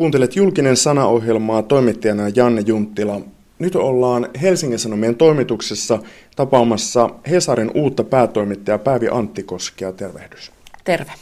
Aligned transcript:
Kuuntelet 0.00 0.36
julkinen 0.36 0.76
sanaohjelmaa 0.76 1.62
toimittajana 1.62 2.28
Janne 2.34 2.62
Junttila. 2.66 3.20
Nyt 3.58 3.76
ollaan 3.76 4.28
Helsingin 4.42 4.78
Sanomien 4.78 5.16
toimituksessa 5.16 5.98
tapaamassa 6.36 7.10
Hesarin 7.30 7.70
uutta 7.74 8.04
päätoimittajaa 8.04 8.78
Päivi 8.78 9.08
Anttikoskea. 9.08 9.92
Tervehdys. 9.92 10.52
Terve. 10.84 11.12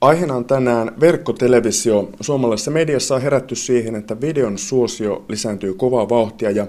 Aiheena 0.00 0.34
on 0.34 0.44
tänään 0.44 0.92
verkkotelevisio. 1.00 2.10
Suomalaisessa 2.20 2.70
mediassa 2.70 3.14
on 3.14 3.22
herätty 3.22 3.54
siihen, 3.54 3.94
että 3.94 4.20
videon 4.20 4.58
suosio 4.58 5.24
lisääntyy 5.28 5.74
kovaa 5.74 6.08
vauhtia 6.08 6.50
ja 6.50 6.66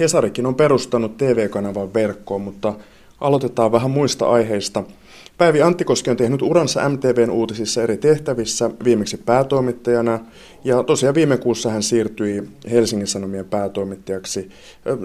Hesarikin 0.00 0.46
on 0.46 0.54
perustanut 0.54 1.16
TV-kanavan 1.16 1.94
verkkoon, 1.94 2.40
mutta 2.40 2.74
aloitetaan 3.20 3.72
vähän 3.72 3.90
muista 3.90 4.30
aiheista– 4.30 4.84
Päivi 5.40 5.62
Anttikoski 5.62 6.10
on 6.10 6.16
tehnyt 6.16 6.42
uransa 6.42 6.88
MTVn 6.88 7.30
uutisissa 7.30 7.82
eri 7.82 7.96
tehtävissä, 7.96 8.70
viimeksi 8.84 9.16
päätoimittajana, 9.16 10.18
ja 10.64 10.82
tosiaan 10.82 11.14
viime 11.14 11.36
kuussa 11.36 11.70
hän 11.70 11.82
siirtyi 11.82 12.48
Helsingin 12.70 13.06
Sanomien 13.06 13.44
päätoimittajaksi. 13.44 14.48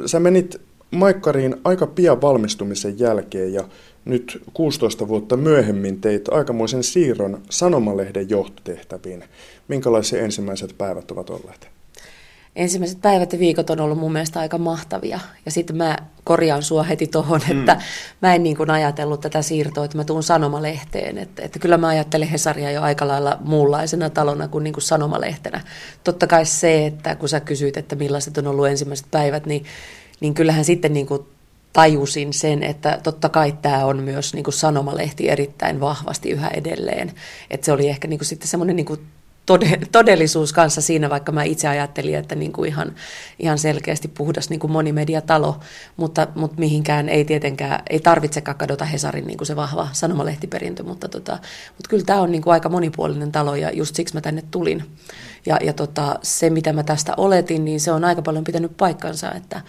Sä 0.06 0.20
menit 0.20 0.62
Maikkariin 0.92 1.56
aika 1.64 1.88
pian 1.88 2.22
valmistumisen 2.22 3.00
jälkeen, 3.00 3.54
ja 3.54 3.64
nyt 4.06 4.44
16 4.54 5.08
vuotta 5.08 5.38
myöhemmin 5.38 6.02
teit 6.02 6.30
aikamoisen 6.30 6.84
siirron 6.84 7.42
Sanomalehden 7.50 8.30
johtotehtäviin. 8.30 9.24
Minkälaisia 9.68 10.22
ensimmäiset 10.22 10.76
päivät 10.78 11.12
ovat 11.12 11.30
olleet? 11.30 11.75
Ensimmäiset 12.56 13.02
päivät 13.02 13.34
ja 13.34 13.40
viikot 13.40 13.70
on 13.70 13.80
ollut 13.80 13.98
mun 13.98 14.12
mielestä 14.12 14.40
aika 14.40 14.58
mahtavia. 14.58 15.20
Ja 15.46 15.52
sitten 15.52 15.76
mä 15.76 15.98
korjaan 16.24 16.64
sua 16.64 16.84
heti 16.84 17.08
tohon, 17.08 17.42
mm. 17.50 17.60
että 17.60 17.82
mä 18.22 18.36
en 18.36 18.44
niin 18.44 18.58
kuin 18.58 18.70
ajatellut 18.70 19.22
tätä 19.22 19.42
siirtoa, 19.42 19.86
että 19.86 19.98
mä 19.98 20.04
tuun 20.04 20.24
sanomalehteen. 20.24 21.18
Että, 21.18 21.42
että 21.42 21.60
kyllä 21.60 21.78
mä 21.78 21.88
ajattelen 21.88 22.28
Hesaria 22.28 22.72
jo 22.72 22.82
aika 22.82 23.08
lailla 23.08 23.38
muunlaisena 23.44 24.10
talona 24.10 24.48
kuin, 24.48 24.64
niin 24.64 24.74
kuin 24.74 24.84
sanomalehtenä. 24.84 25.62
Totta 26.04 26.28
kai 26.28 26.46
se, 26.46 26.86
että 26.86 27.16
kun 27.16 27.30
sä 27.30 27.40
kysyit, 27.40 27.78
että 27.78 27.96
millaiset 27.96 28.38
on 28.38 28.48
ollut 28.48 28.68
ensimmäiset 28.68 29.08
päivät, 29.12 29.46
niin, 29.46 29.66
niin 30.20 30.34
kyllähän 30.34 30.66
sitten 30.66 30.94
niin 30.94 31.08
kuin 31.08 31.26
tajusin 31.74 32.34
sen, 32.34 32.64
että 32.64 33.00
totta 33.04 33.30
kai 33.30 33.54
tämä 33.62 33.86
on 33.86 34.04
myös 34.04 34.34
niin 34.34 34.44
kuin 34.44 34.54
sanomalehti 34.54 35.30
erittäin 35.30 35.80
vahvasti 35.80 36.30
yhä 36.30 36.48
edelleen. 36.48 37.12
Että 37.50 37.66
se 37.66 37.72
oli 37.72 37.90
ehkä 37.90 38.08
niin 38.08 38.20
kuin 38.20 38.28
sitten 38.28 38.48
semmoinen 38.48 38.76
niin 38.76 38.86
kuin 38.86 39.00
todellisuus 39.92 40.54
kanssa 40.54 40.82
siinä, 40.82 41.10
vaikka 41.10 41.32
mä 41.32 41.44
itse 41.44 41.68
ajattelin, 41.68 42.16
että 42.16 42.36
niin 42.36 42.54
kuin 42.54 42.68
ihan, 42.70 42.96
ihan 43.40 43.58
selkeästi 43.58 44.08
puhdas 44.08 44.50
niin 44.50 44.60
kuin 44.60 44.72
monimediatalo, 44.72 45.60
mutta, 45.98 46.28
mutta 46.36 46.60
mihinkään 46.60 47.10
ei 47.10 47.26
tietenkään, 47.26 47.84
ei 47.90 48.00
tarvitsekaan 48.00 48.58
kadota 48.58 48.86
Hesarin 48.86 49.28
niin 49.28 49.38
kuin 49.38 49.48
se 49.48 49.56
vahva 49.56 49.88
sanomalehtiperintö, 49.92 50.84
mutta, 50.84 51.08
tota, 51.08 51.34
mutta 51.68 51.90
kyllä 51.90 52.06
tämä 52.06 52.22
on 52.22 52.32
niin 52.32 52.42
kuin 52.42 52.54
aika 52.54 52.70
monipuolinen 52.70 53.32
talo 53.32 53.56
ja 53.56 53.72
just 53.72 53.96
siksi 53.96 54.14
mä 54.14 54.22
tänne 54.22 54.44
tulin. 54.52 54.84
Ja, 55.46 55.58
ja 55.62 55.74
tota, 55.74 56.20
se, 56.22 56.50
mitä 56.50 56.74
mä 56.74 56.84
tästä 56.84 57.14
oletin, 57.18 57.66
niin 57.66 57.80
se 57.80 57.92
on 57.92 58.04
aika 58.04 58.22
paljon 58.22 58.44
pitänyt 58.44 58.78
paikkansa, 58.78 59.32
että 59.32 59.62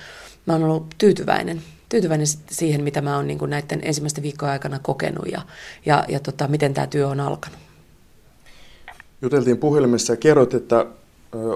mä 0.47 0.53
oon 0.53 0.65
ollut 0.65 0.95
tyytyväinen 0.99 1.63
tyytyväinen 1.89 2.27
siihen, 2.51 2.85
mitä 2.85 3.01
mä 3.01 3.17
oon 3.17 3.27
niin 3.27 3.39
kuin 3.39 3.51
näiden 3.51 3.81
ensimmäisten 3.83 4.23
viikkojen 4.23 4.53
aikana 4.53 4.79
kokenut 4.79 5.27
ja, 5.33 5.43
ja, 5.87 6.05
ja 6.09 6.21
tota, 6.21 6.49
miten 6.49 6.75
tämä 6.75 6.87
työ 6.87 7.09
on 7.09 7.21
alkanut 7.21 7.66
juteltiin 9.22 9.59
puhelimessa 9.59 10.12
ja 10.12 10.17
kerroit, 10.17 10.55
että 10.55 10.86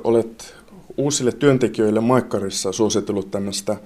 olet 0.05 0.55
uusille 0.97 1.33
työntekijöille 1.33 2.01
Maikkarissa 2.01 2.73
suositellut 2.73 3.31
tämmöistä 3.31 3.77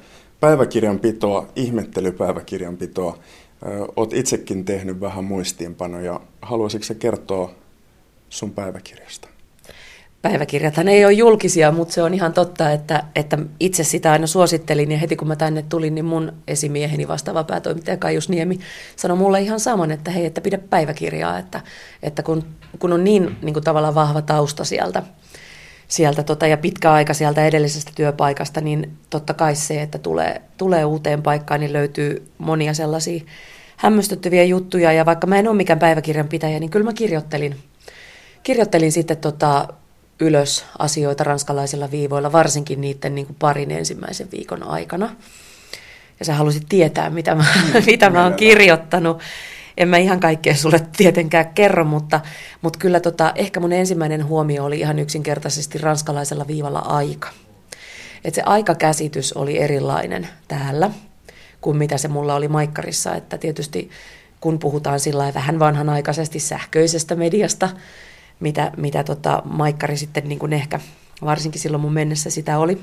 päiväkirjanpitoa, 0.40 1.46
ihmettelypäiväkirjanpitoa. 1.56 3.18
Olet 3.96 4.12
itsekin 4.12 4.64
tehnyt 4.64 5.00
vähän 5.00 5.24
muistiinpanoja. 5.24 6.20
Haluaisitko 6.42 6.94
kertoa 6.98 7.50
sun 8.28 8.50
päiväkirjasta? 8.50 9.28
Päiväkirjathan 10.24 10.88
ei 10.88 11.04
ole 11.04 11.12
julkisia, 11.12 11.72
mutta 11.72 11.94
se 11.94 12.02
on 12.02 12.14
ihan 12.14 12.32
totta, 12.32 12.70
että, 12.70 13.02
että 13.14 13.38
itse 13.60 13.84
sitä 13.84 14.12
aina 14.12 14.26
suosittelin 14.26 14.92
ja 14.92 14.98
heti 14.98 15.16
kun 15.16 15.28
mä 15.28 15.36
tänne 15.36 15.64
tulin, 15.68 15.94
niin 15.94 16.04
mun 16.04 16.32
esimieheni 16.48 17.08
vastaava 17.08 17.44
päätoimittaja 17.44 17.96
Kaius 17.96 18.28
Niemi 18.28 18.58
sanoi 18.96 19.16
mulle 19.16 19.40
ihan 19.40 19.60
saman, 19.60 19.90
että 19.90 20.10
hei, 20.10 20.26
että 20.26 20.40
pidä 20.40 20.58
päiväkirjaa, 20.58 21.38
että, 21.38 21.60
että 22.02 22.22
kun, 22.22 22.44
kun 22.78 22.92
on 22.92 23.04
niin, 23.04 23.36
niin 23.42 23.52
kuin 23.54 23.64
tavallaan 23.64 23.94
vahva 23.94 24.22
tausta 24.22 24.64
sieltä, 24.64 25.02
sieltä 25.88 26.22
tota, 26.22 26.46
ja 26.46 26.56
pitkä 26.56 26.92
aika 26.92 27.14
sieltä 27.14 27.46
edellisestä 27.46 27.92
työpaikasta, 27.94 28.60
niin 28.60 28.96
totta 29.10 29.34
kai 29.34 29.54
se, 29.54 29.82
että 29.82 29.98
tulee, 29.98 30.42
tulee 30.56 30.84
uuteen 30.84 31.22
paikkaan, 31.22 31.60
niin 31.60 31.72
löytyy 31.72 32.28
monia 32.38 32.74
sellaisia 32.74 33.24
hämmästyttäviä 33.76 34.44
juttuja. 34.44 34.92
Ja 34.92 35.06
vaikka 35.06 35.26
mä 35.26 35.38
en 35.38 35.48
ole 35.48 35.56
mikään 35.56 35.78
päiväkirjanpitäjä, 35.78 36.60
niin 36.60 36.70
kyllä 36.70 36.84
mä 36.84 36.92
kirjoittelin, 36.92 37.56
kirjoittelin 38.42 38.92
sitten 38.92 39.16
tota, 39.16 39.68
ylös 40.20 40.64
asioita 40.78 41.24
ranskalaisilla 41.24 41.90
viivoilla, 41.90 42.32
varsinkin 42.32 42.80
niiden 42.80 43.14
niin 43.14 43.26
kuin 43.26 43.36
parin 43.38 43.70
ensimmäisen 43.70 44.30
viikon 44.30 44.62
aikana. 44.62 45.16
Ja 46.18 46.24
sä 46.24 46.34
halusit 46.34 46.66
tietää, 46.68 47.10
mitä 47.10 47.34
mä, 47.34 47.44
mm, 47.54 47.82
mitä 47.86 48.10
mä 48.10 48.24
oon 48.24 48.34
kirjoittanut. 48.34 49.20
En 49.76 49.88
mä 49.88 49.96
ihan 49.96 50.20
kaikkea 50.20 50.54
sulle 50.54 50.80
tietenkään 50.96 51.48
kerro, 51.54 51.84
mutta, 51.84 52.20
mutta 52.62 52.78
kyllä 52.78 53.00
tota, 53.00 53.32
ehkä 53.34 53.60
mun 53.60 53.72
ensimmäinen 53.72 54.26
huomio 54.26 54.64
oli 54.64 54.80
ihan 54.80 54.98
yksinkertaisesti 54.98 55.78
ranskalaisella 55.78 56.46
viivalla 56.46 56.78
aika. 56.78 57.28
Et 58.24 58.34
se 58.34 58.42
aikakäsitys 58.42 59.32
oli 59.32 59.58
erilainen 59.58 60.28
täällä 60.48 60.90
kuin 61.60 61.76
mitä 61.76 61.98
se 61.98 62.08
mulla 62.08 62.34
oli 62.34 62.48
Maikkarissa. 62.48 63.14
Että 63.14 63.38
tietysti 63.38 63.90
kun 64.40 64.58
puhutaan 64.58 65.00
sillä 65.00 65.32
vähän 65.34 65.58
vanhanaikaisesti 65.58 66.40
sähköisestä 66.40 67.14
mediasta, 67.14 67.68
mitä, 68.40 68.72
mitä 68.76 69.04
tota 69.04 69.42
Maikkari 69.44 69.96
sitten 69.96 70.28
niin 70.28 70.38
kuin 70.38 70.52
ehkä, 70.52 70.80
varsinkin 71.24 71.60
silloin 71.60 71.80
mun 71.80 71.92
mennessä 71.92 72.30
sitä 72.30 72.58
oli, 72.58 72.80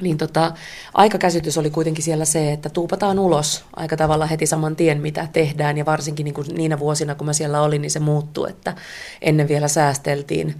niin 0.00 0.18
tota, 0.18 0.52
aikakäsitys 0.94 1.58
oli 1.58 1.70
kuitenkin 1.70 2.04
siellä 2.04 2.24
se, 2.24 2.52
että 2.52 2.68
tuupataan 2.68 3.18
ulos 3.18 3.64
aika 3.76 3.96
tavalla 3.96 4.26
heti 4.26 4.46
saman 4.46 4.76
tien, 4.76 5.00
mitä 5.00 5.28
tehdään. 5.32 5.78
Ja 5.78 5.86
varsinkin 5.86 6.24
niin 6.24 6.34
kuin 6.34 6.46
niinä 6.54 6.78
vuosina, 6.78 7.14
kun 7.14 7.26
mä 7.26 7.32
siellä 7.32 7.62
olin, 7.62 7.82
niin 7.82 7.90
se 7.90 8.00
muuttui, 8.00 8.50
että 8.50 8.74
ennen 9.22 9.48
vielä 9.48 9.68
säästeltiin 9.68 10.54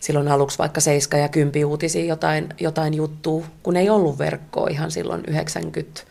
silloin 0.00 0.28
aluksi 0.28 0.58
vaikka 0.58 0.80
7 0.80 1.22
ja 1.22 1.28
10 1.28 1.66
uutisia 1.66 2.04
jotain, 2.04 2.48
jotain 2.60 2.94
juttua, 2.94 3.46
kun 3.62 3.76
ei 3.76 3.90
ollut 3.90 4.18
verkkoa 4.18 4.68
ihan 4.68 4.90
silloin 4.90 5.22
90 5.26 6.02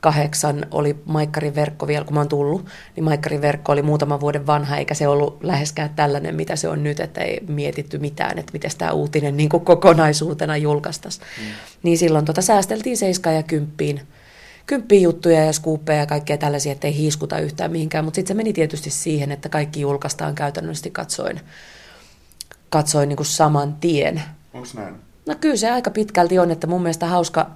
kahdeksan 0.00 0.66
oli 0.70 0.96
Maikkarin 1.04 1.54
verkko 1.54 1.86
vielä, 1.86 2.04
kun 2.04 2.14
mä 2.14 2.20
oon 2.20 2.28
tullut, 2.28 2.66
niin 2.96 3.04
Maikkarin 3.04 3.40
verkko 3.40 3.72
oli 3.72 3.82
muutaman 3.82 4.20
vuoden 4.20 4.46
vanha, 4.46 4.76
eikä 4.76 4.94
se 4.94 5.08
ollut 5.08 5.44
läheskään 5.44 5.90
tällainen, 5.90 6.34
mitä 6.34 6.56
se 6.56 6.68
on 6.68 6.82
nyt, 6.82 7.00
että 7.00 7.20
ei 7.20 7.40
mietitty 7.48 7.98
mitään, 7.98 8.38
että 8.38 8.52
miten 8.52 8.70
tämä 8.78 8.92
uutinen 8.92 9.36
niin 9.36 9.48
kuin 9.48 9.64
kokonaisuutena 9.64 10.56
julkaistaisiin. 10.56 11.26
Mm. 11.38 11.44
Niin 11.82 11.98
silloin 11.98 12.24
tota 12.24 12.42
säästeltiin 12.42 12.96
7 12.96 13.34
ja 13.36 13.42
10 13.42 14.06
kymppiin 14.66 15.02
juttuja 15.02 15.44
ja 15.44 15.52
skuuppeja 15.52 15.98
ja 15.98 16.06
kaikkea 16.06 16.38
tällaisia, 16.38 16.72
ettei 16.72 16.96
hiiskuta 16.96 17.38
yhtään 17.38 17.70
mihinkään, 17.70 18.04
mutta 18.04 18.16
sitten 18.16 18.34
se 18.34 18.36
meni 18.36 18.52
tietysti 18.52 18.90
siihen, 18.90 19.32
että 19.32 19.48
kaikki 19.48 19.80
julkaistaan 19.80 20.34
käytännössä 20.34 20.90
katsoin, 20.92 21.40
katsoin 22.68 23.08
niin 23.08 23.16
kuin 23.16 23.26
saman 23.26 23.74
tien. 23.74 24.22
Onko 24.54 24.68
näin? 24.74 24.94
No 25.26 25.34
kyllä 25.40 25.56
se 25.56 25.70
aika 25.70 25.90
pitkälti 25.90 26.38
on, 26.38 26.50
että 26.50 26.66
mun 26.66 26.82
mielestä 26.82 27.06
hauska, 27.06 27.50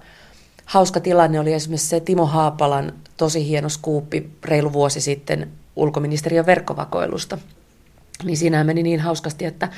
hauska 0.65 1.01
tilanne 1.01 1.41
oli 1.41 1.53
esimerkiksi 1.53 1.89
se 1.89 2.01
Timo 2.01 2.27
Haapalan 2.27 2.93
tosi 3.17 3.49
hieno 3.49 3.69
skuuppi 3.69 4.31
reilu 4.45 4.73
vuosi 4.73 5.01
sitten 5.01 5.51
ulkoministeriön 5.77 6.47
verkkovakoilusta. 6.47 7.39
Niin 8.25 8.37
siinä 8.37 8.65
meni 8.65 8.83
niin 8.83 9.01
hauskasti, 9.01 9.45
että, 9.45 9.69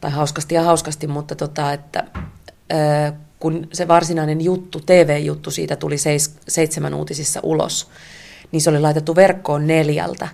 tai 0.00 0.10
hauskasti 0.10 0.54
ja 0.54 0.62
hauskasti, 0.62 1.06
mutta 1.06 1.34
tota, 1.34 1.72
että 1.72 2.04
ää, 2.70 3.12
kun 3.40 3.68
se 3.72 3.88
varsinainen 3.88 4.40
juttu, 4.40 4.80
TV-juttu 4.80 5.50
siitä 5.50 5.76
tuli 5.76 5.98
seis, 5.98 6.36
seitsemän 6.48 6.94
uutisissa 6.94 7.40
ulos, 7.42 7.88
niin 8.52 8.62
se 8.62 8.70
oli 8.70 8.80
laitettu 8.80 9.16
verkkoon 9.16 9.66
neljältä, 9.66 10.28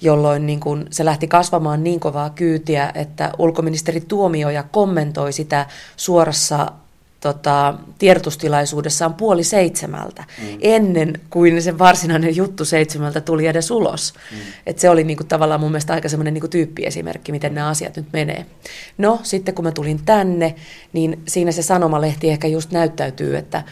jolloin 0.00 0.46
niin 0.46 0.60
kun 0.60 0.86
se 0.90 1.04
lähti 1.04 1.28
kasvamaan 1.28 1.84
niin 1.84 2.00
kovaa 2.00 2.30
kyytiä, 2.30 2.92
että 2.94 3.32
ulkoministeri 3.38 4.00
Tuomioja 4.00 4.62
kommentoi 4.62 5.32
sitä 5.32 5.66
suorassa 5.96 6.72
tota, 7.20 7.74
tiedotustilaisuudessaan 7.98 9.14
puoli 9.14 9.44
seitsemältä, 9.44 10.24
mm. 10.38 10.58
ennen 10.60 11.20
kuin 11.30 11.62
se 11.62 11.78
varsinainen 11.78 12.36
juttu 12.36 12.64
seitsemältä 12.64 13.20
tuli 13.20 13.46
edes 13.46 13.70
ulos. 13.70 14.14
Mm. 14.30 14.38
Et 14.66 14.78
se 14.78 14.90
oli 14.90 15.04
niinku 15.04 15.24
tavallaan 15.24 15.60
mun 15.60 15.70
mielestä 15.70 15.92
aika 15.92 16.08
semmoinen 16.08 16.34
niinku 16.34 16.48
tyyppiesimerkki, 16.48 17.32
miten 17.32 17.54
nämä 17.54 17.68
asiat 17.68 17.96
nyt 17.96 18.06
menee. 18.12 18.46
No, 18.98 19.20
sitten 19.22 19.54
kun 19.54 19.64
mä 19.64 19.72
tulin 19.72 20.00
tänne, 20.04 20.54
niin 20.92 21.22
siinä 21.28 21.52
se 21.52 21.62
sanomalehti 21.62 22.30
ehkä 22.30 22.48
just 22.48 22.70
näyttäytyy, 22.70 23.36
että, 23.36 23.62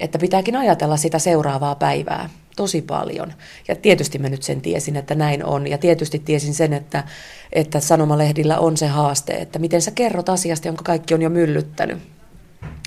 että 0.00 0.18
pitääkin 0.18 0.56
ajatella 0.56 0.96
sitä 0.96 1.18
seuraavaa 1.18 1.74
päivää 1.74 2.30
tosi 2.56 2.82
paljon. 2.82 3.32
Ja 3.68 3.76
tietysti 3.76 4.18
mä 4.18 4.28
nyt 4.28 4.42
sen 4.42 4.60
tiesin, 4.60 4.96
että 4.96 5.14
näin 5.14 5.44
on. 5.44 5.66
Ja 5.66 5.78
tietysti 5.78 6.18
tiesin 6.18 6.54
sen, 6.54 6.72
että, 6.72 7.04
että 7.52 7.80
sanomalehdillä 7.80 8.58
on 8.58 8.76
se 8.76 8.86
haaste, 8.86 9.32
että 9.32 9.58
miten 9.58 9.82
sä 9.82 9.90
kerrot 9.90 10.28
asiasta, 10.28 10.68
jonka 10.68 10.82
kaikki 10.84 11.14
on 11.14 11.22
jo 11.22 11.30
myllyttänyt 11.30 11.98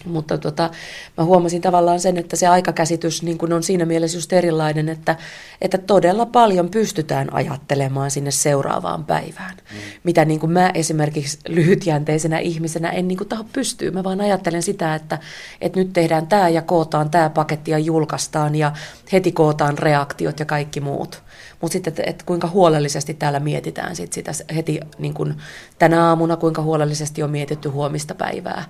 Mutta 0.06 0.38
tota, 0.38 0.70
mä 1.18 1.24
huomasin 1.24 1.62
tavallaan 1.62 2.00
sen, 2.00 2.18
että 2.18 2.36
se 2.36 2.48
aikakäsitys 2.48 3.24
niin 3.24 3.38
kun 3.38 3.54
on 3.54 3.64
siinä 3.64 3.86
mielessä 3.86 4.18
just 4.18 4.34
erilainen, 4.34 4.90
että, 4.90 5.16
että 5.62 5.78
todella 5.78 6.26
paljon 6.26 6.70
pystytään 6.70 7.34
ajattelemaan 7.34 8.12
sinne 8.12 8.32
seuraavaan 8.32 9.06
päivään. 9.06 9.56
Mm. 9.58 9.78
Mitä 10.04 10.26
niin 10.26 10.40
kuin 10.40 10.52
mä 10.52 10.72
esimerkiksi 10.74 11.40
lyhytjänteisenä 11.48 12.40
ihmisenä 12.40 12.90
en 12.90 13.08
niin 13.08 13.30
taho 13.30 13.46
pystyä. 13.54 13.92
Mä 13.92 14.04
vaan 14.04 14.22
ajattelen 14.22 14.64
sitä, 14.64 14.96
että, 14.96 15.20
että 15.62 15.80
nyt 15.80 15.94
tehdään 15.94 16.28
tämä 16.28 16.50
ja 16.50 16.62
kootaan 16.62 17.10
tämä 17.10 17.30
paketti 17.30 17.72
ja 17.72 17.80
julkaistaan 17.80 18.56
ja 18.56 18.72
heti 19.12 19.32
kootaan 19.32 19.78
reaktiot 19.78 20.40
ja 20.40 20.46
kaikki 20.46 20.82
muut. 20.82 21.24
Mutta 21.62 21.74
sitten, 21.74 21.92
että, 21.92 22.04
että 22.06 22.26
kuinka 22.26 22.48
huolellisesti 22.48 23.14
täällä 23.14 23.40
mietitään 23.40 23.96
sit 23.96 24.14
sitä 24.14 24.32
heti 24.56 24.80
niin 24.98 25.14
kuin 25.14 25.36
tänä 25.80 26.08
aamuna, 26.08 26.38
kuinka 26.38 26.62
huolellisesti 26.62 27.24
on 27.24 27.30
mietitty 27.30 27.70
huomista 27.70 28.16
päivää 28.16 28.64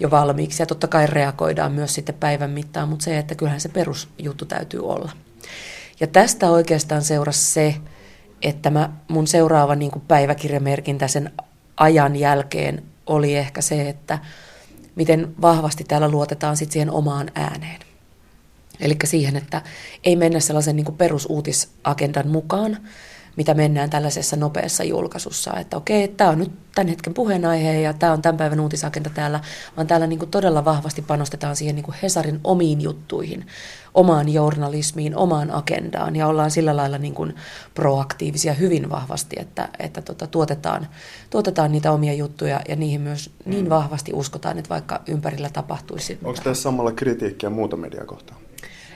jo 0.00 0.10
valmiiksi. 0.10 0.62
Ja 0.62 0.66
totta 0.66 0.86
kai 0.86 1.06
reagoidaan 1.06 1.72
myös 1.72 1.94
sitten 1.94 2.14
päivän 2.14 2.50
mittaan, 2.50 2.88
mutta 2.88 3.04
se, 3.04 3.18
että 3.18 3.34
kyllähän 3.34 3.60
se 3.60 3.68
perusjuttu 3.68 4.44
täytyy 4.44 4.88
olla. 4.88 5.12
Ja 6.00 6.06
tästä 6.06 6.50
oikeastaan 6.50 7.02
seurasi 7.02 7.52
se, 7.52 7.74
että 8.42 8.70
mä, 8.70 8.90
mun 9.08 9.26
seuraava 9.26 9.74
niin 9.74 9.90
kuin 9.90 10.04
päiväkirjamerkintä 10.08 11.08
sen 11.08 11.32
ajan 11.76 12.16
jälkeen 12.16 12.82
oli 13.06 13.36
ehkä 13.36 13.60
se, 13.60 13.88
että 13.88 14.18
miten 14.94 15.34
vahvasti 15.42 15.84
täällä 15.84 16.08
luotetaan 16.08 16.56
sitten 16.56 16.72
siihen 16.72 16.90
omaan 16.90 17.30
ääneen. 17.34 17.80
Eli 18.80 18.96
siihen, 19.04 19.36
että 19.36 19.62
ei 20.04 20.16
mennä 20.16 20.40
sellaisen 20.40 20.76
niin 20.76 20.84
kuin 20.84 20.96
perusuutisagendan 20.96 22.28
mukaan, 22.28 22.78
mitä 23.38 23.54
mennään 23.54 23.90
tällaisessa 23.90 24.36
nopeassa 24.36 24.84
julkaisussa, 24.84 25.56
että 25.56 25.76
okei, 25.76 26.08
tämä 26.08 26.30
on 26.30 26.38
nyt 26.38 26.52
tämän 26.74 26.88
hetken 26.88 27.14
puheenaihe 27.14 27.80
ja 27.80 27.92
tämä 27.92 28.12
on 28.12 28.22
tämän 28.22 28.36
päivän 28.36 28.60
uutisagenda 28.60 29.10
täällä, 29.10 29.40
vaan 29.76 29.86
täällä 29.86 30.06
niin 30.06 30.18
kuin 30.18 30.30
todella 30.30 30.64
vahvasti 30.64 31.02
panostetaan 31.02 31.56
siihen 31.56 31.74
niin 31.74 31.84
kuin 31.84 31.96
Hesarin 32.02 32.40
omiin 32.44 32.80
juttuihin, 32.80 33.46
omaan 33.94 34.28
journalismiin, 34.28 35.16
omaan 35.16 35.50
agendaan 35.50 36.16
ja 36.16 36.26
ollaan 36.26 36.50
sillä 36.50 36.76
lailla 36.76 36.98
niin 36.98 37.14
kuin 37.14 37.34
proaktiivisia 37.74 38.52
hyvin 38.52 38.90
vahvasti, 38.90 39.36
että, 39.40 39.68
että 39.78 40.02
tota, 40.02 40.26
tuotetaan, 40.26 40.88
tuotetaan 41.30 41.72
niitä 41.72 41.92
omia 41.92 42.12
juttuja 42.12 42.60
ja 42.68 42.76
niihin 42.76 43.00
myös 43.00 43.30
niin 43.44 43.64
mm. 43.64 43.70
vahvasti 43.70 44.12
uskotaan, 44.14 44.58
että 44.58 44.68
vaikka 44.68 45.00
ympärillä 45.08 45.50
tapahtuisi. 45.50 46.18
Onko 46.24 46.40
tässä 46.44 46.62
samalla 46.62 46.92
kritiikkiä 46.92 47.50
muuta 47.50 47.76
mediaa 47.76 48.04
kohtaan? 48.04 48.40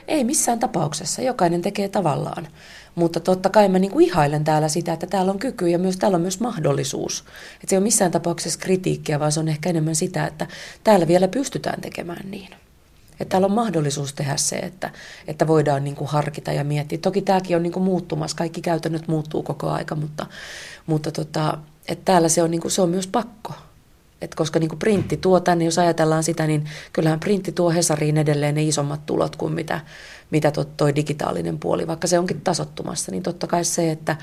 Ei 0.07 0.23
missään 0.23 0.59
tapauksessa, 0.59 1.21
jokainen 1.21 1.61
tekee 1.61 1.89
tavallaan. 1.89 2.47
Mutta 2.95 3.19
totta 3.19 3.49
kai 3.49 3.69
mä 3.69 3.79
niinku 3.79 3.99
ihailen 3.99 4.43
täällä 4.43 4.67
sitä, 4.67 4.93
että 4.93 5.07
täällä 5.07 5.31
on 5.31 5.39
kyky 5.39 5.69
ja 5.69 5.79
myös 5.79 5.97
täällä 5.97 6.15
on 6.15 6.21
myös 6.21 6.39
mahdollisuus. 6.39 7.19
Että 7.53 7.67
se 7.67 7.75
ei 7.75 7.77
ole 7.77 7.83
missään 7.83 8.11
tapauksessa 8.11 8.59
kritiikkiä, 8.59 9.19
vaan 9.19 9.31
se 9.31 9.39
on 9.39 9.47
ehkä 9.47 9.69
enemmän 9.69 9.95
sitä, 9.95 10.27
että 10.27 10.47
täällä 10.83 11.07
vielä 11.07 11.27
pystytään 11.27 11.81
tekemään 11.81 12.31
niin. 12.31 12.49
Että 13.19 13.25
täällä 13.31 13.45
on 13.45 13.51
mahdollisuus 13.51 14.13
tehdä 14.13 14.37
se, 14.37 14.55
että, 14.55 14.89
että 15.27 15.47
voidaan 15.47 15.83
niin 15.83 15.95
kuin 15.95 16.07
harkita 16.07 16.51
ja 16.51 16.63
miettiä. 16.63 16.97
Toki 16.97 17.21
tämäkin 17.21 17.57
on 17.57 17.63
niin 17.63 17.73
kuin 17.73 17.83
muuttumassa, 17.83 18.37
kaikki 18.37 18.61
käytännöt 18.61 19.07
muuttuu 19.07 19.43
koko 19.43 19.69
aika, 19.69 19.95
mutta, 19.95 20.25
mutta 20.85 21.11
tota, 21.11 21.57
että 21.87 22.05
täällä 22.05 22.29
se 22.29 22.43
on, 22.43 22.51
niin 22.51 22.61
kuin, 22.61 22.71
se 22.71 22.81
on 22.81 22.89
myös 22.89 23.07
pakko. 23.07 23.53
Et 24.21 24.35
koska 24.35 24.59
niin 24.59 24.69
kuin 24.69 24.79
printti 24.79 25.17
tuo 25.17 25.39
tänne, 25.39 25.65
jos 25.65 25.79
ajatellaan 25.79 26.23
sitä, 26.23 26.47
niin 26.47 26.69
kyllähän 26.93 27.19
printti 27.19 27.51
tuo 27.51 27.71
Hesariin 27.71 28.17
edelleen 28.17 28.55
ne 28.55 28.63
isommat 28.63 29.05
tulot 29.05 29.35
kuin 29.35 29.53
mitä, 29.53 29.79
mitä 30.33 30.51
toi 30.77 30.95
digitaalinen 30.95 31.59
puoli, 31.59 31.87
vaikka 31.87 32.07
se 32.07 32.19
onkin 32.19 32.41
tasottumassa, 32.41 33.11
niin 33.11 33.23
totta 33.23 33.47
kai 33.47 33.65
se, 33.65 33.91
että, 33.91 34.15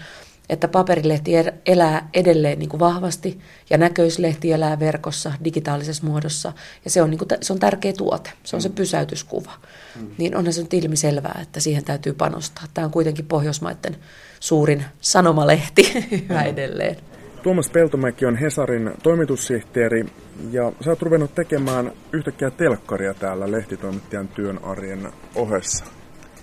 että 0.49 0.69
paperilehti 0.69 1.35
er, 1.35 1.53
elää 1.67 2.09
edelleen 2.15 2.59
niin 2.59 2.69
kuin 2.69 2.81
vahvasti 2.81 3.41
ja 3.71 3.79
näköislehti 3.79 4.53
elää 4.53 4.79
verkossa 4.79 5.33
digitaalisessa 5.45 6.07
muodossa 6.07 6.53
ja 6.85 6.91
se 6.91 7.03
on, 7.03 7.11
niin 7.11 7.19
kuin, 7.19 7.29
se 7.41 7.53
on 7.53 7.59
tärkeä 7.59 7.93
tuote, 7.93 8.31
se 8.45 8.57
on 8.57 8.63
se 8.63 8.69
mm. 8.69 8.75
pysäytyskuva. 8.75 9.53
Mm. 10.01 10.11
Niin 10.19 10.37
onhan 10.37 10.53
se 10.53 10.63
nyt 10.63 10.75
ilmiselvää, 10.75 11.39
että 11.43 11.61
siihen 11.61 11.85
täytyy 11.85 12.13
panostaa. 12.13 12.65
Tämä 12.75 12.85
on 12.85 12.91
kuitenkin 12.91 13.27
Pohjoismaiden 13.27 13.97
suurin 14.41 14.85
sanomalehti 15.01 15.93
yhä 16.31 16.43
mm. 16.43 16.49
edelleen. 16.49 16.97
Tuomas 17.43 17.71
Peltomäki 17.71 18.27
on 18.27 18.37
Hesarin 18.37 18.91
toimitussihteeri 19.03 20.07
ja 20.51 20.73
sä 20.85 20.91
oot 20.91 21.03
ruvennut 21.03 21.35
tekemään 21.35 21.93
yhtäkkiä 22.13 22.51
telkkaria 22.51 23.15
täällä 23.15 23.53
lehtitoimittajan 23.53 24.29
työn 24.29 24.65
arjen 24.65 25.13
ohessa. 25.35 25.85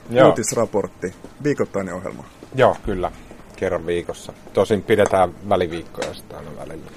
Joo. 0.09 0.27
Uutisraportti, 0.27 1.15
viikoittainen 1.43 1.93
ohjelma. 1.93 2.23
Joo, 2.55 2.77
kyllä. 2.85 3.11
Kerran 3.55 3.85
viikossa. 3.85 4.33
Tosin 4.53 4.81
pidetään 4.81 5.49
väliviikkoja 5.49 6.13
sitä 6.13 6.37
aina 6.37 6.51
välillä. 6.57 6.91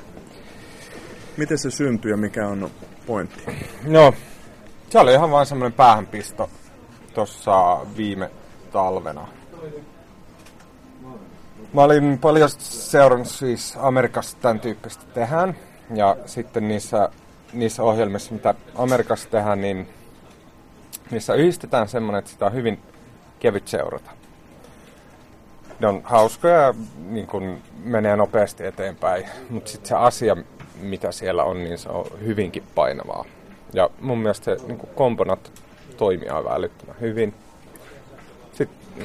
Miten 1.36 1.58
se 1.58 1.70
syntyi 1.70 2.10
ja 2.10 2.16
mikä 2.16 2.46
on 2.48 2.70
pointti? 3.06 3.42
No, 3.84 4.14
se 4.90 4.98
oli 4.98 5.12
ihan 5.12 5.30
vain 5.30 5.46
semmoinen 5.46 5.72
päähänpisto 5.72 6.50
tuossa 7.14 7.80
viime 7.96 8.30
talvena 8.72 9.28
Mä 11.72 11.82
olin 11.82 12.18
paljon 12.18 12.50
seurannut 12.58 13.28
siis 13.28 13.78
Amerikassa 13.80 14.36
tämän 14.40 14.60
tyyppistä 14.60 15.04
tehdään. 15.14 15.56
Ja 15.94 16.16
sitten 16.26 16.68
niissä, 16.68 17.08
niissä 17.52 17.82
ohjelmissa, 17.82 18.34
mitä 18.34 18.54
Amerikassa 18.74 19.30
tehdään, 19.30 19.60
niin 19.60 19.88
niissä 21.10 21.34
yhdistetään 21.34 21.88
semmoinen, 21.88 22.18
että 22.18 22.30
sitä 22.30 22.46
on 22.46 22.52
hyvin 22.52 22.82
kevyt 23.40 23.68
seurata. 23.68 24.10
Ne 25.80 25.88
on 25.88 26.00
hauskoja 26.04 26.54
ja 26.54 26.74
niin 27.08 27.26
kun 27.26 27.58
menee 27.84 28.16
nopeasti 28.16 28.66
eteenpäin, 28.66 29.24
mutta 29.50 29.70
sitten 29.70 29.88
se 29.88 29.94
asia, 29.94 30.36
mitä 30.80 31.12
siellä 31.12 31.44
on, 31.44 31.64
niin 31.64 31.78
se 31.78 31.88
on 31.88 32.06
hyvinkin 32.24 32.62
painavaa. 32.74 33.24
Ja 33.72 33.90
mun 34.00 34.18
mielestä 34.18 34.44
se 34.44 34.66
niin 34.66 34.78
komponat 34.94 35.52
toimii 35.96 36.28
aivan 36.28 36.56
älyttömän 36.56 36.96
hyvin 37.00 37.34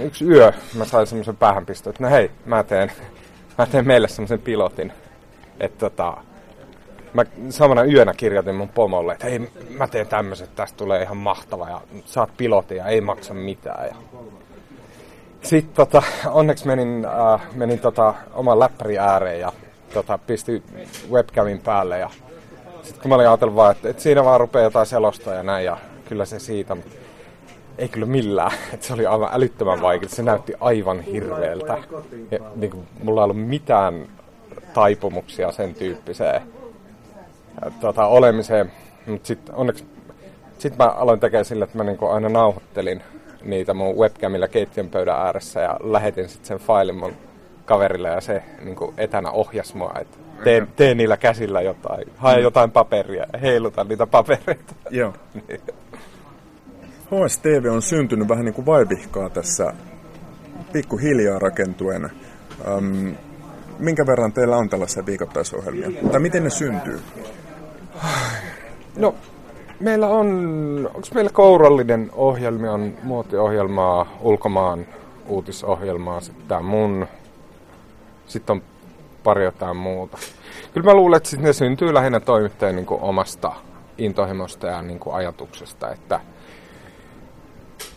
yksi 0.01 0.25
yö 0.25 0.53
mä 0.75 0.85
sain 0.85 1.07
semmoisen 1.07 1.37
päähänpiston, 1.37 1.91
että 1.91 2.03
no 2.03 2.09
hei, 2.09 2.31
mä 2.45 2.63
teen, 2.63 2.91
mä 3.57 3.65
teen 3.65 3.87
meille 3.87 4.07
semmoisen 4.07 4.41
pilotin. 4.41 4.93
Että 5.59 5.89
tota, 5.89 6.17
mä 7.13 7.25
samana 7.49 7.83
yönä 7.83 8.13
kirjoitin 8.13 8.55
mun 8.55 8.69
pomolle, 8.69 9.13
että 9.13 9.27
hei, 9.27 9.51
mä 9.69 9.87
teen 9.87 10.07
tämmöiset, 10.07 10.55
tästä 10.55 10.77
tulee 10.77 11.01
ihan 11.01 11.17
mahtava 11.17 11.69
ja 11.69 11.81
saat 12.05 12.29
pilotin 12.37 12.77
ja 12.77 12.85
ei 12.85 13.01
maksa 13.01 13.33
mitään. 13.33 13.87
Ja... 13.87 13.95
Sitten 15.45 15.75
tota, 15.75 16.03
onneksi 16.25 16.67
menin, 16.67 17.05
äh, 17.05 17.41
menin 17.55 17.79
tota, 17.79 18.13
oman 18.33 18.59
läppärin 18.59 18.99
ääreen 18.99 19.39
ja 19.39 19.53
tota, 19.93 20.17
pistin 20.17 20.63
webcamin 21.11 21.59
päälle 21.59 21.99
ja 21.99 22.09
sitten 22.83 23.01
kun 23.01 23.09
mä 23.09 23.15
olin 23.15 23.27
ajatellut 23.27 23.55
vaan, 23.55 23.71
että, 23.71 23.89
että 23.89 24.03
siinä 24.03 24.23
vaan 24.23 24.39
rupeaa 24.39 24.63
jotain 24.63 24.85
selostaa 24.85 25.33
ja 25.33 25.43
näin 25.43 25.65
ja 25.65 25.77
kyllä 26.09 26.25
se 26.25 26.39
siitä, 26.39 26.75
mutta 26.75 26.91
ei 27.77 27.87
kyllä 27.87 28.05
millään. 28.05 28.51
Et 28.73 28.83
se 28.83 28.93
oli 28.93 29.05
aivan 29.05 29.29
älyttömän 29.33 29.81
vaikea. 29.81 30.09
Se 30.09 30.23
näytti 30.23 30.53
aivan 30.59 31.01
hirveältä. 31.01 31.77
Ja, 32.31 32.39
niin 32.55 32.71
kuin, 32.71 32.87
mulla 33.03 33.21
ei 33.21 33.23
ollut 33.23 33.47
mitään 33.47 34.07
taipumuksia 34.73 35.51
sen 35.51 35.75
tyyppiseen 35.75 36.41
tota, 37.79 38.05
olemiseen. 38.05 38.71
Mutta 39.07 39.27
sitten 39.27 39.55
onneksi 39.55 39.85
sit 40.57 40.77
mä 40.77 40.85
aloin 40.85 41.19
tekemään 41.19 41.45
sillä, 41.45 41.63
että 41.63 41.77
mä 41.77 41.83
niin 41.83 41.97
aina 42.11 42.29
nauhoittelin 42.29 43.03
niitä 43.45 43.73
mun 43.73 43.95
webcamilla 43.95 44.47
keittiön 44.47 44.89
pöydän 44.89 45.17
ääressä 45.17 45.59
ja 45.59 45.79
lähetin 45.83 46.29
sitten 46.29 46.47
sen 46.47 46.57
failin 46.57 46.95
mun 46.95 47.13
kaverille 47.65 48.09
ja 48.09 48.21
se 48.21 48.43
niin 48.61 48.75
etänä 48.97 49.31
ohjas 49.31 49.75
mua, 49.75 49.93
että 50.01 50.17
teen, 50.43 50.67
teen 50.75 50.97
niillä 50.97 51.17
käsillä 51.17 51.61
jotain, 51.61 52.11
hae 52.17 52.39
jotain 52.39 52.71
paperia 52.71 53.25
ja 53.33 53.39
heilutan 53.39 53.87
niitä 53.87 54.07
papereita. 54.07 54.75
Joo. 54.89 55.13
niin. 55.47 55.61
HSTV 57.05 57.65
on 57.71 57.81
syntynyt 57.81 58.29
vähän 58.29 58.45
niin 58.45 58.53
kuin 58.53 58.65
vaivihkaa 58.65 59.29
tässä 59.29 59.73
pikkuhiljaa 60.73 61.39
rakentuen. 61.39 62.11
Um, 62.77 63.15
minkä 63.79 64.07
verran 64.07 64.33
teillä 64.33 64.57
on 64.57 64.69
tällaisia 64.69 65.05
viikoittaisohjelmia? 65.05 65.89
Tai 66.11 66.19
miten 66.19 66.43
ne 66.43 66.49
syntyy? 66.49 66.99
No, 68.97 69.15
meillä 69.79 70.07
on, 70.07 70.27
onko 70.93 71.07
meillä 71.13 71.31
kourallinen 71.33 72.11
ohjelmia, 72.13 72.71
on 72.71 72.93
muotiohjelmaa, 73.03 74.17
ulkomaan 74.21 74.85
uutisohjelmaa, 75.27 76.21
sitten 76.21 76.47
tämä 76.47 76.61
mun, 76.61 77.07
sitten 78.27 78.53
on 78.53 78.61
pari 79.23 79.43
jotain 79.43 79.77
muuta. 79.77 80.17
Kyllä 80.73 80.85
mä 80.85 80.93
luulen, 80.93 81.17
että 81.17 81.37
ne 81.37 81.53
syntyy 81.53 81.93
lähinnä 81.93 82.19
toimittajan 82.19 82.75
niin 82.75 82.85
omasta 82.89 83.51
intohimosta 83.97 84.67
ja 84.67 84.81
niin 84.81 84.99
ajatuksesta, 85.11 85.91
että– 85.91 86.19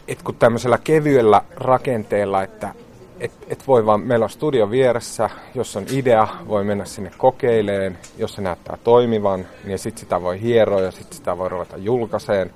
et 0.08 0.22
kun 0.22 0.34
tämmöisellä 0.34 0.78
kevyellä 0.84 1.42
rakenteella, 1.56 2.42
että 2.42 2.74
et, 3.20 3.32
et 3.48 3.66
voi 3.66 3.86
vaan, 3.86 4.00
meillä 4.00 4.24
on 4.24 4.30
studio 4.30 4.70
vieressä, 4.70 5.30
jos 5.54 5.76
on 5.76 5.84
idea, 5.90 6.28
voi 6.48 6.64
mennä 6.64 6.84
sinne 6.84 7.10
kokeileen, 7.18 7.98
jos 8.18 8.34
se 8.34 8.42
näyttää 8.42 8.78
toimivan, 8.84 9.46
niin 9.64 9.78
sitten 9.78 10.00
sitä 10.00 10.22
voi 10.22 10.40
hieroa 10.40 10.80
ja 10.80 10.90
sitten 10.90 11.16
sitä 11.16 11.38
voi 11.38 11.48
ruveta 11.48 11.76
julkaiseen. 11.76 12.50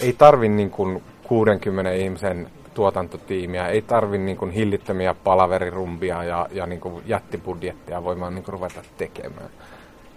Ei 0.00 0.12
tarvi 0.12 0.48
niin 0.48 0.70
kuin 0.70 1.02
60 1.22 1.92
ihmisen 1.92 2.50
tuotantotiimiä, 2.74 3.68
ei 3.68 3.82
tarvi 3.82 4.18
niin 4.18 4.36
kuin 4.36 4.50
hillittömiä 4.50 5.14
palaverirumbia 5.14 6.24
ja, 6.24 6.46
ja 6.52 6.66
niin 6.66 6.80
kuin 6.80 7.02
jättibudjettia, 7.06 8.04
voi 8.04 8.20
vaan 8.20 8.34
niin 8.34 8.44
kuin 8.44 8.52
ruveta 8.52 8.82
tekemään. 8.98 9.50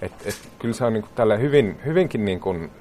Et, 0.01 0.11
et, 0.25 0.35
kyllä 0.59 0.73
se 0.73 0.85
on 0.85 0.93
niin 0.93 1.05
kuin 1.15 1.41
hyvin, 1.41 1.79
hyvinkin 1.85 2.25
niin 2.25 2.39
kuin 2.39 2.71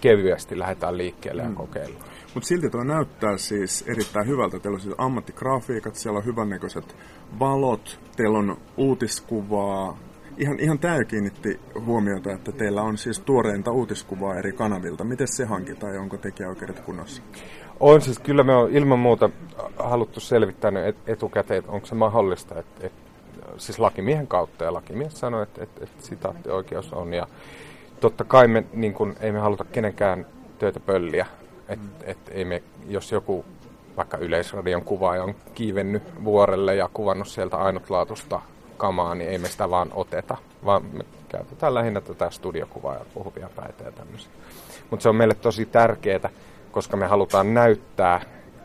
kevyesti 0.00 0.58
lähdetään 0.58 0.98
liikkeelle 0.98 1.42
ja 1.42 1.48
mm. 1.48 1.54
kokeillaan. 1.54 2.04
Mutta 2.38 2.48
silti 2.48 2.70
tuo 2.70 2.84
näyttää 2.84 3.38
siis 3.38 3.84
erittäin 3.86 4.26
hyvältä. 4.26 4.58
Teillä 4.58 4.76
on 4.76 4.80
siis 4.80 4.94
ammattigrafiikat, 4.98 5.94
siellä 5.94 6.18
on 6.18 6.24
hyvännäköiset 6.24 6.96
valot, 7.38 8.00
teillä 8.16 8.38
on 8.38 8.56
uutiskuvaa. 8.76 9.98
Ihan, 10.36 10.60
ihan 10.60 10.78
tämä 10.78 11.04
kiinnitti 11.04 11.60
huomiota, 11.84 12.32
että 12.32 12.52
teillä 12.52 12.82
on 12.82 12.98
siis 12.98 13.20
tuoreinta 13.20 13.72
uutiskuvaa 13.72 14.38
eri 14.38 14.52
kanavilta. 14.52 15.04
Miten 15.04 15.28
se 15.28 15.44
hankitaan 15.44 15.94
ja 15.94 16.00
onko 16.00 16.16
tekijäoikeudet 16.16 16.80
kunnossa? 16.80 17.22
On 17.80 18.00
siis, 18.00 18.18
kyllä 18.18 18.42
me 18.42 18.54
on 18.54 18.70
ilman 18.70 18.98
muuta 18.98 19.30
haluttu 19.78 20.20
selvittää 20.20 20.72
etukäteen, 21.06 21.58
että 21.58 21.72
onko 21.72 21.86
se 21.86 21.94
mahdollista, 21.94 22.58
että, 22.58 22.86
että 22.86 23.00
siis 23.56 23.78
lakimiehen 23.78 24.26
kautta 24.26 24.64
ja 24.64 24.74
lakimies 24.74 25.20
sanoi, 25.20 25.42
että, 25.42 25.62
että, 25.62 25.84
että 25.84 26.06
sitaattioikeus 26.06 26.92
on 26.92 27.14
ja 27.14 27.26
totta 28.00 28.24
kai 28.24 28.48
me 28.48 28.64
niin 28.72 28.94
kun, 28.94 29.14
ei 29.20 29.32
me 29.32 29.38
haluta 29.38 29.64
kenenkään 29.64 30.26
työtä 30.58 30.80
pölliä, 30.80 31.26
että 31.68 32.04
et, 32.06 32.18
ei 32.30 32.44
me, 32.44 32.62
jos 32.88 33.12
joku 33.12 33.44
vaikka 33.96 34.16
Yleisradion 34.16 34.82
kuvaaja 34.82 35.24
on 35.24 35.34
kiivennyt 35.54 36.24
vuorelle 36.24 36.74
ja 36.74 36.90
kuvannut 36.94 37.28
sieltä 37.28 37.56
ainutlaatusta 37.56 38.40
kamaa, 38.76 39.14
niin 39.14 39.30
ei 39.30 39.38
me 39.38 39.48
sitä 39.48 39.70
vaan 39.70 39.88
oteta, 39.94 40.36
vaan 40.64 40.84
me 40.92 41.04
käytetään 41.28 41.74
lähinnä 41.74 42.00
tätä 42.00 42.30
studiokuvaa 42.30 42.94
ja 42.94 43.04
puhuvia 43.14 43.50
päitä 43.56 43.84
ja 43.84 43.92
tämmöisiä. 43.92 44.30
Mutta 44.90 45.02
se 45.02 45.08
on 45.08 45.16
meille 45.16 45.34
tosi 45.34 45.66
tärkeää, 45.66 46.30
koska 46.72 46.96
me 46.96 47.06
halutaan 47.06 47.54
näyttää 47.54 48.20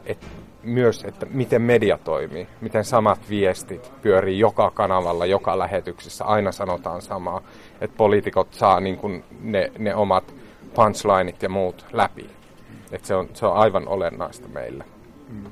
että 0.05 0.27
myös, 0.63 1.03
että 1.03 1.25
miten 1.25 1.61
media 1.61 1.97
toimii, 1.97 2.47
miten 2.61 2.85
samat 2.85 3.19
viestit 3.29 3.91
pyörii 4.01 4.39
joka 4.39 4.71
kanavalla, 4.71 5.25
joka 5.25 5.59
lähetyksessä, 5.59 6.25
aina 6.25 6.51
sanotaan 6.51 7.01
samaa, 7.01 7.41
että 7.81 7.97
poliitikot 7.97 8.53
saa 8.53 8.79
niin 8.79 8.97
kuin 8.97 9.23
ne, 9.41 9.71
ne 9.77 9.95
omat 9.95 10.33
punchlineit 10.73 11.43
ja 11.43 11.49
muut 11.49 11.85
läpi. 11.91 12.29
Että 12.93 13.07
se, 13.07 13.15
on, 13.15 13.29
se 13.33 13.45
on 13.45 13.53
aivan 13.53 13.87
olennaista 13.87 14.47
meille. 14.47 14.85
Mm. 15.29 15.43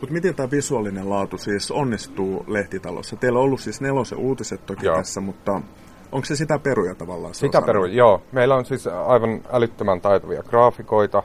Mutta 0.00 0.12
miten 0.12 0.34
tämä 0.34 0.50
visuaalinen 0.50 1.10
laatu 1.10 1.38
siis 1.38 1.70
onnistuu 1.70 2.44
lehtitalossa? 2.48 3.16
Teillä 3.16 3.38
on 3.38 3.44
ollut 3.44 3.60
siis 3.60 3.80
nelosen 3.80 4.18
uutiset 4.18 4.66
toki 4.66 4.86
joo. 4.86 4.96
tässä, 4.96 5.20
mutta 5.20 5.60
onko 6.12 6.24
se 6.24 6.36
sitä 6.36 6.58
peruja 6.58 6.94
tavallaan? 6.94 7.34
Sitä 7.34 7.62
peruja, 7.62 7.94
joo. 7.94 8.22
Meillä 8.32 8.54
on 8.54 8.64
siis 8.64 8.86
aivan 8.86 9.40
älyttömän 9.52 10.00
taitavia 10.00 10.42
graafikoita, 10.42 11.22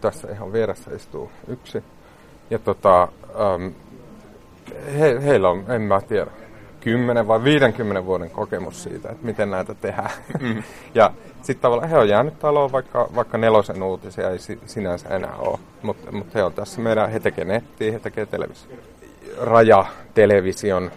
tässä 0.00 0.28
ihan 0.32 0.52
vieressä 0.52 0.90
istuu 0.94 1.30
yksi. 1.48 1.82
Ja 2.50 2.58
tota, 2.58 3.02
ähm, 3.02 3.72
he, 4.98 5.20
heillä 5.24 5.50
on, 5.50 5.64
en 5.68 5.82
mä 5.82 6.00
tiedä, 6.00 6.30
10 6.90 7.28
vai 7.28 7.44
50 7.44 8.06
vuoden 8.06 8.30
kokemus 8.30 8.82
siitä, 8.82 9.08
että 9.08 9.26
miten 9.26 9.50
näitä 9.50 9.74
tehdään. 9.74 10.10
Mm. 10.40 10.62
ja 10.94 11.10
sitten 11.42 11.62
tavallaan 11.62 11.90
he 11.90 11.98
on 11.98 12.08
jäänyt 12.08 12.38
taloon, 12.38 12.72
vaikka, 12.72 13.08
vaikka 13.14 13.38
nelosen 13.38 13.82
uutisia 13.82 14.30
ei 14.30 14.38
sinänsä 14.66 15.08
enää 15.08 15.36
ole. 15.36 15.58
Mutta 15.82 16.12
mut 16.12 16.34
he 16.34 16.42
on 16.42 16.52
tässä 16.52 16.80
meidän, 16.80 17.10
he 17.10 17.20
tekee 17.20 17.44
nettiä, 17.44 17.92
he 17.92 17.98
tekee 17.98 18.26
televisio. 18.26 18.76
Raja 19.40 19.84
television 20.14 20.90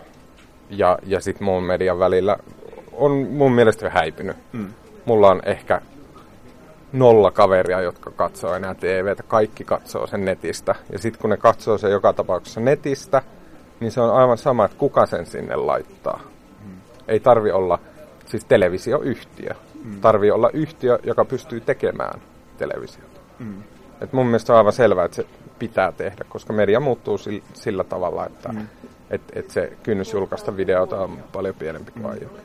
ja, 0.69 0.99
ja 1.05 1.19
sitten 1.19 1.45
muun 1.45 1.63
median 1.63 1.99
välillä 1.99 2.37
on 2.91 3.11
mun 3.11 3.51
mielestä 3.51 3.85
jo 3.85 3.89
häipynyt. 3.89 4.37
Mm. 4.53 4.67
Mulla 5.05 5.29
on 5.29 5.41
ehkä 5.45 5.81
nolla 6.93 7.31
kaveria, 7.31 7.81
jotka 7.81 8.11
katsoo 8.11 8.55
enää 8.55 8.75
TVtä. 8.75 9.23
Kaikki 9.23 9.63
katsoo 9.63 10.07
sen 10.07 10.25
netistä. 10.25 10.75
Ja 10.91 10.99
sitten 10.99 11.21
kun 11.21 11.29
ne 11.29 11.37
katsoo 11.37 11.77
sen 11.77 11.91
joka 11.91 12.13
tapauksessa 12.13 12.59
netistä, 12.61 13.21
niin 13.81 13.91
se 13.91 14.01
on 14.01 14.15
aivan 14.15 14.37
sama, 14.37 14.65
että 14.65 14.77
kuka 14.77 15.05
sen 15.05 15.25
sinne 15.25 15.55
laittaa. 15.55 16.19
Mm. 16.65 16.71
Ei 17.07 17.19
tarvi 17.19 17.51
olla 17.51 17.79
siis 18.25 18.45
televisioyhtiö. 18.45 19.49
Mm. 19.83 20.01
Tarvii 20.01 20.31
olla 20.31 20.49
yhtiö, 20.53 20.99
joka 21.03 21.25
pystyy 21.25 21.61
tekemään 21.61 22.21
televisiota. 22.57 23.19
Mm. 23.39 23.63
Et 24.01 24.13
mun 24.13 24.25
mielestä 24.25 24.53
on 24.53 24.57
aivan 24.57 24.73
selvää, 24.73 25.05
että 25.05 25.15
se 25.15 25.25
pitää 25.59 25.91
tehdä, 25.91 26.25
koska 26.29 26.53
media 26.53 26.79
muuttuu 26.79 27.17
sillä, 27.17 27.43
sillä 27.53 27.83
tavalla, 27.83 28.25
että 28.25 28.49
mm. 28.49 28.67
et, 29.09 29.21
et 29.33 29.49
se 29.51 29.73
kynnys 29.83 30.13
julkaista 30.13 30.57
videota 30.57 31.01
on 31.01 31.17
paljon 31.31 31.55
pienempi 31.55 31.91
kuin 31.91 32.03
mm. 32.03 32.09
aiemmin. 32.09 32.41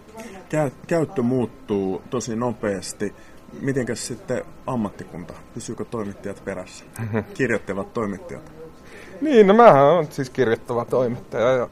Käyttö 0.86 1.22
muuttuu 1.22 2.02
tosi 2.10 2.36
nopeasti. 2.36 3.14
Mitenkäs 3.60 4.06
sitten 4.06 4.44
ammattikunta? 4.66 5.34
Pysyykö 5.54 5.84
toimittajat 5.84 6.44
perässä? 6.44 6.84
Kirjoittavat 7.34 7.92
toimittajat? 7.92 8.52
Niin, 9.20 9.46
no 9.46 9.54
mähän 9.54 9.84
on 9.84 10.06
siis 10.10 10.30
kirjoittava 10.30 10.84
toimittaja 10.84 11.52
ja 11.52 11.68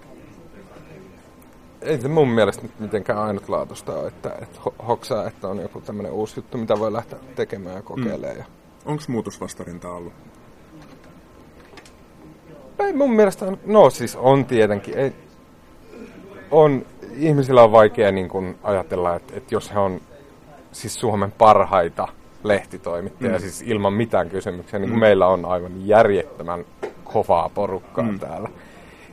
ei 1.85 2.01
se 2.01 2.09
mun 2.09 2.29
mielestä 2.29 2.63
nyt 2.63 2.81
mitenkään 2.81 3.19
ainutlaatuista 3.19 3.93
ole, 3.93 4.09
että, 4.09 4.35
että 4.43 4.61
hoksaa, 4.89 5.27
että 5.27 5.49
on 5.49 5.59
joku 5.59 5.81
tämmöinen 5.81 6.13
uusi 6.13 6.39
juttu, 6.39 6.59
mitä 6.59 6.79
voi 6.79 6.93
lähteä 6.93 7.19
tekemään 7.37 7.77
ja 7.77 7.83
kokeilemaan. 7.83 8.37
Mm. 8.37 8.45
Onko 8.85 9.03
muutosvastarinta 9.09 9.93
ollut? 9.93 10.13
Ei 12.79 12.93
mun 12.93 13.13
mielestä, 13.13 13.53
no 13.67 13.91
siis 13.91 14.17
on 14.17 14.45
tietenkin. 14.45 14.99
Ei, 14.99 15.13
on, 16.51 16.87
ihmisillä 17.17 17.63
on 17.63 17.73
vaikea 17.73 18.13
niin 18.13 18.29
kuin 18.29 18.59
ajatella, 18.63 19.17
että, 19.17 19.37
että 19.37 19.55
jos 19.55 19.75
he 19.75 19.79
on 19.79 20.01
siis 20.73 20.95
Suomen 20.95 21.33
parhaita 21.33 22.09
lehtitoimittajia, 22.45 23.33
mm. 23.33 23.41
siis 23.41 23.63
ilman 23.63 23.93
mitään 23.93 24.31
kysymyksiä, 24.31 24.79
niin 24.79 24.89
kuin 24.89 24.99
mm. 24.99 25.01
meillä 25.01 25.27
on 25.27 25.45
aivan 25.45 25.87
järjettömän 25.87 26.65
kovaa 27.05 27.49
porukkaa 27.49 28.05
mm. 28.05 28.19
täällä. 28.21 28.49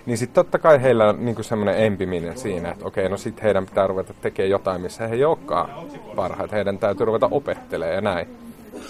Niin 0.06 0.18
sitten 0.18 0.36
totta 0.36 0.60
kai 0.60 0.82
heillä 0.82 1.10
on 1.10 1.26
niinku 1.26 1.44
semmoinen 1.44 1.86
empiminen 1.86 2.38
siinä, 2.38 2.72
että 2.72 2.86
okei, 2.86 3.10
no 3.10 3.18
sitten 3.18 3.44
heidän 3.44 3.66
pitää 3.66 3.88
ruveta 3.88 4.14
tekemään 4.22 4.50
jotain, 4.50 4.82
missä 4.82 5.08
he 5.08 5.16
ei 5.16 5.26
olekaan 5.26 5.70
parhaita. 6.16 6.56
Heidän 6.56 6.78
täytyy 6.78 7.06
ruveta 7.06 7.28
opettelemaan 7.32 7.96
ja 7.96 8.02
näin. 8.02 8.28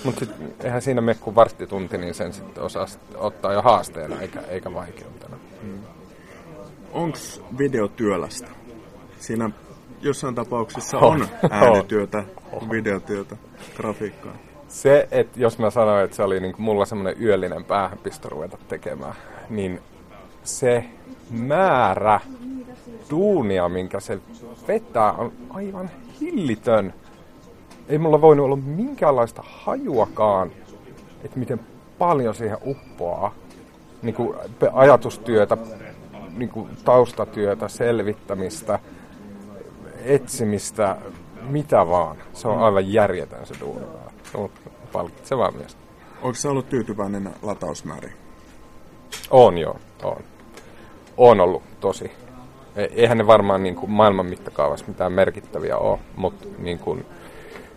Mutta 0.03 0.19
sitten 0.19 0.53
eihän 0.63 0.81
siinä 0.81 1.01
mene 1.01 1.17
kuin 1.21 1.35
varttitunti, 1.35 1.97
niin 1.97 2.13
sen 2.13 2.33
sitten 2.33 2.63
osaa 2.63 2.85
ottaa 3.15 3.53
jo 3.53 3.61
haasteena 3.61 4.21
eikä, 4.21 4.39
eikä 4.41 4.73
vaikeutena. 4.73 5.37
Mm. 5.63 5.79
Onko 6.93 7.17
video 7.57 7.87
työlästä? 7.87 8.47
Siinä 9.19 9.49
jossain 10.01 10.35
tapauksissa 10.35 10.97
on 10.97 11.27
äänityötä, 11.49 12.23
videotyötä, 12.71 13.35
grafiikkaa. 13.77 14.33
Se, 14.71 15.07
että 15.11 15.39
jos 15.39 15.59
mä 15.59 15.69
sanoin, 15.69 16.05
että 16.05 16.15
se 16.15 16.23
oli 16.23 16.39
niin 16.39 16.55
mulla 16.57 16.85
semmoinen 16.85 17.23
yöllinen 17.23 17.63
päähänpisto 17.63 18.29
ruveta 18.29 18.57
tekemään, 18.67 19.15
niin 19.49 19.81
se 20.43 20.85
määrä 21.29 22.19
duunia, 23.09 23.69
minkä 23.69 23.99
se 23.99 24.19
vetää, 24.67 25.11
on 25.11 25.31
aivan 25.49 25.89
hillitön. 26.21 26.93
Ei 27.89 27.97
mulla 27.97 28.21
voinut 28.21 28.45
olla 28.45 28.55
minkäänlaista 28.55 29.43
hajuakaan, 29.45 30.51
että 31.23 31.39
miten 31.39 31.59
paljon 31.97 32.35
siihen 32.35 32.57
uppoaa 32.65 33.35
niin 34.01 34.15
kuin 34.15 34.37
ajatustyötä, 34.73 35.57
niin 36.37 36.49
kuin 36.49 36.69
taustatyötä, 36.85 37.67
selvittämistä, 37.67 38.79
etsimistä, 40.05 40.97
mitä 41.41 41.87
vaan. 41.87 42.17
Se 42.33 42.47
on 42.47 42.59
aivan 42.59 42.93
järjetön 42.93 43.45
se 43.45 43.53
duuni. 43.59 44.00
Se 44.31 44.37
on 44.37 44.49
palkitsevaa. 44.91 45.53
Onko 46.21 46.33
se 46.33 46.47
ollut 46.47 46.69
tyytyväinen 46.69 47.29
latausmääriin? 47.41 48.13
On 49.31 49.57
joo, 49.57 49.79
on. 50.03 50.23
On 51.17 51.39
ollut 51.39 51.63
tosi. 51.79 52.11
E, 52.75 52.83
eihän 52.83 53.17
ne 53.17 53.27
varmaan 53.27 53.63
niin 53.63 53.75
kuin 53.75 53.91
maailman 53.91 54.25
mittakaavassa 54.25 54.85
mitään 54.87 55.13
merkittäviä 55.13 55.77
ole, 55.77 55.99
mutta 56.15 56.47
niin 56.57 56.79
kuin 56.79 57.05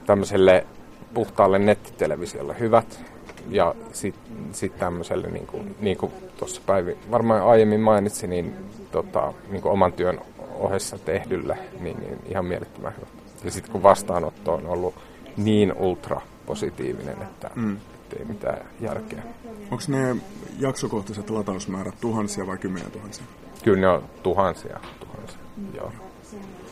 tämmöiselle 0.07 0.67
puhtaalle 1.15 1.59
nettitelevisiolle 1.59 2.57
hyvät. 2.59 3.05
Ja 3.49 3.75
sitten 3.93 4.33
sit 4.53 4.79
tämmöiselle, 4.79 5.29
niin 5.31 5.47
kuin, 5.47 5.77
niin 5.81 5.97
kuin 5.97 6.13
tuossa 6.37 6.63
Päivi 6.67 6.99
varmaan 7.11 7.43
aiemmin 7.43 7.81
mainitsi, 7.81 8.27
niin, 8.27 8.55
tota, 8.93 9.33
niin 9.51 9.63
kuin 9.63 9.73
oman 9.73 9.93
työn 9.93 10.21
ohessa 10.55 10.99
tehdylle, 10.99 11.59
niin, 11.81 11.97
niin 12.01 12.19
ihan 12.29 12.45
mielettömän 12.45 12.95
hyvä. 12.97 13.07
Ja 13.45 13.51
sitten 13.51 13.73
kun 13.73 13.83
vastaanotto 13.83 14.55
on 14.55 14.67
ollut 14.67 14.95
niin 15.37 15.73
ultra 15.73 16.21
positiivinen, 16.47 17.23
että 17.23 17.51
mm. 17.55 17.77
ei 18.19 18.25
mitään 18.25 18.67
järkeä. 18.81 19.23
Onko 19.71 19.85
ne 19.89 20.17
jaksokohtaiset 20.59 21.31
latausmäärät 21.31 21.95
tuhansia 22.01 22.47
vai 22.47 22.59
kymmenen 22.59 22.91
tuhansia? 22.91 23.25
Kyllä 23.63 23.81
ne 23.81 23.89
on 23.89 24.03
tuhansia, 24.23 24.81
tuhansia, 25.01 25.39
joo. 25.75 25.93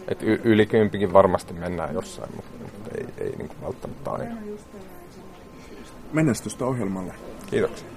Et 0.09 0.23
y- 0.23 0.41
yli 0.45 0.67
kympikin 0.67 1.12
varmasti 1.12 1.55
mennään 1.55 1.95
jossain, 1.95 2.31
mutta 2.37 2.50
ei, 2.99 3.07
ei 3.19 3.37
niin 3.37 3.50
välttämättä 3.62 4.11
aina. 4.11 4.35
Menestystä 6.12 6.64
ohjelmalle. 6.64 7.14
Kiitoksia. 7.50 7.88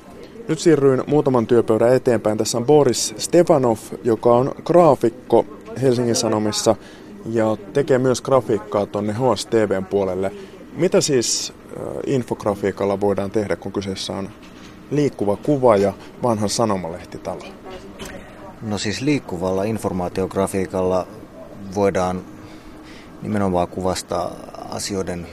Nyt 0.48 0.60
siirryin 0.60 1.04
muutaman 1.08 1.48
työpöydän 1.48 1.94
eteenpäin. 1.94 2.38
Tässä 2.38 2.58
on 2.58 2.66
Boris 2.66 3.14
Stefanov, 3.18 3.78
joka 4.04 4.36
on 4.36 4.52
graafikko 4.64 5.46
Helsingin 5.82 6.16
Sanomissa 6.16 6.76
ja 7.26 7.58
tekee 7.74 7.98
myös 7.98 8.22
grafiikkaa 8.22 8.86
tuonne 8.86 9.14
HSTVn 9.14 9.86
puolelle. 9.86 10.32
Mitä 10.76 11.02
siis 11.02 11.54
infografiikalla 12.06 13.02
voidaan 13.02 13.32
tehdä, 13.32 13.56
kun 13.56 13.72
kyseessä 13.72 14.14
on 14.14 14.30
liikkuva 14.92 15.36
kuva 15.36 15.78
ja 15.78 15.94
vanhan 16.24 16.50
sanomalehtitalo? 16.50 17.46
No 18.62 18.78
siis 18.78 19.02
liikkuvalla 19.02 19.64
informaatiografiikalla 19.64 21.08
voidaan 21.76 22.22
nimenomaan 23.22 23.68
kuvastaa 23.68 24.32
asioiden 24.70 25.28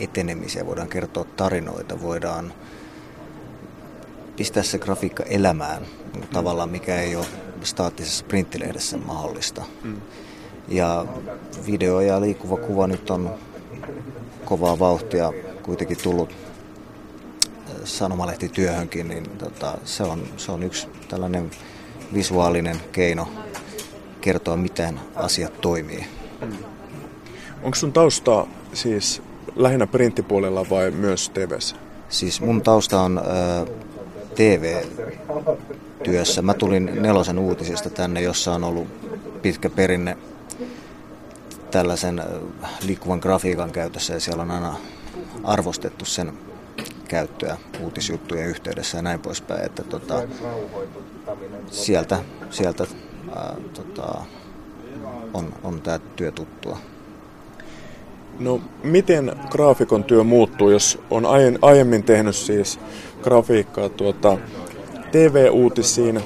etenemisiä, 0.00 0.66
voidaan 0.66 0.88
kertoa 0.88 1.24
tarinoita, 1.24 2.02
voidaan 2.02 2.52
pistää 4.36 4.62
se 4.62 4.78
grafiikka 4.78 5.22
elämään 5.22 5.82
tavallaan, 6.32 6.70
mikä 6.70 7.00
ei 7.00 7.16
ole 7.16 7.26
staattisessa 7.62 8.24
printtilehdessä 8.28 8.96
mahdollista. 8.96 9.62
Mm. 9.82 9.96
Ja 10.68 11.06
video 11.66 12.00
ja 12.00 12.20
liikkuva 12.20 12.56
kuva 12.56 12.86
nyt 12.86 13.10
on 13.10 13.30
kovaa 14.48 14.78
vauhtia 14.78 15.32
kuitenkin 15.62 15.96
tullut 16.02 16.30
sanomalehtityöhönkin, 17.84 19.08
niin 19.08 19.30
tota, 19.30 19.78
se, 19.84 20.02
on, 20.02 20.22
se 20.36 20.52
on 20.52 20.62
yksi 20.62 20.88
tällainen 21.08 21.50
visuaalinen 22.14 22.76
keino 22.92 23.28
kertoa, 24.20 24.56
miten 24.56 25.00
asiat 25.14 25.60
toimii. 25.60 26.06
Mm. 26.40 26.52
Onko 27.62 27.74
sun 27.74 27.92
tausta 27.92 28.46
siis 28.72 29.22
lähinnä 29.56 29.86
printtipuolella 29.86 30.66
vai 30.70 30.90
myös 30.90 31.28
TVssä? 31.28 31.76
Siis 32.08 32.40
mun 32.40 32.62
tausta 32.62 33.00
on 33.00 33.18
äh, 33.18 33.24
TV-työssä. 34.34 36.42
Mä 36.42 36.54
tulin 36.54 37.02
nelosen 37.02 37.38
uutisista 37.38 37.90
tänne, 37.90 38.20
jossa 38.20 38.54
on 38.54 38.64
ollut 38.64 38.88
pitkä 39.42 39.70
perinne 39.70 40.16
tällaisen 41.70 42.22
liikkuvan 42.86 43.18
grafiikan 43.18 43.70
käytössä 43.70 44.14
ja 44.14 44.20
siellä 44.20 44.42
on 44.42 44.50
aina 44.50 44.76
arvostettu 45.44 46.04
sen 46.04 46.32
käyttöä 47.08 47.56
uutisjuttujen 47.80 48.48
yhteydessä 48.48 48.98
ja 48.98 49.02
näin 49.02 49.20
poispäin. 49.20 49.64
Että 49.64 49.82
tota, 49.82 50.22
sieltä 51.70 52.18
sieltä 52.50 52.86
ää, 53.36 53.54
tota, 53.74 54.24
on, 55.34 55.54
on 55.62 55.82
tämä 55.82 55.98
työ 56.16 56.32
tuttua. 56.32 56.78
No 58.38 58.60
miten 58.82 59.32
graafikon 59.50 60.04
työ 60.04 60.22
muuttuu, 60.22 60.70
jos 60.70 60.98
on 61.10 61.24
aiemmin 61.62 62.02
tehnyt 62.02 62.36
siis 62.36 62.80
grafiikkaa 63.22 63.88
tuota, 63.88 64.38
TV-uutisiin, 65.12 66.20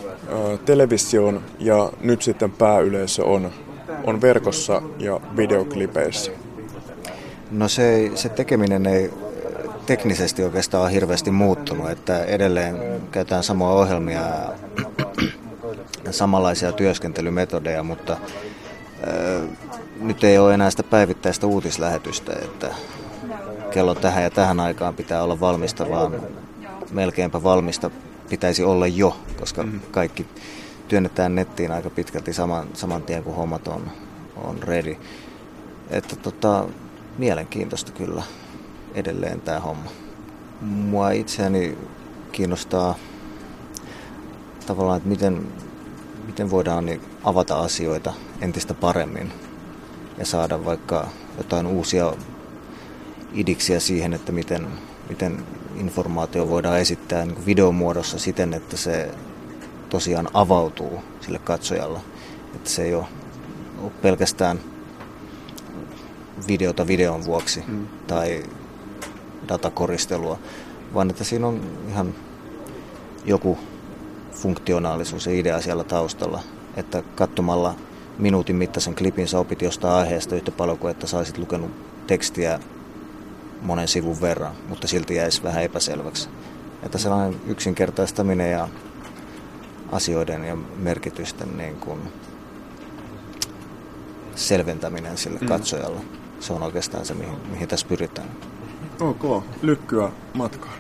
televisioon 0.65 1.43
ja 1.59 1.93
nyt 2.01 2.23
sitten 2.23 2.51
pääyleisö 2.51 3.25
on, 3.25 3.51
on 4.05 4.21
verkossa 4.21 4.83
ja 4.99 5.21
videoklipeissä? 5.37 6.33
No 7.51 7.69
se, 7.69 8.11
se 8.15 8.29
tekeminen 8.29 8.87
ei 8.87 9.11
teknisesti 9.87 10.45
oikeastaan 10.45 10.83
ole 10.83 10.93
hirveästi 10.93 11.31
muuttunut, 11.31 11.91
että 11.91 12.25
edelleen 12.25 12.77
käytetään 13.11 13.45
samoja 13.45 13.73
ohjelmia 13.73 14.21
ja 16.05 16.13
samanlaisia 16.13 16.73
työskentelymetodeja, 16.73 17.83
mutta 17.83 18.17
nyt 20.01 20.25
ei 20.25 20.39
ole 20.39 20.55
enää 20.55 20.71
sitä 20.71 20.83
päivittäistä 20.83 21.47
uutislähetystä, 21.47 22.33
että 22.33 22.69
kello 23.71 23.95
tähän 23.95 24.23
ja 24.23 24.31
tähän 24.31 24.61
aikaan 24.61 24.95
pitää 24.95 25.23
olla 25.23 25.41
valmista, 25.41 25.91
vaan 25.91 26.23
melkeinpä 26.91 27.43
valmista 27.43 27.91
pitäisi 28.29 28.65
olla 28.65 28.87
jo, 28.87 29.17
koska 29.41 29.63
mm-hmm. 29.63 29.81
kaikki 29.91 30.27
työnnetään 30.93 31.35
nettiin 31.35 31.73
aika 31.73 31.91
pitkälti 31.91 32.33
saman, 32.33 32.69
saman 32.75 33.03
tien, 33.03 33.25
kun 33.25 33.35
hommat 33.35 33.69
on, 33.69 33.91
on 34.37 34.63
ready. 34.63 34.97
Että 35.91 36.17
tota, 36.17 36.69
mielenkiintoista 37.19 37.93
kyllä 37.93 38.23
edelleen 38.95 39.41
tämä 39.41 39.61
homma. 39.61 39.91
Mua 40.61 41.11
itseäni 41.11 41.79
kiinnostaa 42.33 42.95
tavallaan, 44.67 44.97
että 44.97 45.09
miten, 45.09 45.47
miten 46.27 46.51
voidaan 46.51 46.87
niin 46.87 47.01
avata 47.25 47.59
asioita 47.59 48.13
entistä 48.41 48.75
paremmin 48.75 49.33
ja 50.19 50.27
saada 50.27 50.65
vaikka 50.65 51.09
jotain 51.39 51.67
uusia 51.67 52.13
idiksiä 53.35 53.81
siihen, 53.81 54.13
että 54.13 54.33
miten, 54.33 54.67
miten 55.09 55.45
informaatio 55.77 56.49
voidaan 56.49 56.81
esittää 56.81 57.25
niin 57.25 57.47
videomuodossa 57.47 58.19
siten, 58.19 58.55
että 58.55 58.77
se 58.77 59.11
tosiaan 59.93 60.29
avautuu 60.35 61.03
sille 61.21 61.39
katsojalle. 61.39 62.01
Että 62.55 62.71
se 62.71 62.83
ei 62.83 62.95
ole, 62.95 63.05
pelkästään 64.03 64.61
videota 66.49 66.87
videon 66.87 67.25
vuoksi 67.25 67.65
mm. 67.67 67.87
tai 68.07 68.43
datakoristelua, 69.49 70.39
vaan 70.95 71.11
että 71.11 71.25
siinä 71.25 71.47
on 71.47 71.61
ihan 71.89 72.15
joku 73.25 73.59
funktionaalisuus 74.33 75.27
ja 75.27 75.33
idea 75.33 75.61
siellä 75.61 75.85
taustalla, 75.85 76.41
että 76.77 77.03
katsomalla 77.15 77.75
minuutin 78.19 78.57
mittaisen 78.57 78.95
klipin 78.95 79.29
sä 79.29 79.39
opit 79.39 79.63
jostain 79.63 79.95
aiheesta 79.95 80.35
yhtä 80.35 80.51
paljon 80.51 80.79
kuin 80.79 80.91
että 80.91 81.07
saisit 81.07 81.39
lukenut 81.39 81.71
tekstiä 82.07 82.61
monen 83.63 83.89
sivun 83.89 84.21
verran, 84.21 84.53
mutta 84.69 84.89
silti 84.89 85.15
jäisi 85.15 85.43
vähän 85.43 85.63
epäselväksi. 85.63 86.29
Että 86.83 86.99
sellainen 86.99 87.41
yksinkertaistaminen 87.47 88.51
ja 88.51 88.69
asioiden 89.93 90.45
ja 90.45 90.57
merkitysten 90.77 91.57
niin 91.57 91.77
kuin 91.77 91.99
selventäminen 94.35 95.17
sille 95.17 95.39
mm. 95.41 95.47
katsojalle. 95.47 96.01
Se 96.41 96.53
on 96.53 96.63
oikeastaan 96.63 97.07
se, 97.07 97.15
mihin, 97.15 97.35
mihin 97.51 97.69
tässä 97.69 97.87
pyritään. 97.89 98.29
Ok, 99.01 99.45
lykkyä 99.63 100.13
matkaan. 100.35 100.75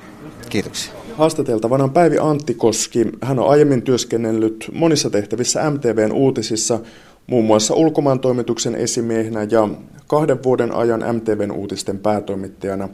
Kiitoksia. 0.49 0.93
Haastateltavana 1.15 1.85
on 1.85 1.91
Päivi 1.91 2.19
Anttikoski. 2.19 3.07
Hän 3.23 3.39
on 3.39 3.51
aiemmin 3.51 3.83
työskennellyt 3.83 4.71
monissa 4.73 5.11
tehtävissä 5.11 5.71
MTVn 5.71 6.13
uutisissa, 6.13 6.81
muun 7.27 7.45
muassa 7.45 7.75
ulkomaan 7.75 8.21
toimituksen 8.21 8.75
esimiehenä 8.75 9.43
ja 9.43 9.69
kahden 10.07 10.43
vuoden 10.43 10.75
ajan 10.75 11.05
MTVn 11.17 11.53
uutisten 11.53 11.99
päätoimittajana. 11.99 12.89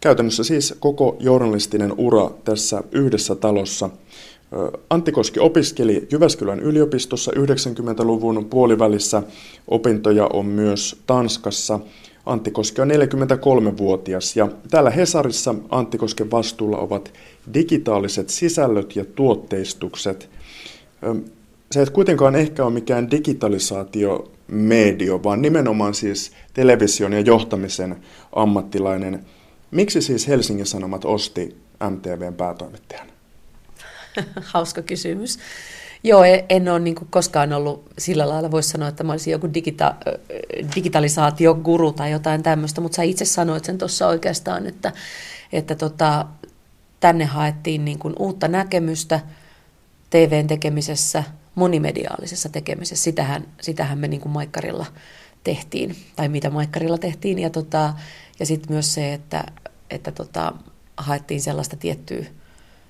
Käytännössä 0.00 0.44
siis 0.44 0.74
koko 0.80 1.16
journalistinen 1.20 1.94
ura 1.96 2.30
tässä 2.44 2.82
yhdessä 2.92 3.34
talossa. 3.34 3.90
Antti 4.90 5.12
Koski 5.12 5.40
opiskeli 5.40 6.06
Jyväskylän 6.12 6.60
yliopistossa 6.60 7.32
90-luvun 7.32 8.44
puolivälissä. 8.44 9.22
Opintoja 9.68 10.28
on 10.32 10.46
myös 10.46 11.02
Tanskassa. 11.06 11.80
Antti 12.26 12.50
Koski 12.50 12.80
on 12.80 12.90
43-vuotias 12.90 14.36
ja 14.36 14.48
täällä 14.70 14.90
Hesarissa 14.90 15.54
Antti 15.70 15.98
Kosken 15.98 16.30
vastuulla 16.30 16.78
ovat 16.78 17.12
digitaaliset 17.54 18.28
sisällöt 18.28 18.96
ja 18.96 19.04
tuotteistukset. 19.04 20.30
Se 21.72 21.82
et 21.82 21.90
kuitenkaan 21.90 22.36
ehkä 22.36 22.64
ole 22.64 22.72
mikään 22.72 23.10
digitalisaatiomedio, 23.10 25.20
vaan 25.24 25.42
nimenomaan 25.42 25.94
siis 25.94 26.32
television 26.54 27.12
ja 27.12 27.20
johtamisen 27.20 27.96
ammattilainen. 28.32 29.24
Miksi 29.70 30.02
siis 30.02 30.28
Helsingin 30.28 30.66
Sanomat 30.66 31.04
osti 31.04 31.56
MTVn 31.90 32.34
päätoimittajan? 32.34 33.11
Hauska 34.52 34.82
kysymys. 34.82 35.38
Joo, 36.04 36.24
e- 36.24 36.44
en 36.48 36.68
ole 36.68 36.78
niin 36.78 36.94
koskaan 36.94 37.52
ollut 37.52 37.90
sillä 37.98 38.28
lailla, 38.28 38.50
voisi 38.50 38.68
sanoa, 38.68 38.88
että 38.88 39.04
mä 39.04 39.12
olisin 39.12 39.30
joku 39.30 39.54
digita, 39.54 39.94
digitalisaatioguru 40.74 41.92
tai 41.92 42.10
jotain 42.10 42.42
tämmöistä, 42.42 42.80
mutta 42.80 42.96
sä 42.96 43.02
itse 43.02 43.24
sanoit 43.24 43.64
sen 43.64 43.78
tuossa 43.78 44.06
oikeastaan, 44.06 44.66
että, 44.66 44.92
että 45.52 45.74
tota, 45.74 46.26
tänne 47.00 47.24
haettiin 47.24 47.84
niin 47.84 47.98
kuin 47.98 48.14
uutta 48.18 48.48
näkemystä 48.48 49.20
TVn 50.10 50.46
tekemisessä, 50.46 51.24
monimediaalisessa 51.54 52.48
tekemisessä. 52.48 53.04
Sitähän, 53.04 53.48
sitähän 53.60 53.98
me 53.98 54.08
niin 54.08 54.20
kuin 54.20 54.32
Maikkarilla 54.32 54.86
tehtiin, 55.44 55.96
tai 56.16 56.28
mitä 56.28 56.50
Maikkarilla 56.50 56.98
tehtiin. 56.98 57.38
Ja, 57.38 57.50
tota, 57.50 57.94
ja 58.40 58.46
sitten 58.46 58.72
myös 58.72 58.94
se, 58.94 59.12
että, 59.12 59.44
että 59.90 60.12
tota, 60.12 60.52
haettiin 60.96 61.40
sellaista 61.40 61.76
tiettyä 61.76 62.24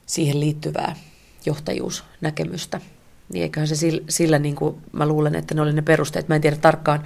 siihen 0.06 0.40
liittyvää 0.40 0.96
johtajuusnäkemystä 1.46 2.80
niin 3.32 3.42
eiköhän 3.42 3.68
se 3.68 3.74
sillä, 3.74 4.02
sillä 4.08 4.38
niin 4.38 4.54
kuin 4.54 4.76
mä 4.92 5.06
luulen, 5.06 5.34
että 5.34 5.54
ne 5.54 5.62
oli 5.62 5.72
ne 5.72 5.82
perusteet. 5.82 6.28
Mä 6.28 6.34
en 6.34 6.40
tiedä 6.40 6.56
tarkkaan, 6.56 7.02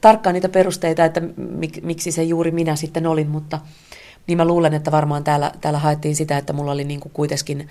tarkkaan 0.00 0.34
niitä 0.34 0.48
perusteita, 0.48 1.04
että 1.04 1.20
mik, 1.36 1.82
miksi 1.82 2.12
se 2.12 2.22
juuri 2.22 2.50
minä 2.50 2.76
sitten 2.76 3.06
olin, 3.06 3.28
mutta 3.28 3.58
niin 4.26 4.36
mä 4.36 4.44
luulen, 4.44 4.74
että 4.74 4.92
varmaan 4.92 5.24
täällä, 5.24 5.52
täällä 5.60 5.78
haettiin 5.78 6.16
sitä, 6.16 6.38
että 6.38 6.52
mulla 6.52 6.72
oli 6.72 6.84
niin 6.84 7.00
kuin 7.00 7.12
kuitenkin 7.12 7.68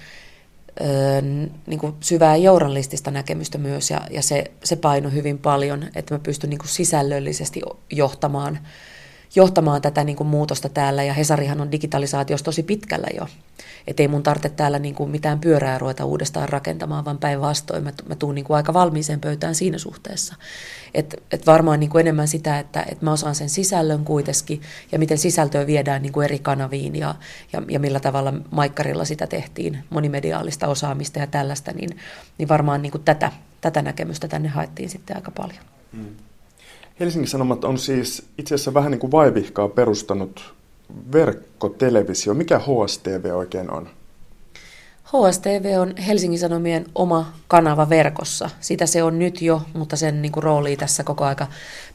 öö, 0.82 1.22
niin 1.68 1.80
kuin 1.80 1.94
syvää 2.00 2.36
journalistista 2.36 3.12
näkemystä 3.12 3.58
myös, 3.58 3.90
ja, 3.90 4.02
ja 4.12 4.22
se, 4.22 4.52
se 4.64 4.76
paino 4.76 5.10
hyvin 5.10 5.38
paljon, 5.38 5.86
että 5.96 6.16
mä 6.16 6.20
pystyn 6.20 6.50
niin 6.50 6.60
kuin 6.60 6.70
sisällöllisesti 6.70 7.62
johtamaan, 7.92 8.60
johtamaan 9.36 9.82
tätä 9.82 10.04
niin 10.04 10.16
kuin 10.16 10.28
muutosta 10.28 10.70
täällä, 10.70 11.04
ja 11.04 11.14
Hesarihan 11.14 11.62
on 11.62 11.72
digitalisaatiossa 11.72 12.46
tosi 12.46 12.64
pitkällä 12.64 13.08
jo. 13.18 13.28
Että 13.88 14.04
ei 14.04 14.08
mun 14.08 14.24
tarvitse 14.24 14.50
täällä 14.50 14.80
niin 14.80 14.96
kuin 14.96 15.10
mitään 15.10 15.40
pyörää 15.40 15.78
ruveta 15.78 16.06
uudestaan 16.06 16.50
rakentamaan, 16.50 17.06
vaan 17.06 17.18
päinvastoin 17.18 17.84
mä, 17.84 17.92
mä 18.10 18.16
tuun 18.16 18.36
niin 18.36 18.46
kuin 18.46 18.58
aika 18.58 18.74
valmiiseen 18.74 19.20
pöytään 19.20 19.56
siinä 19.56 19.78
suhteessa. 19.78 20.36
Että 20.94 21.18
et 21.32 21.46
varmaan 21.46 21.80
niin 21.80 21.90
kuin 21.90 22.00
enemmän 22.00 22.28
sitä, 22.28 22.60
että 22.60 22.86
et 22.92 23.02
mä 23.02 23.12
osaan 23.12 23.36
sen 23.36 23.50
sisällön 23.50 24.06
kuitenkin 24.06 24.62
ja 24.92 25.00
miten 25.00 25.18
sisältöä 25.18 25.68
viedään 25.68 26.02
niin 26.02 26.14
kuin 26.14 26.26
eri 26.26 26.40
kanaviin 26.40 26.96
ja, 26.96 27.16
ja, 27.54 27.62
ja 27.70 27.80
millä 27.80 28.00
tavalla 28.00 28.34
Maikkarilla 28.52 29.06
sitä 29.06 29.28
tehtiin, 29.28 29.84
monimediaalista 29.90 30.68
osaamista 30.68 31.20
ja 31.20 31.28
tällaista, 31.28 31.72
niin, 31.72 31.90
niin 32.38 32.50
varmaan 32.50 32.82
niin 32.82 32.92
kuin 32.92 33.04
tätä, 33.04 33.32
tätä 33.62 33.82
näkemystä 33.82 34.28
tänne 34.28 34.50
haettiin 34.50 34.90
sitten 34.90 35.16
aika 35.16 35.32
paljon. 35.32 35.64
Hmm. 35.94 36.29
Helsingin 37.00 37.28
Sanomat 37.28 37.64
on 37.64 37.78
siis 37.78 38.26
itse 38.38 38.56
asiassa 38.56 38.74
vähän 38.74 38.92
niin 38.92 39.00
kuin 39.00 39.12
vaivihkaa 39.12 39.68
perustanut 39.68 40.54
verkkotelevisio. 41.12 42.34
Mikä 42.34 42.60
HSTV 42.60 43.32
oikein 43.36 43.72
on? 43.72 43.90
HSTV 45.04 45.80
on 45.80 45.98
Helsingin 45.98 46.40
Sanomien 46.40 46.86
oma 46.96 47.34
kanava 47.48 47.90
verkossa. 47.90 48.50
Sitä 48.60 48.86
se 48.86 49.04
on 49.04 49.20
nyt 49.20 49.42
jo, 49.42 49.62
mutta 49.74 49.96
sen 49.96 50.22
niin 50.22 50.32
kuin, 50.32 50.44
roolia 50.44 50.78
tässä 50.78 51.04
koko 51.04 51.26
aika 51.26 51.48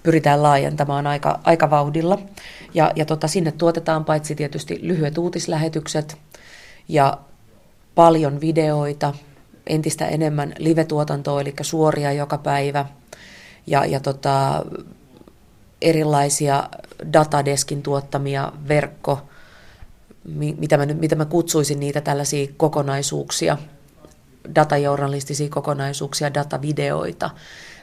pyritään 0.02 0.42
laajentamaan 0.42 1.06
aika, 1.06 1.40
aika 1.44 1.70
vauhdilla. 1.70 2.18
Ja, 2.74 2.92
ja 2.96 3.04
tota, 3.04 3.28
sinne 3.28 3.52
tuotetaan 3.52 4.04
paitsi 4.04 4.34
tietysti 4.34 4.78
lyhyet 4.82 5.18
uutislähetykset 5.18 6.16
ja 6.88 7.18
paljon 7.94 8.40
videoita, 8.40 9.14
entistä 9.66 10.06
enemmän 10.06 10.54
live-tuotantoa, 10.58 11.40
eli 11.40 11.54
suoria 11.62 12.12
joka 12.12 12.38
päivä, 12.38 12.86
ja, 13.66 13.84
ja 13.84 14.00
tota, 14.00 14.64
erilaisia 15.82 16.68
datadeskin 17.12 17.82
tuottamia 17.82 18.52
verkko, 18.68 19.22
mitä 20.58 20.76
mä, 20.76 20.86
mitä 20.86 21.16
mä 21.16 21.24
kutsuisin 21.24 21.80
niitä 21.80 22.00
tällaisia 22.00 22.48
kokonaisuuksia, 22.56 23.58
datajournalistisia 24.54 25.48
kokonaisuuksia, 25.48 26.34
datavideoita, 26.34 27.30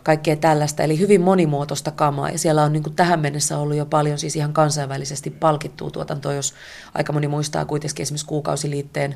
kaikkea 0.03 0.35
tällaista, 0.35 0.83
eli 0.83 0.99
hyvin 0.99 1.21
monimuotoista 1.21 1.91
kamaa, 1.91 2.29
ja 2.29 2.37
siellä 2.37 2.63
on 2.63 2.73
niin 2.73 2.83
kuin 2.83 2.95
tähän 2.95 3.19
mennessä 3.19 3.57
ollut 3.57 3.77
jo 3.77 3.85
paljon 3.85 4.17
siis 4.17 4.35
ihan 4.35 4.53
kansainvälisesti 4.53 5.29
palkittua 5.29 5.91
tuotantoa, 5.91 6.33
jos 6.33 6.53
aika 6.93 7.13
moni 7.13 7.27
muistaa 7.27 7.65
kuitenkin 7.65 8.03
esimerkiksi 8.03 8.25
kuukausiliitteen, 8.25 9.15